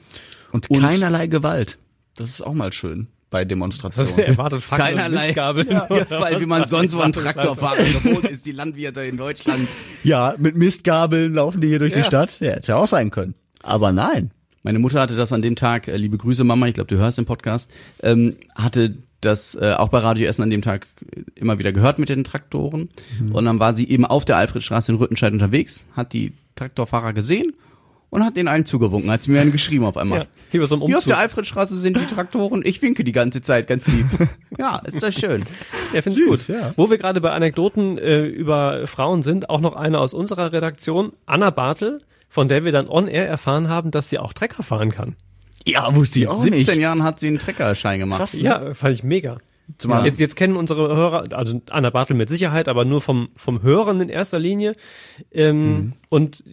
Und, 0.53 0.71
Und- 0.71 0.81
keinerlei 0.81 1.27
Gewalt. 1.27 1.79
Das 2.17 2.29
ist 2.29 2.43
auch 2.43 2.53
mal 2.55 2.73
schön 2.73 3.07
bei 3.31 3.45
Demonstrationen. 3.47 4.19
erwartet 4.19 4.63
und 4.71 4.77
Keinerlei, 4.79 5.27
Mistgabeln? 5.29 5.69
ja, 5.71 5.89
weil 6.11 6.41
wie 6.41 6.47
man 6.47 6.67
sonst 6.67 6.95
wo 6.95 7.01
einen 7.01 7.13
Das 7.13 7.25
ist 7.25 7.33
Traktorfahrer 7.33 7.83
gewohnt 7.83 8.27
ist, 8.29 8.45
die 8.45 8.53
Landwirte 8.53 9.01
in 9.03 9.17
Deutschland. 9.17 9.67
ja, 10.05 10.35
mit 10.39 10.55
Mistgabeln 10.57 11.33
laufen 11.35 11.63
die 11.63 11.69
hier 11.69 11.79
durch 11.79 11.95
die 11.95 12.01
Ja. 12.01 12.05
Stadt. 12.05 12.39
Ja, 12.41 12.51
hätte 12.53 12.69
ja 12.73 12.77
auch 12.77 12.87
sein 12.87 13.11
können. 13.11 13.35
Aber 13.63 13.91
nein. 13.93 14.31
Meine 14.65 14.79
Mutter 14.79 15.01
hatte 15.01 15.17
das 15.17 15.33
an 15.33 15.41
dem 15.43 15.57
Tag, 15.57 15.89
äh, 15.89 15.97
liebe 15.97 16.19
Grüße 16.19 16.45
Mama, 16.45 16.67
ich 16.67 16.75
glaube, 16.75 16.89
du 16.95 16.99
hörst 16.99 17.17
den 17.19 17.25
Podcast, 17.25 17.71
ähm, 18.03 18.37
hatte 18.55 18.97
das 19.25 19.55
äh, 19.55 19.75
auch 19.75 19.89
bei 19.89 19.99
Radio 19.99 20.27
Essen 20.27 20.43
an 20.43 20.51
dem 20.51 20.63
Tag 20.63 20.87
immer 21.35 21.59
wieder 21.59 21.73
gehört 21.73 21.99
mit 21.99 22.09
den 22.09 22.25
Traktoren. 22.25 22.91
Und 23.33 23.45
dann 23.45 23.59
war 23.59 23.73
sie 23.75 23.89
eben 23.89 24.05
auf 24.05 24.25
der 24.25 24.37
Alfredstraße 24.37 24.93
in 24.93 24.99
Rüttenscheid 24.99 25.33
unterwegs, 25.33 25.87
hat 25.97 26.13
die 26.13 26.33
Traktorfahrer 26.57 27.13
gesehen 27.13 27.53
und 28.13 28.23
hat 28.25 28.37
den 28.37 28.47
allen 28.47 28.67
zugewunken, 28.67 29.11
hat 29.11 29.27
mir 29.27 29.41
einen 29.41 29.53
geschrieben 29.53 29.87
auf 29.87 29.97
einmal. 29.97 30.27
Ja, 30.53 30.61
bei 30.61 30.67
so 30.67 30.87
Hier 30.87 30.99
auf 30.99 31.05
der 31.07 31.19
Alfredstraße 31.19 31.79
sind 31.79 31.97
die 31.99 32.05
Traktoren, 32.05 32.61
ich 32.63 32.83
winke 32.83 33.05
die 33.05 33.13
ganze 33.13 33.41
Zeit, 33.41 33.67
ganz 33.69 33.87
lieb. 33.87 34.07
ja, 34.59 34.81
ist 34.85 35.03
das 35.03 35.15
schön. 35.15 35.45
Ja, 35.95 36.03
finde 36.03 36.21
ich 36.21 36.27
gut. 36.27 36.41
Wo 36.77 36.91
wir 36.91 36.99
gerade 36.99 37.23
bei 37.23 37.31
Anekdoten 37.31 37.97
äh, 37.97 38.27
über 38.27 38.87
Frauen 38.87 39.23
sind, 39.23 39.49
auch 39.49 39.61
noch 39.61 39.75
eine 39.75 39.99
aus 39.99 40.13
unserer 40.13 40.53
Redaktion, 40.53 41.13
Anna 41.25 41.49
Bartel, 41.49 42.03
von 42.29 42.49
der 42.49 42.65
wir 42.65 42.73
dann 42.73 42.87
on 42.87 43.09
air 43.09 43.27
erfahren 43.27 43.71
haben, 43.71 43.91
dass 43.91 44.11
sie 44.11 44.19
auch 44.19 44.35
Trecker 44.35 44.63
fahren 44.63 44.91
kann. 44.91 45.17
Ja, 45.67 45.95
wusste 45.95 46.19
ich 46.21 46.29
auch 46.29 46.39
17 46.39 46.75
nicht. 46.75 46.83
Jahren 46.83 47.03
hat 47.03 47.21
sie 47.21 47.29
einen 47.29 47.39
Treckerschein 47.39 47.99
gemacht. 47.99 48.35
Ja, 48.35 48.75
fand 48.75 48.95
ich 48.95 49.05
mega. 49.05 49.39
Zumal- 49.79 50.05
Jetzt, 50.05 50.19
jetzt 50.21 50.35
kennen 50.37 50.57
unsere 50.57 50.95
Hörer, 50.95 51.29
also 51.33 51.63
Anna 51.71 51.89
Bartel 51.91 52.15
mit 52.17 52.29
Sicherheit, 52.29 52.69
aber 52.69 52.85
nur 52.85 53.01
vom, 53.01 53.29
vom 53.37 53.63
Hören 53.63 54.01
in 54.01 54.09
erster 54.09 54.39
Linie. 54.39 54.75
Ähm, 55.31 55.63
Mhm. 55.77 55.93
Und 56.09 56.45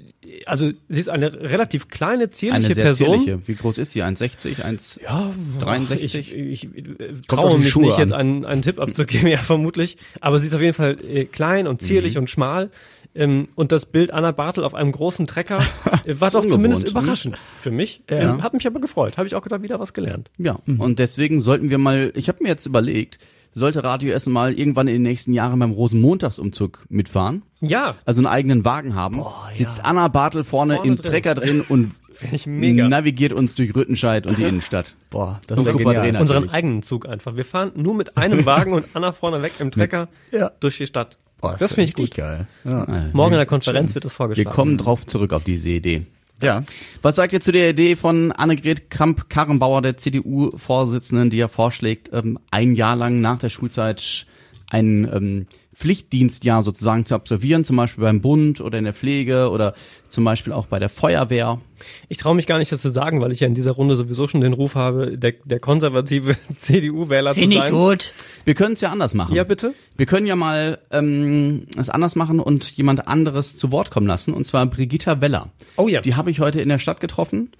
also 0.46 0.72
sie 0.88 1.00
ist 1.00 1.10
eine 1.10 1.34
relativ 1.34 1.88
kleine, 1.90 2.30
zierliche 2.30 2.66
Eine 2.68 2.76
sehr 2.76 2.84
Person. 2.86 3.08
zierliche. 3.24 3.48
Wie 3.48 3.56
groß 3.56 3.78
ist 3.80 3.92
sie? 3.92 4.04
1,60? 4.04 4.64
1, 4.64 5.00
Ja, 5.04 5.32
63? 5.60 6.16
Ich, 6.16 6.34
ich, 6.36 6.70
ich 6.76 7.28
traue 7.28 7.58
mich 7.58 7.70
Schuhe 7.70 7.88
nicht, 7.88 7.98
jetzt 7.98 8.14
an. 8.14 8.20
einen, 8.20 8.46
einen 8.46 8.62
Tipp 8.62 8.80
abzugeben, 8.80 9.28
ja, 9.32 9.40
vermutlich. 9.40 9.98
Aber 10.22 10.40
sie 10.40 10.48
ist 10.48 10.54
auf 10.54 10.62
jeden 10.62 10.74
Fall 10.76 10.98
äh, 11.04 11.26
klein 11.26 11.68
und 11.68 11.82
zierlich 11.82 12.14
Mhm. 12.16 12.22
und 12.22 12.30
schmal. 12.30 12.70
Ähm, 13.16 13.48
und 13.56 13.72
das 13.72 13.86
Bild 13.88 14.12
Anna 14.12 14.32
Bartel 14.32 14.64
auf 14.64 14.76
einem 14.76 14.92
großen 14.92 15.26
Trecker 15.26 15.58
äh, 16.06 16.20
war 16.20 16.30
doch 16.32 16.46
zumindest 16.46 16.84
ne? 16.84 16.90
überraschend 16.92 17.38
für 17.58 17.72
mich. 17.72 18.04
Ja. 18.10 18.20
Ähm, 18.36 18.44
hat 18.44 18.54
mich 18.54 18.68
aber 18.68 18.80
gefreut. 18.80 19.18
Habe 19.18 19.28
ich 19.28 19.36
auch 19.36 19.46
wieder 19.46 19.80
was 19.80 19.94
gelernt. 19.94 20.30
Ja, 20.38 20.58
und 20.66 21.00
deswegen 21.00 21.40
sollten 21.40 21.70
wir 21.70 21.78
mal, 21.80 22.12
ich 22.16 22.28
habe 22.30 22.44
mir 22.44 22.50
jetzt 22.50 22.66
überlegt, 22.66 23.18
sollte 23.52 23.84
Radio 23.84 24.14
Essen 24.14 24.32
mal 24.32 24.54
irgendwann 24.54 24.88
in 24.88 24.94
den 24.96 25.02
nächsten 25.04 25.34
Jahren 25.34 25.58
beim 25.60 25.72
Rosenmontagsumzug 25.72 26.86
mitfahren? 26.90 27.42
Ja, 27.62 27.96
Also 28.06 28.20
einen 28.22 28.28
eigenen 28.28 28.64
Wagen 28.64 28.94
haben. 28.96 29.22
Sitzt 29.56 29.84
Anna 29.84 30.08
Bartel 30.08 30.44
vorne, 30.44 30.76
Vorne 30.76 30.88
im 30.90 30.96
drin. 30.98 31.12
Trecker 31.12 31.36
drin 31.36 31.62
und 31.68 31.96
finde 32.14 32.36
ich 32.36 32.46
mega. 32.46 32.88
navigiert 32.88 33.34
uns 33.34 33.56
durch 33.56 33.76
Rüttenscheid 33.76 34.28
und 34.28 34.38
die 34.38 34.44
Innenstadt. 34.44 34.96
Boah, 35.10 35.42
das 35.48 35.66
wäre 35.66 35.78
genial. 35.78 36.16
Unseren 36.18 36.50
eigenen 36.52 36.84
Zug 36.84 37.08
einfach. 37.08 37.36
Wir 37.36 37.46
fahren 37.46 37.72
nur 37.76 37.96
mit 37.96 38.18
einem 38.18 38.46
Wagen 38.46 38.74
und 38.74 38.86
Anna 38.94 39.14
vorne 39.14 39.42
weg 39.42 39.54
im 39.60 39.72
Trecker 39.72 40.10
Ja. 40.32 40.52
durch 40.60 40.78
die 40.78 40.86
Stadt. 40.88 41.18
Boah, 41.42 41.56
das 41.58 41.74
finde 41.74 41.90
ich 41.90 41.96
gut. 41.96 42.14
geil. 42.16 42.48
Ja. 42.66 42.86
Morgen 43.14 43.34
in 43.34 43.38
der 43.38 43.46
Konferenz 43.46 43.96
wird 43.96 44.06
das 44.06 44.14
Wir 44.14 44.18
vorgeschlagen. 44.18 44.50
kommen 44.56 44.78
drauf 44.78 45.06
zurück 45.06 45.34
auf 45.34 45.44
diese 45.44 45.70
Idee. 45.70 46.06
ja. 46.42 46.64
Was 47.02 47.16
sagt 47.16 47.34
ihr 47.34 47.42
zu 47.42 47.52
der 47.52 47.70
Idee 47.70 47.96
von 47.96 48.32
Annegret 48.32 48.90
Kramp-Karrenbauer, 48.90 49.82
der 49.82 49.98
CDU-Vorsitzenden, 49.98 51.30
die 51.30 51.38
ja 51.38 51.48
vorschlägt, 51.48 52.10
ähm, 52.14 52.40
ein 52.52 52.76
Jahr 52.76 52.96
lang 52.96 53.22
nach 53.22 53.40
der 53.40 53.50
Schulzeit 53.50 54.26
ein 54.70 55.10
ähm, 55.14 55.48
Pflichtdienstjahr 55.80 56.62
sozusagen 56.62 57.06
zu 57.06 57.16
absolvieren, 57.16 57.64
zum 57.64 57.78
Beispiel 57.78 58.04
beim 58.04 58.20
Bund 58.20 58.60
oder 58.60 58.78
in 58.78 58.84
der 58.84 58.94
Pflege 58.94 59.50
oder 59.50 59.74
zum 60.10 60.26
Beispiel 60.26 60.52
auch 60.52 60.66
bei 60.66 60.78
der 60.78 60.90
Feuerwehr? 60.90 61.62
Ich 62.10 62.18
traue 62.18 62.36
mich 62.36 62.48
gar 62.48 62.58
nicht 62.58 62.70
dazu 62.70 62.90
sagen, 62.90 63.22
weil 63.22 63.32
ich 63.32 63.40
ja 63.40 63.48
in 63.48 63.56
dieser 63.56 63.72
Runde 63.72 63.96
sowieso 63.96 64.28
schon 64.28 64.42
den 64.42 64.52
Ruf 64.52 64.76
habe, 64.76 65.18
der, 65.18 65.36
der 65.46 65.62
konservative 65.62 66.36
CDU-Wähler 66.58 67.34
zu 67.34 67.40
sein. 67.50 67.72
gut. 67.72 68.12
Wir 68.44 68.56
können 68.56 68.74
es 68.74 68.82
ja 68.82 68.92
anders 68.92 69.14
machen. 69.14 69.34
Ja, 69.34 69.46
bitte? 69.46 69.74
Wir 69.96 70.06
können 70.06 70.28
ja 70.28 70.36
mal 70.36 70.80
ähm, 70.92 71.68
es 71.78 71.90
anders 71.90 72.18
machen 72.18 72.42
und 72.42 72.76
jemand 72.76 73.08
anderes 73.08 73.56
zu 73.56 73.72
Wort 73.72 73.90
kommen 73.90 74.08
lassen, 74.08 74.34
und 74.34 74.44
zwar 74.44 74.66
Brigitta 74.66 75.22
Weller. 75.22 75.48
Oh 75.78 75.88
ja. 75.88 76.02
Die 76.02 76.16
habe 76.16 76.30
ich 76.30 76.42
heute 76.42 76.60
in 76.60 76.68
der 76.68 76.80
Stadt 76.80 77.00
getroffen. 77.00 77.52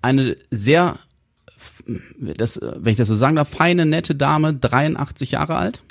Eine 0.00 0.36
sehr, 0.52 1.00
das, 2.18 2.60
wenn 2.62 2.92
ich 2.92 2.98
das 2.98 3.08
so 3.08 3.16
sagen 3.16 3.34
darf, 3.34 3.48
feine, 3.48 3.84
nette 3.84 4.14
Dame, 4.14 4.54
83 4.54 5.32
Jahre 5.32 5.56
alt. 5.56 5.82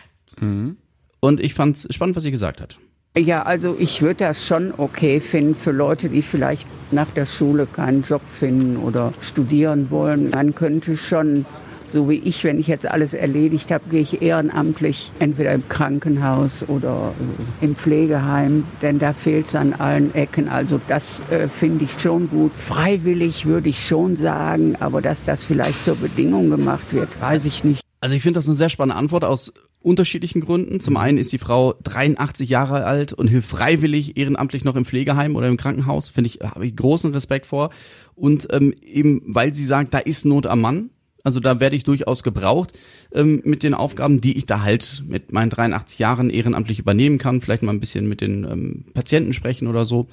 Und 1.24 1.40
ich 1.40 1.54
fand 1.54 1.88
spannend, 1.90 2.18
was 2.18 2.24
sie 2.24 2.32
gesagt 2.32 2.60
hat. 2.60 2.78
Ja, 3.18 3.44
also 3.44 3.78
ich 3.80 4.02
würde 4.02 4.26
das 4.26 4.46
schon 4.46 4.74
okay 4.76 5.22
finden 5.22 5.56
für 5.56 5.72
Leute, 5.72 6.10
die 6.10 6.22
vielleicht 6.22 6.68
nach 6.92 7.08
der 7.12 7.26
Schule 7.26 7.66
keinen 7.66 8.04
Job 8.04 8.22
finden 8.30 8.76
oder 8.76 9.14
studieren 9.22 9.90
wollen. 9.90 10.32
Dann 10.32 10.54
könnte 10.54 10.98
schon, 10.98 11.46
so 11.94 12.10
wie 12.10 12.16
ich, 12.16 12.44
wenn 12.44 12.60
ich 12.60 12.68
jetzt 12.68 12.86
alles 12.86 13.14
erledigt 13.14 13.72
habe, 13.72 13.86
gehe 13.90 14.02
ich 14.02 14.22
ehrenamtlich 14.22 15.14
entweder 15.20 15.54
im 15.54 15.66
Krankenhaus 15.70 16.68
oder 16.68 17.14
im 17.62 17.78
Pflegeheim, 17.78 18.66
denn 18.82 19.00
da 19.00 19.14
fehlt 19.14 19.48
es 19.48 19.56
an 19.56 19.72
allen 19.72 20.14
Ecken. 20.14 20.50
Also 20.50 20.82
das 20.90 21.22
äh, 21.32 21.48
finde 21.48 21.86
ich 21.86 22.02
schon 22.02 22.30
gut. 22.30 22.52
Freiwillig 22.58 23.46
würde 23.46 23.70
ich 23.70 23.88
schon 23.88 24.18
sagen, 24.18 24.76
aber 24.82 25.02
dass 25.02 25.24
das 25.24 25.42
vielleicht 25.42 25.86
zur 25.86 25.96
Bedingung 25.96 26.50
gemacht 26.50 26.92
wird, 26.92 27.08
weiß 27.22 27.46
ich 27.46 27.64
nicht. 27.64 27.80
Also 28.02 28.14
ich 28.14 28.24
finde 28.24 28.40
das 28.40 28.48
eine 28.48 28.56
sehr 28.56 28.68
spannende 28.68 28.98
Antwort 28.98 29.24
aus 29.24 29.54
unterschiedlichen 29.84 30.42
Gründen. 30.42 30.80
Zum 30.80 30.98
einen 30.98 31.18
ist 31.18 31.32
die 31.32 31.38
Frau 31.38 31.76
83 31.84 32.50
Jahre 32.50 32.86
alt 32.86 33.14
und 33.14 33.28
hilft 33.28 33.50
freiwillig 33.50 34.18
ehrenamtlich 34.18 34.64
noch 34.64 34.76
im 34.76 34.86
Pflegeheim 34.86 35.36
oder 35.36 35.48
im 35.48 35.58
Krankenhaus. 35.58 36.10
Finde 36.10 36.30
ich, 36.30 36.40
habe 36.42 36.66
ich 36.66 36.76
großen 36.76 37.12
Respekt 37.14 37.46
vor. 37.46 37.70
Und 38.16 38.48
ähm, 38.52 38.74
eben, 38.82 39.22
weil 39.26 39.54
sie 39.54 39.66
sagt, 39.66 39.94
da 39.94 40.00
ist 40.00 40.26
Not 40.26 40.48
am 40.48 40.62
Mann. 40.62 40.90
Also 41.26 41.40
da 41.40 41.62
werde 41.62 41.78
ich 41.78 41.86
durchaus 41.86 42.22
gebraucht 42.22 42.74
ähm, 43.14 43.42
mit 43.46 43.64
den 43.64 43.74
Aufgaben, 43.74 44.20
die 44.20 44.38
ich 44.38 44.46
da 44.46 44.62
halt 44.62 45.04
mit 45.08 45.32
meinen 45.32 45.50
83 45.50 45.98
Jahren 45.98 46.30
ehrenamtlich 46.30 46.80
übernehmen 46.80 47.18
kann. 47.18 47.40
Vielleicht 47.40 47.64
mal 47.64 47.72
ein 47.72 47.80
bisschen 47.80 48.10
mit 48.10 48.20
den 48.20 48.44
ähm, 48.44 48.86
Patienten 48.94 49.32
sprechen 49.32 49.68
oder 49.70 49.86
so. 49.86 50.08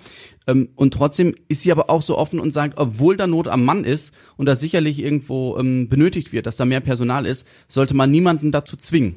Ähm, 0.47 0.69
und 0.77 0.95
trotzdem 0.95 1.35
ist 1.49 1.63
sie 1.63 1.73
aber 1.73 1.91
auch 1.91 2.03
so 2.03 2.17
offen 2.17 2.39
und 2.39 2.53
sagt, 2.53 2.79
obwohl 2.79 3.17
da 3.17 3.27
Not 3.27 3.49
am 3.49 3.65
Mann 3.65 3.83
ist 3.83 4.15
und 4.37 4.47
da 4.47 4.55
sicherlich 4.55 5.01
irgendwo 5.01 5.59
ähm, 5.59 5.89
benötigt 5.89 6.33
wird, 6.33 6.47
dass 6.47 6.57
da 6.57 6.65
mehr 6.65 6.81
Personal 6.81 7.27
ist, 7.27 7.45
sollte 7.67 7.95
man 7.95 8.13
niemanden 8.13 8.53
dazu 8.53 8.77
zwingen. 8.77 9.17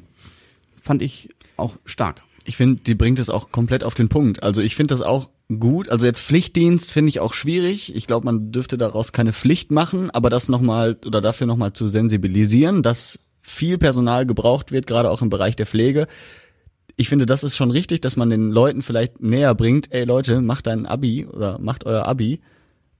Fand 0.84 1.00
ich 1.00 1.30
auch 1.56 1.76
stark. 1.86 2.22
Ich 2.44 2.58
finde, 2.58 2.82
die 2.82 2.94
bringt 2.94 3.18
es 3.18 3.30
auch 3.30 3.50
komplett 3.50 3.84
auf 3.84 3.94
den 3.94 4.10
Punkt. 4.10 4.42
Also 4.42 4.60
ich 4.60 4.76
finde 4.76 4.92
das 4.92 5.00
auch 5.00 5.30
gut. 5.58 5.88
Also 5.88 6.04
jetzt 6.04 6.20
Pflichtdienst 6.20 6.92
finde 6.92 7.08
ich 7.08 7.20
auch 7.20 7.32
schwierig. 7.32 7.96
Ich 7.96 8.06
glaube, 8.06 8.26
man 8.26 8.52
dürfte 8.52 8.76
daraus 8.76 9.12
keine 9.12 9.32
Pflicht 9.32 9.70
machen, 9.70 10.10
aber 10.10 10.28
das 10.28 10.50
nochmal 10.50 10.98
oder 11.06 11.22
dafür 11.22 11.46
nochmal 11.46 11.72
zu 11.72 11.88
sensibilisieren, 11.88 12.82
dass 12.82 13.18
viel 13.40 13.78
Personal 13.78 14.26
gebraucht 14.26 14.72
wird, 14.72 14.86
gerade 14.86 15.10
auch 15.10 15.22
im 15.22 15.30
Bereich 15.30 15.56
der 15.56 15.64
Pflege. 15.64 16.06
Ich 16.96 17.08
finde, 17.08 17.24
das 17.24 17.44
ist 17.44 17.56
schon 17.56 17.70
richtig, 17.70 18.02
dass 18.02 18.18
man 18.18 18.28
den 18.28 18.50
Leuten 18.50 18.82
vielleicht 18.82 19.22
näher 19.22 19.54
bringt, 19.54 19.90
ey 19.90 20.04
Leute, 20.04 20.42
macht 20.42 20.66
dein 20.66 20.84
Abi 20.84 21.24
oder 21.24 21.58
macht 21.58 21.86
euer 21.86 22.04
Abi 22.04 22.42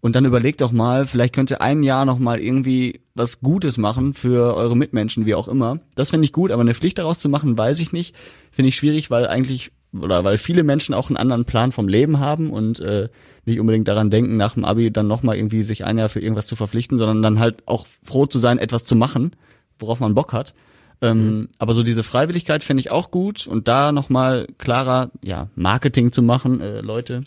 und 0.04 0.14
dann 0.14 0.26
überlegt 0.26 0.60
doch 0.60 0.70
mal, 0.70 1.06
vielleicht 1.06 1.34
könnt 1.34 1.50
ihr 1.50 1.62
ein 1.62 1.82
Jahr 1.82 2.04
noch 2.04 2.18
mal 2.18 2.38
irgendwie 2.38 3.00
was 3.14 3.40
Gutes 3.40 3.78
machen 3.78 4.12
für 4.12 4.54
eure 4.54 4.76
Mitmenschen, 4.76 5.24
wie 5.24 5.34
auch 5.34 5.48
immer. 5.48 5.78
Das 5.94 6.10
finde 6.10 6.26
ich 6.26 6.32
gut, 6.32 6.50
aber 6.50 6.60
eine 6.60 6.74
Pflicht 6.74 6.98
daraus 6.98 7.20
zu 7.20 7.30
machen, 7.30 7.56
weiß 7.56 7.80
ich 7.80 7.90
nicht. 7.90 8.14
Finde 8.52 8.68
ich 8.68 8.76
schwierig, 8.76 9.10
weil 9.10 9.26
eigentlich 9.26 9.72
oder 9.98 10.22
weil 10.22 10.36
viele 10.36 10.62
Menschen 10.62 10.94
auch 10.94 11.08
einen 11.08 11.16
anderen 11.16 11.46
Plan 11.46 11.72
vom 11.72 11.88
Leben 11.88 12.20
haben 12.20 12.50
und 12.50 12.80
äh, 12.80 13.08
nicht 13.46 13.58
unbedingt 13.58 13.88
daran 13.88 14.10
denken, 14.10 14.36
nach 14.36 14.52
dem 14.52 14.66
Abi 14.66 14.90
dann 14.90 15.06
noch 15.06 15.22
mal 15.22 15.36
irgendwie 15.36 15.62
sich 15.62 15.86
ein 15.86 15.96
Jahr 15.96 16.10
für 16.10 16.20
irgendwas 16.20 16.48
zu 16.48 16.54
verpflichten, 16.54 16.98
sondern 16.98 17.22
dann 17.22 17.38
halt 17.38 17.66
auch 17.66 17.86
froh 18.02 18.26
zu 18.26 18.38
sein, 18.38 18.58
etwas 18.58 18.84
zu 18.84 18.96
machen, 18.96 19.34
worauf 19.78 20.00
man 20.00 20.14
Bock 20.14 20.34
hat. 20.34 20.52
Ähm, 21.00 21.48
aber 21.58 21.72
so 21.72 21.82
diese 21.82 22.02
Freiwilligkeit 22.02 22.62
finde 22.62 22.82
ich 22.82 22.90
auch 22.90 23.10
gut 23.10 23.46
und 23.46 23.68
da 23.68 23.90
noch 23.90 24.10
mal 24.10 24.48
klarer, 24.58 25.10
ja, 25.22 25.48
Marketing 25.54 26.12
zu 26.12 26.20
machen, 26.20 26.60
äh, 26.60 26.82
Leute, 26.82 27.24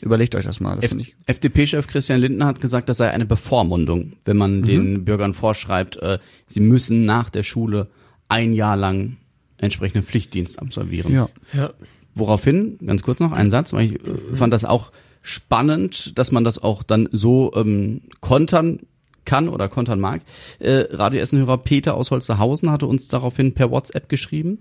überlegt 0.00 0.34
euch 0.34 0.44
das 0.44 0.60
mal. 0.60 0.76
Das 0.76 0.86
F 0.86 0.98
ich 0.98 1.16
FDP-Chef 1.26 1.86
Christian 1.86 2.20
Lindner 2.20 2.46
hat 2.46 2.60
gesagt, 2.60 2.88
das 2.88 2.98
sei 2.98 3.10
eine 3.10 3.26
Bevormundung, 3.26 4.14
wenn 4.24 4.36
man 4.36 4.62
den 4.62 5.04
Bürgern 5.04 5.34
vorschreibt, 5.34 5.96
äh, 5.96 6.18
sie 6.46 6.60
müssen 6.60 7.04
nach 7.04 7.30
der 7.30 7.42
Schule 7.42 7.88
ein 8.28 8.52
Jahr 8.52 8.76
lang 8.76 9.16
entsprechenden 9.58 10.04
Pflichtdienst 10.04 10.58
absolvieren. 10.58 11.12
Ja. 11.12 11.28
Ja. 11.52 11.72
Woraufhin, 12.14 12.78
ganz 12.84 13.02
kurz 13.02 13.20
noch 13.20 13.32
ein 13.32 13.50
Satz, 13.50 13.72
weil 13.72 13.86
ich 13.86 13.94
äh, 13.94 14.36
fand 14.36 14.52
das 14.52 14.64
auch 14.64 14.92
spannend, 15.22 16.18
dass 16.18 16.32
man 16.32 16.44
das 16.44 16.62
auch 16.62 16.82
dann 16.82 17.08
so 17.12 17.52
ähm, 17.54 18.02
kontern 18.20 18.80
kann 19.24 19.48
oder 19.48 19.68
kontern 19.68 20.00
mag. 20.00 20.22
Äh, 20.58 20.86
Radio 20.90 21.20
Essen-Hörer 21.20 21.58
Peter 21.58 21.94
aus 21.94 22.10
Holsterhausen 22.10 22.70
hatte 22.70 22.86
uns 22.86 23.08
daraufhin 23.08 23.52
per 23.52 23.70
WhatsApp 23.70 24.08
geschrieben 24.08 24.58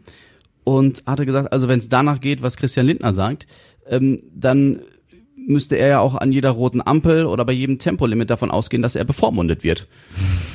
und 0.64 1.04
hatte 1.06 1.26
gesagt, 1.26 1.54
also 1.54 1.68
wenn 1.68 1.80
es 1.80 1.90
danach 1.90 2.20
geht, 2.20 2.42
was 2.42 2.58
Christian 2.58 2.86
Lindner 2.86 3.14
sagt, 3.14 3.48
ähm, 3.88 4.22
dann 4.34 4.82
müsste 5.48 5.76
er 5.76 5.88
ja 5.88 6.00
auch 6.00 6.16
an 6.16 6.32
jeder 6.32 6.52
roten 6.52 6.82
Ampel 6.86 7.26
oder 7.26 7.46
bei 7.46 7.54
jedem 7.54 7.80
Tempolimit 7.80 8.30
davon 8.30 8.52
ausgehen, 8.52 8.82
dass 8.82 8.96
er 8.96 9.06
bevormundet 9.06 9.64
wird. 9.64 9.88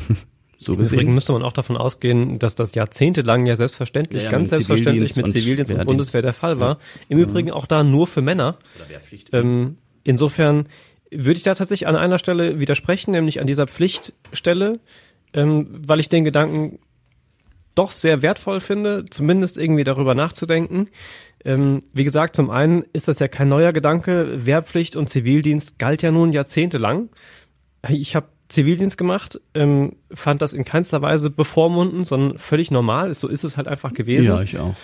so 0.59 0.73
Im 0.73 0.81
Übrigen 0.81 0.99
gesehen. 0.99 1.15
müsste 1.15 1.33
man 1.33 1.43
auch 1.43 1.53
davon 1.53 1.77
ausgehen, 1.77 2.39
dass 2.39 2.55
das 2.55 2.75
jahrzehntelang 2.75 3.47
ja 3.47 3.57
selbstverständlich, 3.57 4.23
Ja, 4.23 4.31
ja, 4.31 4.37
ganz 4.37 4.51
selbstverständlich 4.51 5.17
mit 5.17 5.27
und 5.27 5.33
Zivildienst 5.33 5.71
und, 5.71 5.79
Wehrdienst. 5.79 5.87
Bundeswehr 5.87 6.23
der 6.23 6.33
Fall 6.33 6.59
war. 6.59 6.79
Im 7.09 7.19
Übrigen 7.19 7.51
auch 7.51 7.67
da 7.67 7.83
nur 7.83 8.07
für 8.07 8.23
Männer. 8.23 8.57
Ähm, 9.33 9.77
insofern 10.03 10.69
würde 11.11 11.37
ich 11.39 11.45
da 11.45 11.55
tatsächlich 11.55 11.87
an 11.87 11.97
einer 11.97 12.19
Stelle 12.19 12.59
widersprechen, 12.59 13.13
nämlich 13.13 13.41
an 13.41 13.47
dieser 13.47 13.67
Pflichtstelle, 13.67 14.81
ähm, 15.33 15.69
weil 15.71 16.01
ich 16.01 16.09
den 16.09 16.25
Gedanken 16.25 16.79
doch 17.75 17.91
sehr 17.91 18.23
wertvoll 18.23 18.61
finde, 18.61 19.05
zumindest 19.11 19.59
irgendwie 19.59 19.85
darüber 19.85 20.15
nachzudenken. 20.15 20.89
Ähm, 21.45 21.83
wie 21.93 22.05
gesagt, 22.05 22.37
zum 22.37 22.51
einen 22.51 22.85
ist 22.93 23.09
das 23.09 23.19
ja 23.19 23.29
kein 23.29 23.49
neuer 23.49 23.73
Gedanke. 23.73 24.47
Wehrpflicht 24.47 24.97
und 24.97 25.09
Zivildienst 25.09 25.79
galt 25.79 26.03
ja 26.03 26.11
nun 26.11 26.33
jahrzehntelang. 26.33 27.11
Ich 27.89 28.17
habe 28.17 28.29
Zivildienst 28.49 28.97
gemacht, 28.99 29.41
ähm, 29.55 29.97
fand 30.13 30.43
das 30.43 30.53
in 30.53 30.65
keinster 30.65 31.03
Weise 31.03 31.31
bevormunden, 31.31 32.05
sondern 32.05 32.39
völlig 32.39 32.71
normal. 32.71 33.13
So 33.15 33.29
ist 33.29 33.45
es 33.45 33.57
halt 33.57 33.69
einfach 33.69 33.93
gewesen. 33.93 34.27
Ja, 34.27 34.43
ich 34.43 34.59
auch. 34.59 34.75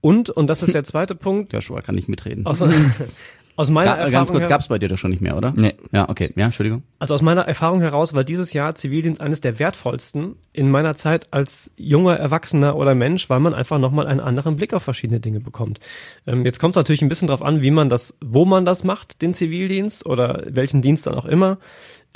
Und, 0.00 0.30
und 0.30 0.46
das 0.48 0.62
ist 0.62 0.74
der 0.74 0.84
zweite 0.84 1.14
Punkt, 1.14 1.52
Joshua 1.52 1.80
kann 1.80 1.94
nicht 1.94 2.08
mitreden. 2.08 2.46
Außer, 2.46 2.72
Aus 3.58 3.70
meiner 3.70 3.92
Ga 3.92 3.96
Erfahrung 3.96 4.12
ganz 4.12 4.30
kurz, 4.30 4.42
her- 4.42 4.48
gab's 4.50 4.68
bei 4.68 4.78
dir 4.78 4.88
doch 4.88 4.98
schon 4.98 5.10
nicht 5.10 5.22
mehr, 5.22 5.36
oder? 5.36 5.52
Nee. 5.56 5.74
Ja, 5.90 6.08
okay. 6.10 6.30
Ja, 6.36 6.44
Entschuldigung. 6.46 6.82
Also 6.98 7.14
aus 7.14 7.22
meiner 7.22 7.42
Erfahrung 7.42 7.80
heraus 7.80 8.12
war 8.12 8.22
dieses 8.22 8.52
Jahr 8.52 8.74
Zivildienst 8.74 9.20
eines 9.20 9.40
der 9.40 9.58
wertvollsten. 9.58 10.36
In 10.52 10.70
meiner 10.70 10.94
Zeit 10.94 11.32
als 11.32 11.70
junger 11.76 12.16
Erwachsener 12.16 12.76
oder 12.76 12.94
Mensch, 12.94 13.30
weil 13.30 13.40
man 13.40 13.54
einfach 13.54 13.78
nochmal 13.78 14.06
einen 14.06 14.20
anderen 14.20 14.56
Blick 14.56 14.74
auf 14.74 14.82
verschiedene 14.82 15.20
Dinge 15.20 15.40
bekommt. 15.40 15.80
Ähm, 16.26 16.44
jetzt 16.44 16.60
kommt 16.60 16.72
es 16.72 16.76
natürlich 16.76 17.00
ein 17.02 17.08
bisschen 17.08 17.28
drauf 17.28 17.42
an, 17.42 17.62
wie 17.62 17.70
man 17.70 17.88
das, 17.88 18.14
wo 18.22 18.44
man 18.44 18.64
das 18.66 18.84
macht, 18.84 19.22
den 19.22 19.32
Zivildienst 19.34 20.04
oder 20.04 20.42
welchen 20.48 20.82
Dienst 20.82 21.06
dann 21.06 21.14
auch 21.14 21.24
immer. 21.26 21.58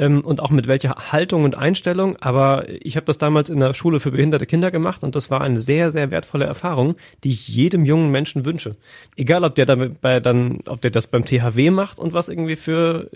Ähm, 0.01 0.23
und 0.23 0.41
auch 0.41 0.49
mit 0.49 0.67
welcher 0.67 1.13
Haltung 1.13 1.45
und 1.45 1.59
Einstellung. 1.59 2.17
Aber 2.17 2.65
ich 2.71 2.97
habe 2.97 3.05
das 3.05 3.19
damals 3.19 3.51
in 3.51 3.61
der 3.61 3.75
Schule 3.75 4.01
für 4.01 4.13
behinderte 4.13 4.47
Kinder 4.47 4.71
gemacht 4.71 5.05
und 5.05 5.15
das 5.15 5.31
war 5.31 5.43
eine 5.43 5.61
sehr, 5.61 5.91
sehr 5.91 6.11
wertvolle 6.11 6.47
Erfahrung, 6.47 6.97
die 7.23 7.33
ich 7.33 7.49
jedem 7.49 7.85
jungen 7.85 8.11
Menschen 8.11 8.47
wünsche. 8.47 8.77
Egal, 9.17 9.45
ob 9.45 9.57
der 9.57 9.67
damit 9.67 10.01
bei 10.01 10.19
dann, 10.19 10.61
ob 10.67 10.81
der 10.81 10.91
das 10.91 11.07
beim 11.07 11.27
THW 11.27 11.71
macht 11.71 11.99
und 11.99 12.15
was 12.15 12.31
irgendwie 12.31 12.57
für, 12.57 13.11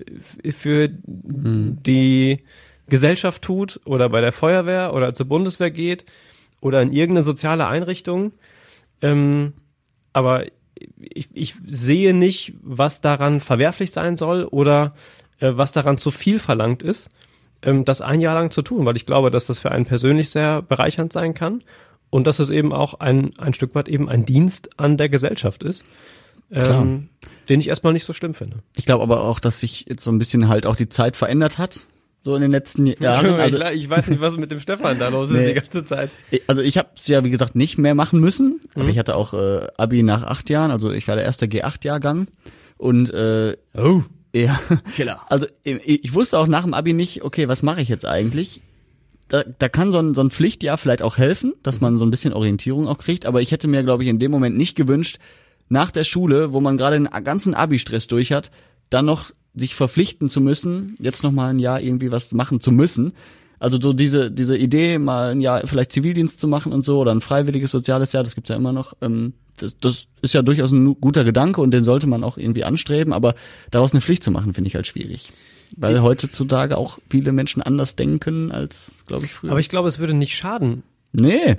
für 0.52 0.90
die 0.90 2.40
Gesellschaft 2.86 3.40
tut 3.40 3.80
oder 3.86 4.10
bei 4.10 4.20
der 4.20 4.32
Feuerwehr 4.32 4.92
oder 4.92 5.14
zur 5.14 5.26
Bundeswehr 5.26 5.70
geht 5.70 6.04
oder 6.60 6.82
in 6.82 6.92
irgendeine 6.92 7.22
soziale 7.22 7.66
Einrichtung. 7.66 8.32
Ähm, 9.00 9.54
aber 10.12 10.44
ich, 10.98 11.28
ich 11.32 11.54
sehe 11.66 12.12
nicht, 12.12 12.52
was 12.62 13.00
daran 13.00 13.40
verwerflich 13.40 13.90
sein 13.90 14.18
soll 14.18 14.44
oder 14.44 14.92
was 15.52 15.72
daran 15.72 15.98
zu 15.98 16.10
viel 16.10 16.38
verlangt 16.38 16.82
ist, 16.82 17.08
ähm, 17.62 17.84
das 17.84 18.00
ein 18.00 18.20
Jahr 18.20 18.34
lang 18.34 18.50
zu 18.50 18.62
tun, 18.62 18.84
weil 18.86 18.96
ich 18.96 19.06
glaube, 19.06 19.30
dass 19.30 19.46
das 19.46 19.58
für 19.58 19.70
einen 19.70 19.86
persönlich 19.86 20.30
sehr 20.30 20.62
bereichernd 20.62 21.12
sein 21.12 21.34
kann 21.34 21.62
und 22.10 22.26
dass 22.26 22.38
es 22.38 22.50
eben 22.50 22.72
auch 22.72 22.94
ein, 23.00 23.32
ein 23.38 23.54
Stück 23.54 23.74
weit 23.74 23.88
eben 23.88 24.08
ein 24.08 24.24
Dienst 24.24 24.78
an 24.78 24.96
der 24.96 25.08
Gesellschaft 25.08 25.62
ist, 25.62 25.84
ähm, 26.50 27.08
den 27.48 27.60
ich 27.60 27.68
erstmal 27.68 27.92
nicht 27.92 28.04
so 28.04 28.12
schlimm 28.12 28.34
finde. 28.34 28.58
Ich 28.74 28.86
glaube 28.86 29.02
aber 29.02 29.22
auch, 29.24 29.40
dass 29.40 29.60
sich 29.60 29.86
jetzt 29.88 30.04
so 30.04 30.10
ein 30.12 30.18
bisschen 30.18 30.48
halt 30.48 30.66
auch 30.66 30.76
die 30.76 30.88
Zeit 30.88 31.16
verändert 31.16 31.58
hat. 31.58 31.86
So 32.26 32.34
in 32.36 32.40
den 32.40 32.50
letzten 32.52 32.86
Jahren. 32.86 33.34
Also, 33.38 33.58
ich, 33.60 33.82
ich 33.84 33.90
weiß 33.90 34.06
nicht, 34.08 34.20
was 34.22 34.38
mit 34.38 34.50
dem 34.50 34.58
Stefan 34.58 34.98
da 34.98 35.08
los 35.08 35.30
ist 35.30 35.36
Nee. 35.36 35.48
die 35.48 35.54
ganze 35.60 35.84
Zeit. 35.84 36.08
also 36.46 36.62
ich 36.62 36.78
habe 36.78 36.88
es 36.96 37.06
ja, 37.06 37.22
wie 37.22 37.28
gesagt, 37.28 37.54
nicht 37.54 37.76
mehr 37.76 37.94
machen 37.94 38.18
müssen. 38.18 38.60
Aber 38.74 38.84
Mhm. 38.84 38.90
ich 38.90 38.98
hatte 38.98 39.14
auch 39.14 39.34
äh, 39.34 39.66
Abi 39.76 40.02
nach 40.02 40.22
acht 40.22 40.48
Jahren. 40.48 40.70
Also 40.70 40.90
ich 40.90 41.06
war 41.06 41.16
der 41.16 41.24
erste 41.26 41.44
G8-Jahrgang. 41.46 42.28
Und 42.78 43.12
äh, 43.12 43.56
Oh. 43.76 44.02
Ja, 44.34 44.58
Killer. 44.94 45.20
also 45.28 45.46
ich, 45.62 46.12
wusste 46.12 46.38
auch 46.38 46.46
nach 46.46 46.64
dem 46.64 46.74
Abi 46.74 46.92
nicht, 46.92 47.22
okay, 47.22 47.48
was 47.48 47.62
mache 47.62 47.80
ich 47.80 47.88
jetzt 47.88 48.04
eigentlich? 48.06 48.60
Da, 49.28 49.44
da 49.58 49.68
kann 49.68 49.92
so 49.92 49.98
ein, 49.98 50.14
so 50.14 50.20
ein 50.20 50.30
Pflichtjahr 50.30 50.76
vielleicht 50.76 51.02
auch 51.02 51.16
helfen, 51.16 51.54
dass 51.62 51.80
man 51.80 51.96
so 51.96 52.04
ein 52.04 52.10
bisschen 52.10 52.34
Orientierung 52.34 52.88
auch 52.88 52.98
kriegt. 52.98 53.26
Aber 53.26 53.40
ich 53.40 53.52
hätte 53.52 53.68
mir, 53.68 53.82
glaube 53.82 54.02
ich, 54.02 54.08
in 54.08 54.18
dem 54.18 54.30
Moment 54.30 54.56
nicht 54.56 54.76
gewünscht, 54.76 55.18
nach 55.68 55.90
der 55.90 56.04
Schule, 56.04 56.52
wo 56.52 56.60
man 56.60 56.76
gerade 56.76 56.96
den 56.98 57.08
ganzen 57.24 57.54
Abi-Stress 57.54 58.06
durch 58.06 58.32
hat, 58.32 58.50
dann 58.90 59.06
noch 59.06 59.30
sich 59.54 59.74
verpflichten 59.74 60.28
zu 60.28 60.40
müssen, 60.40 60.94
jetzt 61.00 61.22
noch 61.22 61.32
mal 61.32 61.50
ein 61.50 61.58
Jahr 61.58 61.80
irgendwie 61.80 62.10
was 62.10 62.32
machen 62.32 62.60
zu 62.60 62.72
müssen. 62.72 63.12
Also 63.60 63.80
so 63.80 63.92
diese 63.92 64.30
diese 64.30 64.56
Idee, 64.58 64.98
mal 64.98 65.30
ein 65.30 65.40
Jahr 65.40 65.66
vielleicht 65.66 65.92
Zivildienst 65.92 66.40
zu 66.40 66.48
machen 66.48 66.72
und 66.72 66.84
so 66.84 66.98
oder 66.98 67.14
ein 67.14 67.20
freiwilliges 67.20 67.70
soziales 67.70 68.12
Jahr, 68.12 68.24
das 68.24 68.34
gibt's 68.34 68.50
ja 68.50 68.56
immer 68.56 68.72
noch. 68.72 68.94
Ähm, 69.00 69.32
das, 69.56 69.78
das 69.78 70.06
ist 70.22 70.34
ja 70.34 70.42
durchaus 70.42 70.72
ein 70.72 71.00
guter 71.00 71.24
Gedanke 71.24 71.60
und 71.60 71.70
den 71.72 71.84
sollte 71.84 72.06
man 72.06 72.24
auch 72.24 72.36
irgendwie 72.36 72.64
anstreben, 72.64 73.12
aber 73.12 73.34
daraus 73.70 73.92
eine 73.92 74.00
Pflicht 74.00 74.24
zu 74.24 74.30
machen, 74.30 74.54
finde 74.54 74.68
ich 74.68 74.74
halt 74.74 74.86
schwierig. 74.86 75.30
Weil 75.76 76.02
heutzutage 76.02 76.76
auch 76.76 76.98
viele 77.10 77.32
Menschen 77.32 77.62
anders 77.62 77.96
denken 77.96 78.20
können 78.20 78.52
als, 78.52 78.92
glaube 79.06 79.26
ich, 79.26 79.32
früher. 79.32 79.50
Aber 79.50 79.60
ich 79.60 79.68
glaube, 79.68 79.88
es 79.88 79.98
würde 79.98 80.14
nicht 80.14 80.36
schaden. 80.36 80.82
nee. 81.12 81.56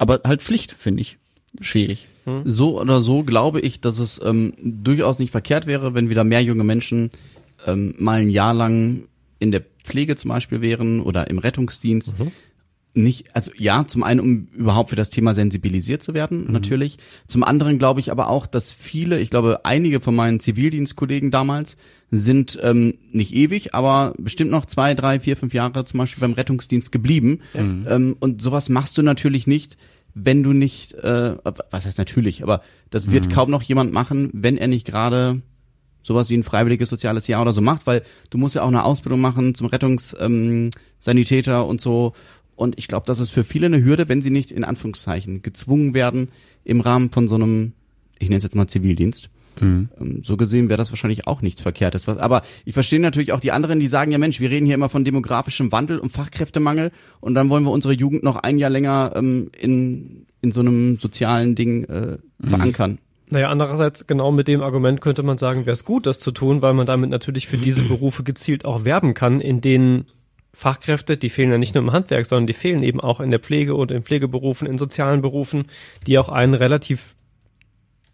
Aber 0.00 0.20
halt 0.24 0.42
Pflicht, 0.42 0.76
finde 0.78 1.00
ich. 1.00 1.18
Schwierig. 1.60 2.06
So 2.44 2.80
oder 2.80 3.00
so 3.00 3.24
glaube 3.24 3.60
ich, 3.60 3.80
dass 3.80 3.98
es 3.98 4.20
ähm, 4.22 4.52
durchaus 4.62 5.18
nicht 5.18 5.32
verkehrt 5.32 5.66
wäre, 5.66 5.92
wenn 5.94 6.08
wieder 6.08 6.22
mehr 6.22 6.42
junge 6.42 6.62
Menschen 6.62 7.10
ähm, 7.66 7.94
mal 7.98 8.20
ein 8.20 8.30
Jahr 8.30 8.54
lang 8.54 9.08
in 9.38 9.50
der 9.50 9.62
Pflege 9.82 10.14
zum 10.16 10.28
Beispiel 10.28 10.60
wären 10.60 11.00
oder 11.00 11.28
im 11.28 11.38
Rettungsdienst. 11.38 12.14
Nicht, 13.02 13.34
also 13.34 13.50
ja, 13.56 13.86
zum 13.86 14.02
einen, 14.02 14.20
um 14.20 14.48
überhaupt 14.56 14.90
für 14.90 14.96
das 14.96 15.10
Thema 15.10 15.34
sensibilisiert 15.34 16.02
zu 16.02 16.14
werden, 16.14 16.46
natürlich. 16.50 16.98
Zum 17.26 17.44
anderen 17.44 17.78
glaube 17.78 18.00
ich 18.00 18.10
aber 18.10 18.28
auch, 18.28 18.46
dass 18.46 18.70
viele, 18.70 19.20
ich 19.20 19.30
glaube, 19.30 19.60
einige 19.64 20.00
von 20.00 20.14
meinen 20.14 20.40
Zivildienstkollegen 20.40 21.30
damals 21.30 21.76
sind 22.10 22.58
ähm, 22.62 22.94
nicht 23.12 23.34
ewig, 23.34 23.74
aber 23.74 24.14
bestimmt 24.18 24.50
noch 24.50 24.66
zwei, 24.66 24.94
drei, 24.94 25.20
vier, 25.20 25.36
fünf 25.36 25.54
Jahre 25.54 25.84
zum 25.84 25.98
Beispiel 25.98 26.22
beim 26.22 26.32
Rettungsdienst 26.32 26.90
geblieben. 26.90 27.40
Ähm, 27.88 28.16
und 28.18 28.42
sowas 28.42 28.68
machst 28.68 28.98
du 28.98 29.02
natürlich 29.02 29.46
nicht, 29.46 29.76
wenn 30.14 30.42
du 30.42 30.52
nicht, 30.52 30.94
äh, 30.94 31.36
was 31.70 31.86
heißt 31.86 31.98
natürlich, 31.98 32.42
aber 32.42 32.62
das 32.90 33.10
wird 33.10 33.30
kaum 33.30 33.50
noch 33.50 33.62
jemand 33.62 33.92
machen, 33.92 34.30
wenn 34.32 34.58
er 34.58 34.66
nicht 34.66 34.86
gerade 34.86 35.42
sowas 36.02 36.30
wie 36.30 36.36
ein 36.36 36.44
freiwilliges 36.44 36.88
soziales 36.88 37.26
Jahr 37.26 37.42
oder 37.42 37.52
so 37.52 37.60
macht, 37.60 37.86
weil 37.86 38.02
du 38.30 38.38
musst 38.38 38.54
ja 38.54 38.62
auch 38.62 38.68
eine 38.68 38.84
Ausbildung 38.84 39.20
machen 39.20 39.54
zum 39.54 39.66
Rettungssanitäter 39.66 41.60
ähm, 41.60 41.66
und 41.66 41.80
so. 41.80 42.14
Und 42.58 42.76
ich 42.76 42.88
glaube, 42.88 43.06
das 43.06 43.20
ist 43.20 43.30
für 43.30 43.44
viele 43.44 43.66
eine 43.66 43.84
Hürde, 43.84 44.08
wenn 44.08 44.20
sie 44.20 44.30
nicht 44.30 44.50
in 44.50 44.64
Anführungszeichen 44.64 45.42
gezwungen 45.42 45.94
werden 45.94 46.28
im 46.64 46.80
Rahmen 46.80 47.10
von 47.10 47.28
so 47.28 47.36
einem, 47.36 47.72
ich 48.18 48.28
nenne 48.28 48.38
es 48.38 48.42
jetzt 48.42 48.56
mal 48.56 48.66
Zivildienst. 48.66 49.30
Ähm, 50.00 50.22
So 50.24 50.36
gesehen 50.36 50.68
wäre 50.68 50.76
das 50.76 50.90
wahrscheinlich 50.90 51.28
auch 51.28 51.40
nichts 51.40 51.60
Verkehrtes. 51.62 52.08
Aber 52.08 52.42
ich 52.64 52.74
verstehe 52.74 52.98
natürlich 52.98 53.32
auch 53.32 53.38
die 53.38 53.52
anderen, 53.52 53.78
die 53.78 53.86
sagen, 53.86 54.10
ja 54.10 54.18
Mensch, 54.18 54.40
wir 54.40 54.50
reden 54.50 54.66
hier 54.66 54.74
immer 54.74 54.88
von 54.88 55.04
demografischem 55.04 55.70
Wandel 55.70 56.00
und 56.00 56.10
Fachkräftemangel 56.10 56.90
und 57.20 57.34
dann 57.36 57.48
wollen 57.48 57.62
wir 57.62 57.70
unsere 57.70 57.94
Jugend 57.94 58.24
noch 58.24 58.34
ein 58.34 58.58
Jahr 58.58 58.70
länger 58.70 59.12
ähm, 59.14 59.52
in, 59.56 60.26
in 60.40 60.50
so 60.50 60.58
einem 60.58 60.98
sozialen 60.98 61.54
Ding 61.54 61.84
äh, 61.84 62.18
verankern. 62.40 62.98
Naja, 63.30 63.50
andererseits 63.50 64.08
genau 64.08 64.32
mit 64.32 64.48
dem 64.48 64.62
Argument 64.62 65.00
könnte 65.00 65.22
man 65.22 65.38
sagen, 65.38 65.60
wäre 65.60 65.74
es 65.74 65.84
gut, 65.84 66.06
das 66.06 66.18
zu 66.18 66.32
tun, 66.32 66.60
weil 66.60 66.74
man 66.74 66.86
damit 66.86 67.10
natürlich 67.10 67.46
für 67.46 67.58
diese 67.58 67.82
Berufe 67.88 68.24
gezielt 68.24 68.64
auch 68.64 68.84
werben 68.84 69.14
kann, 69.14 69.40
in 69.40 69.60
denen 69.60 70.06
Fachkräfte, 70.52 71.16
die 71.16 71.30
fehlen 71.30 71.52
ja 71.52 71.58
nicht 71.58 71.74
nur 71.74 71.84
im 71.84 71.92
Handwerk, 71.92 72.26
sondern 72.26 72.46
die 72.46 72.52
fehlen 72.52 72.82
eben 72.82 73.00
auch 73.00 73.20
in 73.20 73.30
der 73.30 73.40
Pflege 73.40 73.74
und 73.74 73.90
in 73.90 74.02
Pflegeberufen, 74.02 74.66
in 74.66 74.78
sozialen 74.78 75.22
Berufen, 75.22 75.66
die 76.06 76.18
auch 76.18 76.28
einen 76.28 76.54
relativ 76.54 77.14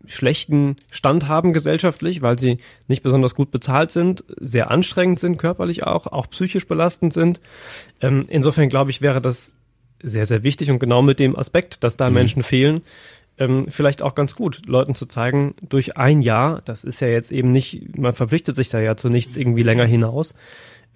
schlechten 0.06 0.76
Stand 0.90 1.28
haben 1.28 1.52
gesellschaftlich, 1.52 2.20
weil 2.22 2.38
sie 2.38 2.58
nicht 2.88 3.02
besonders 3.02 3.34
gut 3.34 3.50
bezahlt 3.50 3.90
sind, 3.90 4.24
sehr 4.36 4.70
anstrengend 4.70 5.20
sind, 5.20 5.38
körperlich 5.38 5.84
auch, 5.84 6.06
auch 6.06 6.28
psychisch 6.28 6.66
belastend 6.66 7.12
sind. 7.12 7.40
Ähm, 8.00 8.26
insofern 8.28 8.68
glaube 8.68 8.90
ich, 8.90 9.00
wäre 9.00 9.22
das 9.22 9.54
sehr, 10.02 10.26
sehr 10.26 10.42
wichtig 10.42 10.70
und 10.70 10.78
genau 10.78 11.00
mit 11.00 11.18
dem 11.18 11.36
Aspekt, 11.36 11.82
dass 11.82 11.96
da 11.96 12.10
Menschen 12.10 12.42
fehlen, 12.42 12.82
ähm, 13.38 13.66
vielleicht 13.68 14.02
auch 14.02 14.14
ganz 14.14 14.34
gut, 14.36 14.66
Leuten 14.66 14.94
zu 14.94 15.06
zeigen, 15.06 15.54
durch 15.62 15.96
ein 15.96 16.20
Jahr, 16.20 16.60
das 16.64 16.84
ist 16.84 17.00
ja 17.00 17.08
jetzt 17.08 17.32
eben 17.32 17.50
nicht, 17.50 17.98
man 17.98 18.12
verpflichtet 18.12 18.54
sich 18.54 18.68
da 18.68 18.80
ja 18.80 18.96
zu 18.96 19.08
nichts 19.08 19.36
irgendwie 19.36 19.62
länger 19.62 19.86
hinaus, 19.86 20.34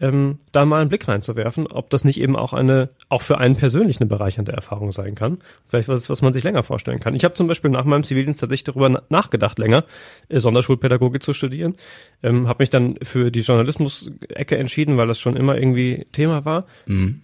ähm, 0.00 0.38
da 0.52 0.64
mal 0.64 0.80
einen 0.80 0.88
Blick 0.88 1.08
reinzuwerfen, 1.08 1.66
ob 1.66 1.90
das 1.90 2.04
nicht 2.04 2.20
eben 2.20 2.36
auch 2.36 2.52
eine, 2.52 2.88
auch 3.08 3.22
für 3.22 3.38
einen 3.38 3.56
persönlich 3.56 4.00
eine 4.00 4.08
bereichernde 4.08 4.52
Erfahrung 4.52 4.92
sein 4.92 5.14
kann. 5.14 5.38
Vielleicht 5.68 5.88
was, 5.88 6.08
was 6.08 6.22
man 6.22 6.32
sich 6.32 6.44
länger 6.44 6.62
vorstellen 6.62 7.00
kann. 7.00 7.14
Ich 7.14 7.24
habe 7.24 7.34
zum 7.34 7.46
Beispiel 7.48 7.70
nach 7.70 7.84
meinem 7.84 8.04
Zivildienst 8.04 8.40
tatsächlich 8.40 8.64
darüber 8.64 8.88
na- 8.88 9.02
nachgedacht, 9.08 9.58
länger 9.58 9.84
äh, 10.28 10.40
Sonderschulpädagogik 10.40 11.22
zu 11.22 11.32
studieren. 11.32 11.76
Ähm, 12.22 12.48
habe 12.48 12.62
mich 12.62 12.70
dann 12.70 12.96
für 13.02 13.30
die 13.30 13.40
Journalismus-Ecke 13.40 14.56
entschieden, 14.56 14.96
weil 14.96 15.08
das 15.08 15.18
schon 15.18 15.36
immer 15.36 15.56
irgendwie 15.56 16.06
Thema 16.12 16.44
war. 16.44 16.64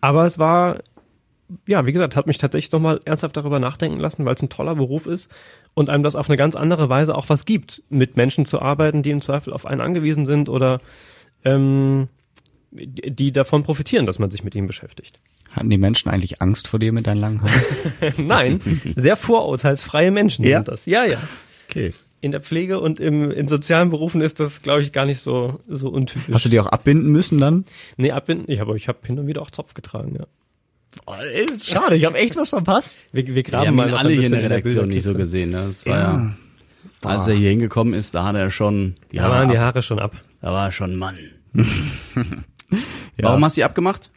Aber 0.01 0.25
es 0.25 0.39
war 0.39 0.81
ja, 1.67 1.85
wie 1.87 1.93
gesagt, 1.93 2.17
hat 2.17 2.27
mich 2.27 2.39
tatsächlich 2.39 2.73
nochmal 2.73 3.01
ernsthaft 3.05 3.37
darüber 3.37 3.59
nachdenken 3.59 3.99
lassen, 3.99 4.25
weil 4.25 4.35
es 4.35 4.43
ein 4.43 4.49
toller 4.49 4.75
Beruf 4.75 5.07
ist 5.07 5.31
und 5.75 5.91
einem 5.91 6.03
das 6.03 6.17
auf 6.17 6.29
eine 6.29 6.37
ganz 6.37 6.57
andere 6.57 6.89
Weise 6.89 7.15
auch 7.15 7.29
was 7.29 7.45
gibt, 7.45 7.83
mit 7.91 8.17
Menschen 8.17 8.47
zu 8.47 8.63
arbeiten, 8.63 9.03
die 9.03 9.11
im 9.11 9.21
Zweifel 9.21 9.53
auf 9.53 9.67
einen 9.67 9.81
angewiesen 9.81 10.27
sind 10.27 10.49
oder 10.49 10.81
ähm, 11.45 12.09
die 12.75 13.31
davon 13.33 13.63
profitieren, 13.63 14.05
dass 14.07 14.19
man 14.19 14.31
sich 14.31 14.43
mit 14.45 14.55
ihnen 14.55 14.67
beschäftigt. 14.67 15.19
Hatten 15.51 15.71
die 15.71 15.79
Menschen 15.79 16.09
eigentlich 16.11 16.43
Angst 16.43 16.67
vor 16.67 16.81
dir 16.81 16.93
mit 16.93 17.07
deinen 17.07 17.21
langen 17.21 17.41
Haaren? 17.43 18.15
Nein, 18.27 18.81
sehr 18.97 19.17
vorurteilsfreie 19.17 20.11
Menschen 20.11 20.45
Ja? 20.45 20.59
sind 20.59 20.69
das. 20.69 20.85
Ja, 20.87 21.05
ja. 21.05 21.19
Okay. 21.71 21.95
In 22.21 22.33
der 22.33 22.41
Pflege 22.41 22.81
und 22.81 22.99
im, 23.01 23.31
in 23.31 23.49
sozialen 23.49 23.91
Berufen 23.91 24.21
ist 24.21 24.41
das, 24.41 24.63
glaube 24.63 24.81
ich, 24.83 24.93
gar 24.93 25.05
nicht 25.05 25.21
so, 25.21 25.61
so 25.69 25.89
untypisch. 25.91 26.35
Hast 26.35 26.45
du 26.45 26.49
die 26.49 26.59
auch 26.59 26.67
abbinden 26.67 27.13
müssen 27.13 27.39
dann? 27.39 27.65
nee, 27.97 28.11
abbinden, 28.11 28.51
ich 28.51 28.59
habe 28.61 28.77
ich 28.77 28.89
hab 28.89 29.07
hin 29.07 29.19
und 29.19 29.27
wieder 29.27 29.43
auch 29.43 29.51
Zopf 29.51 29.75
getragen, 29.75 30.17
ja. 30.19 30.27
Oh, 31.07 31.13
schade, 31.63 31.97
ich 31.97 32.05
habe 32.05 32.17
echt 32.19 32.37
was 32.37 32.49
verpasst. 32.51 33.05
Wir, 33.13 33.27
wir 33.27 33.35
Wir 33.37 33.43
graben 33.43 33.67
haben 33.67 33.75
mal 33.77 33.95
alle 33.95 34.11
ein 34.11 34.15
hier 34.17 34.25
in 34.27 34.33
der 34.33 34.43
Redaktion 34.45 34.89
nicht 34.89 35.03
so 35.05 35.13
gesehen. 35.15 35.51
Ne? 35.51 35.65
Das 35.69 35.85
war 35.87 35.99
ja, 35.99 36.35
als 37.03 37.27
er 37.27 37.35
hier 37.35 37.51
hingekommen 37.51 37.95
ist, 37.95 38.15
da 38.15 38.25
hat 38.25 38.37
er 38.37 38.51
schon, 38.51 38.95
die 39.13 39.17
Da 39.17 39.25
Haare 39.25 39.35
waren 39.35 39.49
die 39.51 39.57
ab. 39.59 39.63
Haare 39.65 39.83
schon 39.83 39.99
ab. 39.99 40.13
da 40.41 40.53
war 40.53 40.67
er 40.67 40.73
schon 40.73 40.93
ein 40.93 40.97
Mann. 40.97 41.19
Warum 43.19 43.45
hast 43.45 43.57
du 43.57 43.61
sie 43.61 43.65
abgemacht? 43.65 44.11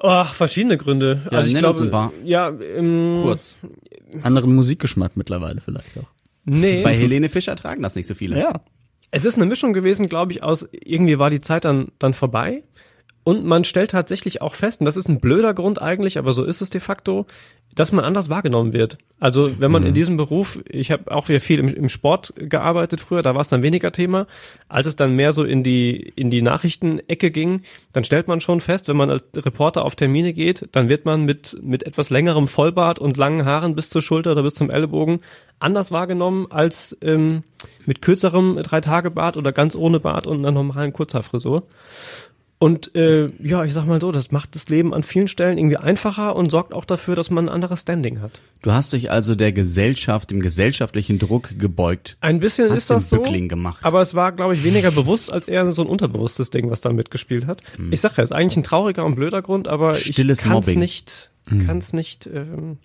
Ach, 0.00 0.34
verschiedene 0.34 0.76
Gründe. 0.78 1.22
Ja, 1.30 1.42
nenn 1.42 1.64
uns 1.64 1.80
ein 1.80 1.90
paar. 1.90 2.12
Ja, 2.24 2.48
ähm, 2.48 3.20
Kurz. 3.22 3.56
Anderen 4.22 4.54
Musikgeschmack 4.54 5.16
mittlerweile 5.16 5.60
vielleicht 5.60 5.96
auch. 5.96 6.08
Nee. 6.44 6.82
Bei 6.82 6.92
Helene 6.92 7.28
Fischer 7.28 7.54
tragen 7.54 7.82
das 7.82 7.94
nicht 7.94 8.06
so 8.06 8.14
viele. 8.14 8.38
Ja. 8.38 8.62
Es 9.10 9.24
ist 9.24 9.36
eine 9.36 9.46
Mischung 9.46 9.72
gewesen, 9.72 10.08
glaube 10.08 10.32
ich, 10.32 10.42
aus 10.42 10.66
irgendwie 10.72 11.18
war 11.18 11.30
die 11.30 11.40
Zeit 11.40 11.64
dann, 11.64 11.92
dann 11.98 12.14
vorbei 12.14 12.64
Und 13.24 13.44
man 13.44 13.64
stellt 13.64 13.92
tatsächlich 13.92 14.42
auch 14.42 14.54
fest, 14.54 14.80
und 14.80 14.86
das 14.86 14.96
ist 14.96 15.08
ein 15.08 15.20
blöder 15.20 15.54
Grund 15.54 15.80
eigentlich, 15.80 16.18
aber 16.18 16.32
so 16.32 16.44
ist 16.44 16.60
es 16.60 16.70
de 16.70 16.80
facto, 16.80 17.26
dass 17.74 17.92
man 17.92 18.04
anders 18.04 18.28
wahrgenommen 18.28 18.72
wird. 18.72 18.98
Also 19.18 19.58
wenn 19.60 19.70
man 19.70 19.84
in 19.84 19.94
diesem 19.94 20.16
Beruf, 20.16 20.58
ich 20.68 20.90
habe 20.90 21.10
auch 21.10 21.28
wieder 21.28 21.40
viel 21.40 21.58
im, 21.58 21.68
im 21.68 21.88
Sport 21.88 22.34
gearbeitet 22.36 23.00
früher, 23.00 23.22
da 23.22 23.34
war 23.34 23.40
es 23.40 23.48
dann 23.48 23.62
weniger 23.62 23.92
Thema. 23.92 24.26
Als 24.68 24.86
es 24.86 24.96
dann 24.96 25.16
mehr 25.16 25.32
so 25.32 25.44
in 25.44 25.62
die 25.62 26.12
in 26.14 26.28
die 26.30 26.42
Nachrichtenecke 26.42 27.30
ging, 27.30 27.62
dann 27.92 28.04
stellt 28.04 28.28
man 28.28 28.40
schon 28.40 28.60
fest, 28.60 28.88
wenn 28.88 28.96
man 28.96 29.10
als 29.10 29.22
Reporter 29.34 29.84
auf 29.84 29.96
Termine 29.96 30.34
geht, 30.34 30.68
dann 30.72 30.88
wird 30.88 31.06
man 31.06 31.24
mit 31.24 31.56
mit 31.62 31.84
etwas 31.84 32.10
längerem 32.10 32.46
Vollbart 32.46 32.98
und 32.98 33.16
langen 33.16 33.46
Haaren 33.46 33.74
bis 33.74 33.88
zur 33.88 34.02
Schulter 34.02 34.32
oder 34.32 34.42
bis 34.42 34.54
zum 34.54 34.70
Ellenbogen 34.70 35.20
anders 35.58 35.92
wahrgenommen 35.92 36.48
als 36.50 36.98
ähm, 37.00 37.44
mit 37.86 38.02
kürzerem 38.02 38.60
drei 38.62 38.80
Tage 38.80 39.10
Bart 39.10 39.36
oder 39.36 39.52
ganz 39.52 39.76
ohne 39.76 40.00
Bart 40.00 40.26
und 40.26 40.40
einer 40.40 40.50
normalen 40.50 40.92
Kurzhaarfrisur. 40.92 41.62
Und 42.62 42.94
äh, 42.94 43.28
ja, 43.42 43.64
ich 43.64 43.72
sag 43.72 43.86
mal 43.86 44.00
so, 44.00 44.12
das 44.12 44.30
macht 44.30 44.54
das 44.54 44.68
Leben 44.68 44.94
an 44.94 45.02
vielen 45.02 45.26
Stellen 45.26 45.58
irgendwie 45.58 45.78
einfacher 45.78 46.36
und 46.36 46.52
sorgt 46.52 46.74
auch 46.74 46.84
dafür, 46.84 47.16
dass 47.16 47.28
man 47.28 47.46
ein 47.46 47.52
anderes 47.52 47.80
Standing 47.80 48.20
hat. 48.20 48.40
Du 48.62 48.70
hast 48.70 48.92
dich 48.92 49.10
also 49.10 49.34
der 49.34 49.50
Gesellschaft, 49.50 50.30
dem 50.30 50.38
gesellschaftlichen 50.38 51.18
Druck 51.18 51.58
gebeugt. 51.58 52.16
Ein 52.20 52.38
bisschen 52.38 52.70
Hast 52.70 52.78
ist 52.78 52.90
das 52.90 53.10
so, 53.10 53.16
Bückling 53.16 53.48
gemacht. 53.48 53.84
aber 53.84 54.00
es 54.00 54.14
war, 54.14 54.30
glaube 54.30 54.54
ich, 54.54 54.62
weniger 54.62 54.92
bewusst 54.92 55.32
als 55.32 55.48
eher 55.48 55.72
so 55.72 55.82
ein 55.82 55.88
unterbewusstes 55.88 56.50
Ding, 56.50 56.70
was 56.70 56.80
da 56.80 56.92
mitgespielt 56.92 57.48
hat. 57.48 57.64
Ich 57.90 58.00
sag 58.00 58.16
ja, 58.16 58.22
ist 58.22 58.30
eigentlich 58.30 58.58
ein 58.58 58.62
trauriger 58.62 59.04
und 59.04 59.16
blöder 59.16 59.42
Grund, 59.42 59.66
aber 59.66 59.94
Stilles 59.94 60.42
ich 60.42 60.48
kann 60.48 60.58
es 60.58 60.68
nicht, 60.68 61.30
kann's 61.66 61.92
nicht. 61.92 62.28
Ähm, 62.32 62.78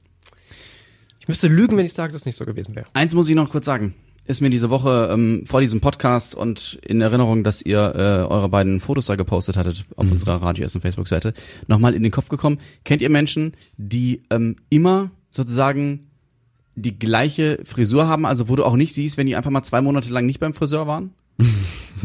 ich 1.19 1.27
müsste 1.27 1.49
lügen, 1.49 1.77
wenn 1.77 1.85
ich 1.85 1.93
sage, 1.93 2.13
dass 2.13 2.23
es 2.23 2.25
nicht 2.25 2.37
so 2.37 2.45
gewesen 2.45 2.75
wäre. 2.75 2.87
Eins 2.93 3.13
muss 3.13 3.29
ich 3.29 3.35
noch 3.35 3.51
kurz 3.51 3.65
sagen. 3.65 3.93
Ist 4.27 4.41
mir 4.41 4.49
diese 4.49 4.69
Woche 4.69 5.09
ähm, 5.09 5.43
vor 5.45 5.61
diesem 5.61 5.79
Podcast 5.79 6.35
und 6.35 6.79
in 6.85 6.99
Erinnerung, 6.99 7.45
dass 7.45 7.61
ihr 7.61 7.79
äh, 7.95 8.29
eure 8.29 8.49
beiden 8.49 8.81
Fotos 8.81 9.05
da 9.05 9.15
gepostet 9.15 9.55
hattet 9.55 9.85
auf 9.95 10.11
unserer 10.11 10.41
Radio 10.41 10.65
Essen 10.65 10.81
Facebook-Seite, 10.81 11.33
nochmal 11.67 11.95
in 11.95 12.03
den 12.03 12.11
Kopf 12.11 12.27
gekommen. 12.27 12.59
Kennt 12.83 13.01
ihr 13.01 13.09
Menschen, 13.09 13.53
die 13.77 14.23
ähm, 14.29 14.57
immer 14.69 15.11
sozusagen 15.31 16.09
die 16.75 16.99
gleiche 16.99 17.59
Frisur 17.63 18.09
haben, 18.09 18.25
also 18.25 18.49
wo 18.49 18.57
du 18.57 18.65
auch 18.65 18.75
nicht 18.75 18.93
siehst, 18.93 19.15
wenn 19.15 19.27
die 19.27 19.37
einfach 19.37 19.49
mal 19.49 19.63
zwei 19.63 19.79
Monate 19.79 20.11
lang 20.11 20.25
nicht 20.25 20.41
beim 20.41 20.53
Friseur 20.53 20.87
waren? 20.87 21.11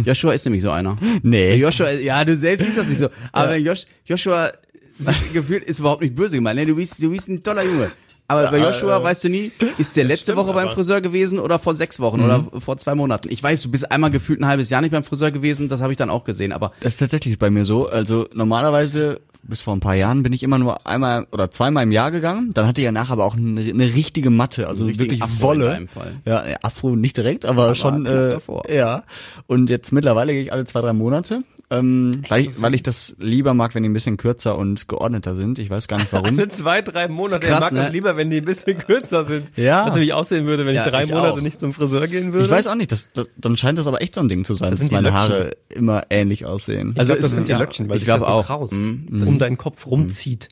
Joshua 0.04 0.32
ist 0.32 0.44
nämlich 0.44 0.62
so 0.62 0.70
einer. 0.70 0.96
Nee. 1.24 1.56
Joshua, 1.56 1.90
ja, 1.90 2.24
du 2.24 2.36
selbst 2.36 2.66
siehst 2.66 2.78
das 2.78 2.88
nicht 2.88 3.00
so. 3.00 3.08
Aber 3.32 3.56
Josh, 3.56 3.84
Joshua 4.04 4.52
sich 4.98 5.16
gefühlt 5.32 5.64
ist 5.64 5.80
überhaupt 5.80 6.02
nicht 6.02 6.14
böse 6.14 6.36
gemeint. 6.36 6.60
Ne? 6.60 6.66
Du 6.66 6.76
bist, 6.76 7.02
du 7.02 7.10
bist 7.10 7.28
ein 7.28 7.42
toller 7.42 7.64
Junge. 7.64 7.90
Aber 8.32 8.50
bei 8.50 8.58
Joshua 8.58 9.02
weißt 9.02 9.24
du 9.24 9.28
nie, 9.28 9.52
ist 9.78 9.96
der 9.96 10.04
letzte 10.04 10.32
stimmt 10.32 10.38
Woche 10.38 10.52
beim. 10.54 10.70
Friseur 10.70 11.00
gewesen 11.00 11.38
oder 11.38 11.58
vor 11.58 11.74
sechs 11.74 12.00
Wochen 12.00 12.20
oder 12.22 12.44
vor 12.60 12.76
zwei 12.78 12.94
Monaten. 12.94 13.28
Ich 13.30 13.42
weiß, 13.42 13.62
du 13.62 13.70
bist 13.70 13.90
einmal 13.92 14.10
gefühlt 14.10 14.40
ein 14.40 14.46
halbes 14.46 14.70
Jahr 14.70 14.80
nicht 14.80 14.90
beim 14.92 15.04
Friseur 15.04 15.30
gewesen, 15.30 15.68
das 15.68 15.80
habe 15.82 15.92
ich 15.92 15.98
dann 15.98 16.10
auch 16.10 16.24
gesehen, 16.24 16.52
aber 16.52 16.72
Das 16.80 16.94
ist 16.94 16.98
tatsächlich 16.98 17.38
bei 17.38 17.50
mir 17.50 17.64
so. 17.64 17.88
Also 17.88 18.26
normalerweise 18.34 19.20
bis 19.44 19.60
vor 19.60 19.74
ein 19.74 19.80
paar 19.80 19.94
Jahren 19.96 20.22
bin 20.22 20.32
ich 20.32 20.42
immer 20.44 20.58
nur 20.58 20.86
einmal 20.86 21.26
oder 21.32 21.50
zweimal 21.50 21.82
im 21.82 21.90
Jahr 21.92 22.10
gegangen. 22.12 22.52
Dann 22.54 22.66
hatte 22.66 22.80
ich 22.80 22.84
ja 22.84 22.92
nachher 22.92 23.14
aber 23.14 23.24
auch 23.24 23.36
eine, 23.36 23.60
eine 23.60 23.94
richtige 23.94 24.30
Matte, 24.30 24.68
also 24.68 24.86
wirklich 24.86 25.20
Afro 25.22 25.42
Wolle. 25.48 25.86
Ja, 26.24 26.44
Afro 26.62 26.94
nicht 26.94 27.16
direkt, 27.16 27.44
aber, 27.44 27.64
Aber 27.64 27.74
schon 27.74 28.06
äh, 28.06 28.30
davor. 28.30 28.62
ja. 28.70 29.02
Und 29.48 29.68
jetzt 29.68 29.92
mittlerweile 29.92 30.32
gehe 30.32 30.42
ich 30.42 30.52
alle 30.52 30.64
zwei 30.64 30.80
drei 30.80 30.92
Monate, 30.92 31.42
ähm, 31.72 32.22
weil 32.28 32.40
ich, 32.42 32.60
weil 32.60 32.74
ich 32.74 32.82
das 32.82 33.16
lieber 33.18 33.54
mag, 33.54 33.74
wenn 33.74 33.82
die 33.82 33.88
ein 33.88 33.92
bisschen 33.92 34.16
kürzer 34.16 34.56
und 34.58 34.88
geordneter 34.88 35.34
sind. 35.34 35.58
Ich 35.58 35.70
weiß 35.70 35.88
gar 35.88 35.98
nicht 35.98 36.12
warum. 36.12 36.26
Alle 36.38 36.48
zwei, 36.48 36.82
drei 36.82 37.08
Monate. 37.08 37.40
krass, 37.40 37.54
ich 37.56 37.60
mag 37.60 37.72
ne? 37.72 37.78
das 37.80 37.90
lieber, 37.92 38.16
wenn 38.16 38.30
die 38.30 38.38
ein 38.38 38.44
bisschen 38.44 38.78
kürzer 38.78 39.24
sind. 39.24 39.50
Ja. 39.56 39.86
Was 39.86 39.94
nämlich 39.94 40.12
aussehen 40.12 40.46
würde, 40.46 40.66
wenn 40.66 40.74
Ja, 40.74 40.84
ich 40.84 40.90
drei 40.90 41.04
ich 41.04 41.10
Monate 41.10 41.32
auch. 41.32 41.40
nicht 41.40 41.58
zum 41.58 41.72
Friseur 41.72 42.06
gehen 42.06 42.32
würde. 42.32 42.44
Ich 42.44 42.50
weiß 42.50 42.66
auch 42.66 42.74
nicht, 42.74 42.92
das, 42.92 43.10
das, 43.12 43.30
dann 43.36 43.56
scheint 43.56 43.78
das 43.78 43.86
aber 43.86 44.02
echt 44.02 44.14
so 44.14 44.20
ein 44.20 44.28
Ding 44.28 44.44
zu 44.44 44.54
sein, 44.54 44.70
Das 44.70 44.80
dass 44.80 44.90
meine 44.90 45.08
Löckchen. 45.08 45.20
Haare 45.20 45.50
immer 45.70 46.02
ähnlich 46.10 46.44
aussehen. 46.46 46.90
Ich 46.92 46.98
Also 47.00 47.12
glaub, 47.12 47.18
das 47.22 47.26
ist- 47.30 47.34
sind 47.34 47.48
die 47.48 47.52
ja, 47.52 47.58
Löckchen, 47.58 47.88
weil 47.88 47.96
ich 47.96 48.04
glaube 48.04 48.24
so 48.24 48.30
auch. 48.30 48.46
kraust, 48.46 48.74
Mhm. 48.74 49.24
um 49.26 49.38
deinen 49.38 49.56
Kopf 49.58 49.86
rumzieht. 49.86 50.48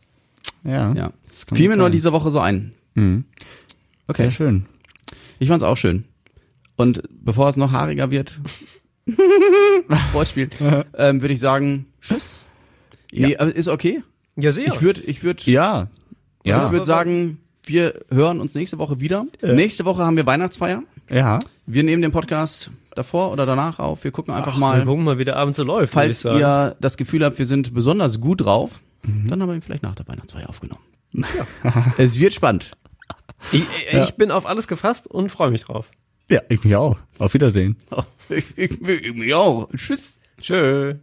ja. 0.65 0.93
ja. 0.95 1.13
Fiel 1.53 1.69
mir 1.69 1.77
nur 1.77 1.91
diese 1.91 2.13
Woche 2.13 2.31
so 2.31 2.39
ein. 2.41 2.73
Mhm. 2.95 3.25
Okay. 4.09 4.23
Sehr 4.25 4.31
schön. 4.31 4.67
Ich 5.39 5.49
fand's 5.49 5.65
auch 5.65 5.77
schön. 5.77 6.05
Und 6.77 7.03
bevor 7.11 7.49
es 7.49 7.57
noch 7.57 7.73
haariger 7.73 8.11
wird, 8.11 8.41
Wortspiel, 10.13 10.51
ähm, 10.97 11.21
würde 11.23 11.35
ich 11.35 11.41
sagen, 11.41 11.87
tschüss. 12.01 12.45
Nee, 13.13 13.37
aber 13.37 13.55
ist 13.55 13.69
okay. 13.69 14.03
Ja, 14.37 14.53
sehr. 14.53 14.67
Ich 14.67 14.81
würde, 14.83 15.01
ich 15.03 15.23
würde, 15.23 15.43
Ja. 15.51 15.73
also 15.75 15.89
Ja. 16.45 16.67
ich 16.67 16.73
würde 16.73 16.85
sagen, 16.87 17.41
wir 17.65 18.01
hören 18.11 18.41
uns 18.41 18.55
nächste 18.55 18.79
Woche 18.79 19.01
wieder. 19.01 19.27
Nächste 19.43 19.85
Woche 19.85 20.03
haben 20.05 20.17
wir 20.17 20.27
Weihnachtsfeier. 20.27 20.83
ja. 21.11 21.39
Wir 21.67 21.85
nehmen 21.85 22.03
den 22.03 22.11
Podcast 22.11 22.71
davor 22.97 23.31
oder 23.31 23.47
danach 23.47 23.79
auf. 23.79 24.03
Wir 24.03 24.11
gucken 24.11 24.35
einfach 24.35 24.55
Wir 24.57 24.61
mal, 24.61 24.85
gucken 24.85 25.05
mal, 25.05 25.19
wie 25.19 25.25
der 25.25 25.37
Abend 25.37 25.55
so 25.55 25.63
läuft. 25.63 25.93
falls 25.93 26.23
sagen. 26.23 26.39
ihr 26.41 26.77
das 26.81 26.97
Gefühl 26.97 27.25
habt, 27.25 27.39
wir 27.39 27.47
sind 27.47 27.73
besonders 27.75 28.21
gut 28.21 28.41
drauf, 28.45 28.81
Mhm. 29.03 29.29
dann 29.29 29.41
haben 29.41 29.49
wir 29.49 29.55
ihn 29.55 29.63
vielleicht 29.63 29.83
nach 29.85 29.95
der 29.95 30.07
Weihnachtsfeier 30.09 30.49
aufgenommen. 30.49 30.83
es 31.97 32.19
wird 32.19 32.35
spannend. 32.35 32.73
Ich, 33.53 33.65
ich 33.93 34.15
bin 34.17 34.31
auf 34.31 34.45
alles 34.47 34.67
gefasst 34.69 35.07
und 35.09 35.31
freue 35.31 35.51
mich 35.51 35.63
drauf. 35.63 35.87
Ja, 36.29 36.41
ich 36.49 36.63
mich 36.65 36.75
auch. 36.77 36.99
Auf 37.19 37.33
Wiedersehen. 37.35 37.77
Ich, 38.31 38.57
ich, 38.57 38.81
ich, 38.81 39.17
ich 39.17 39.35
auch. 39.35 39.69
Tschüss. 39.77 40.21
Tschö. 40.41 40.95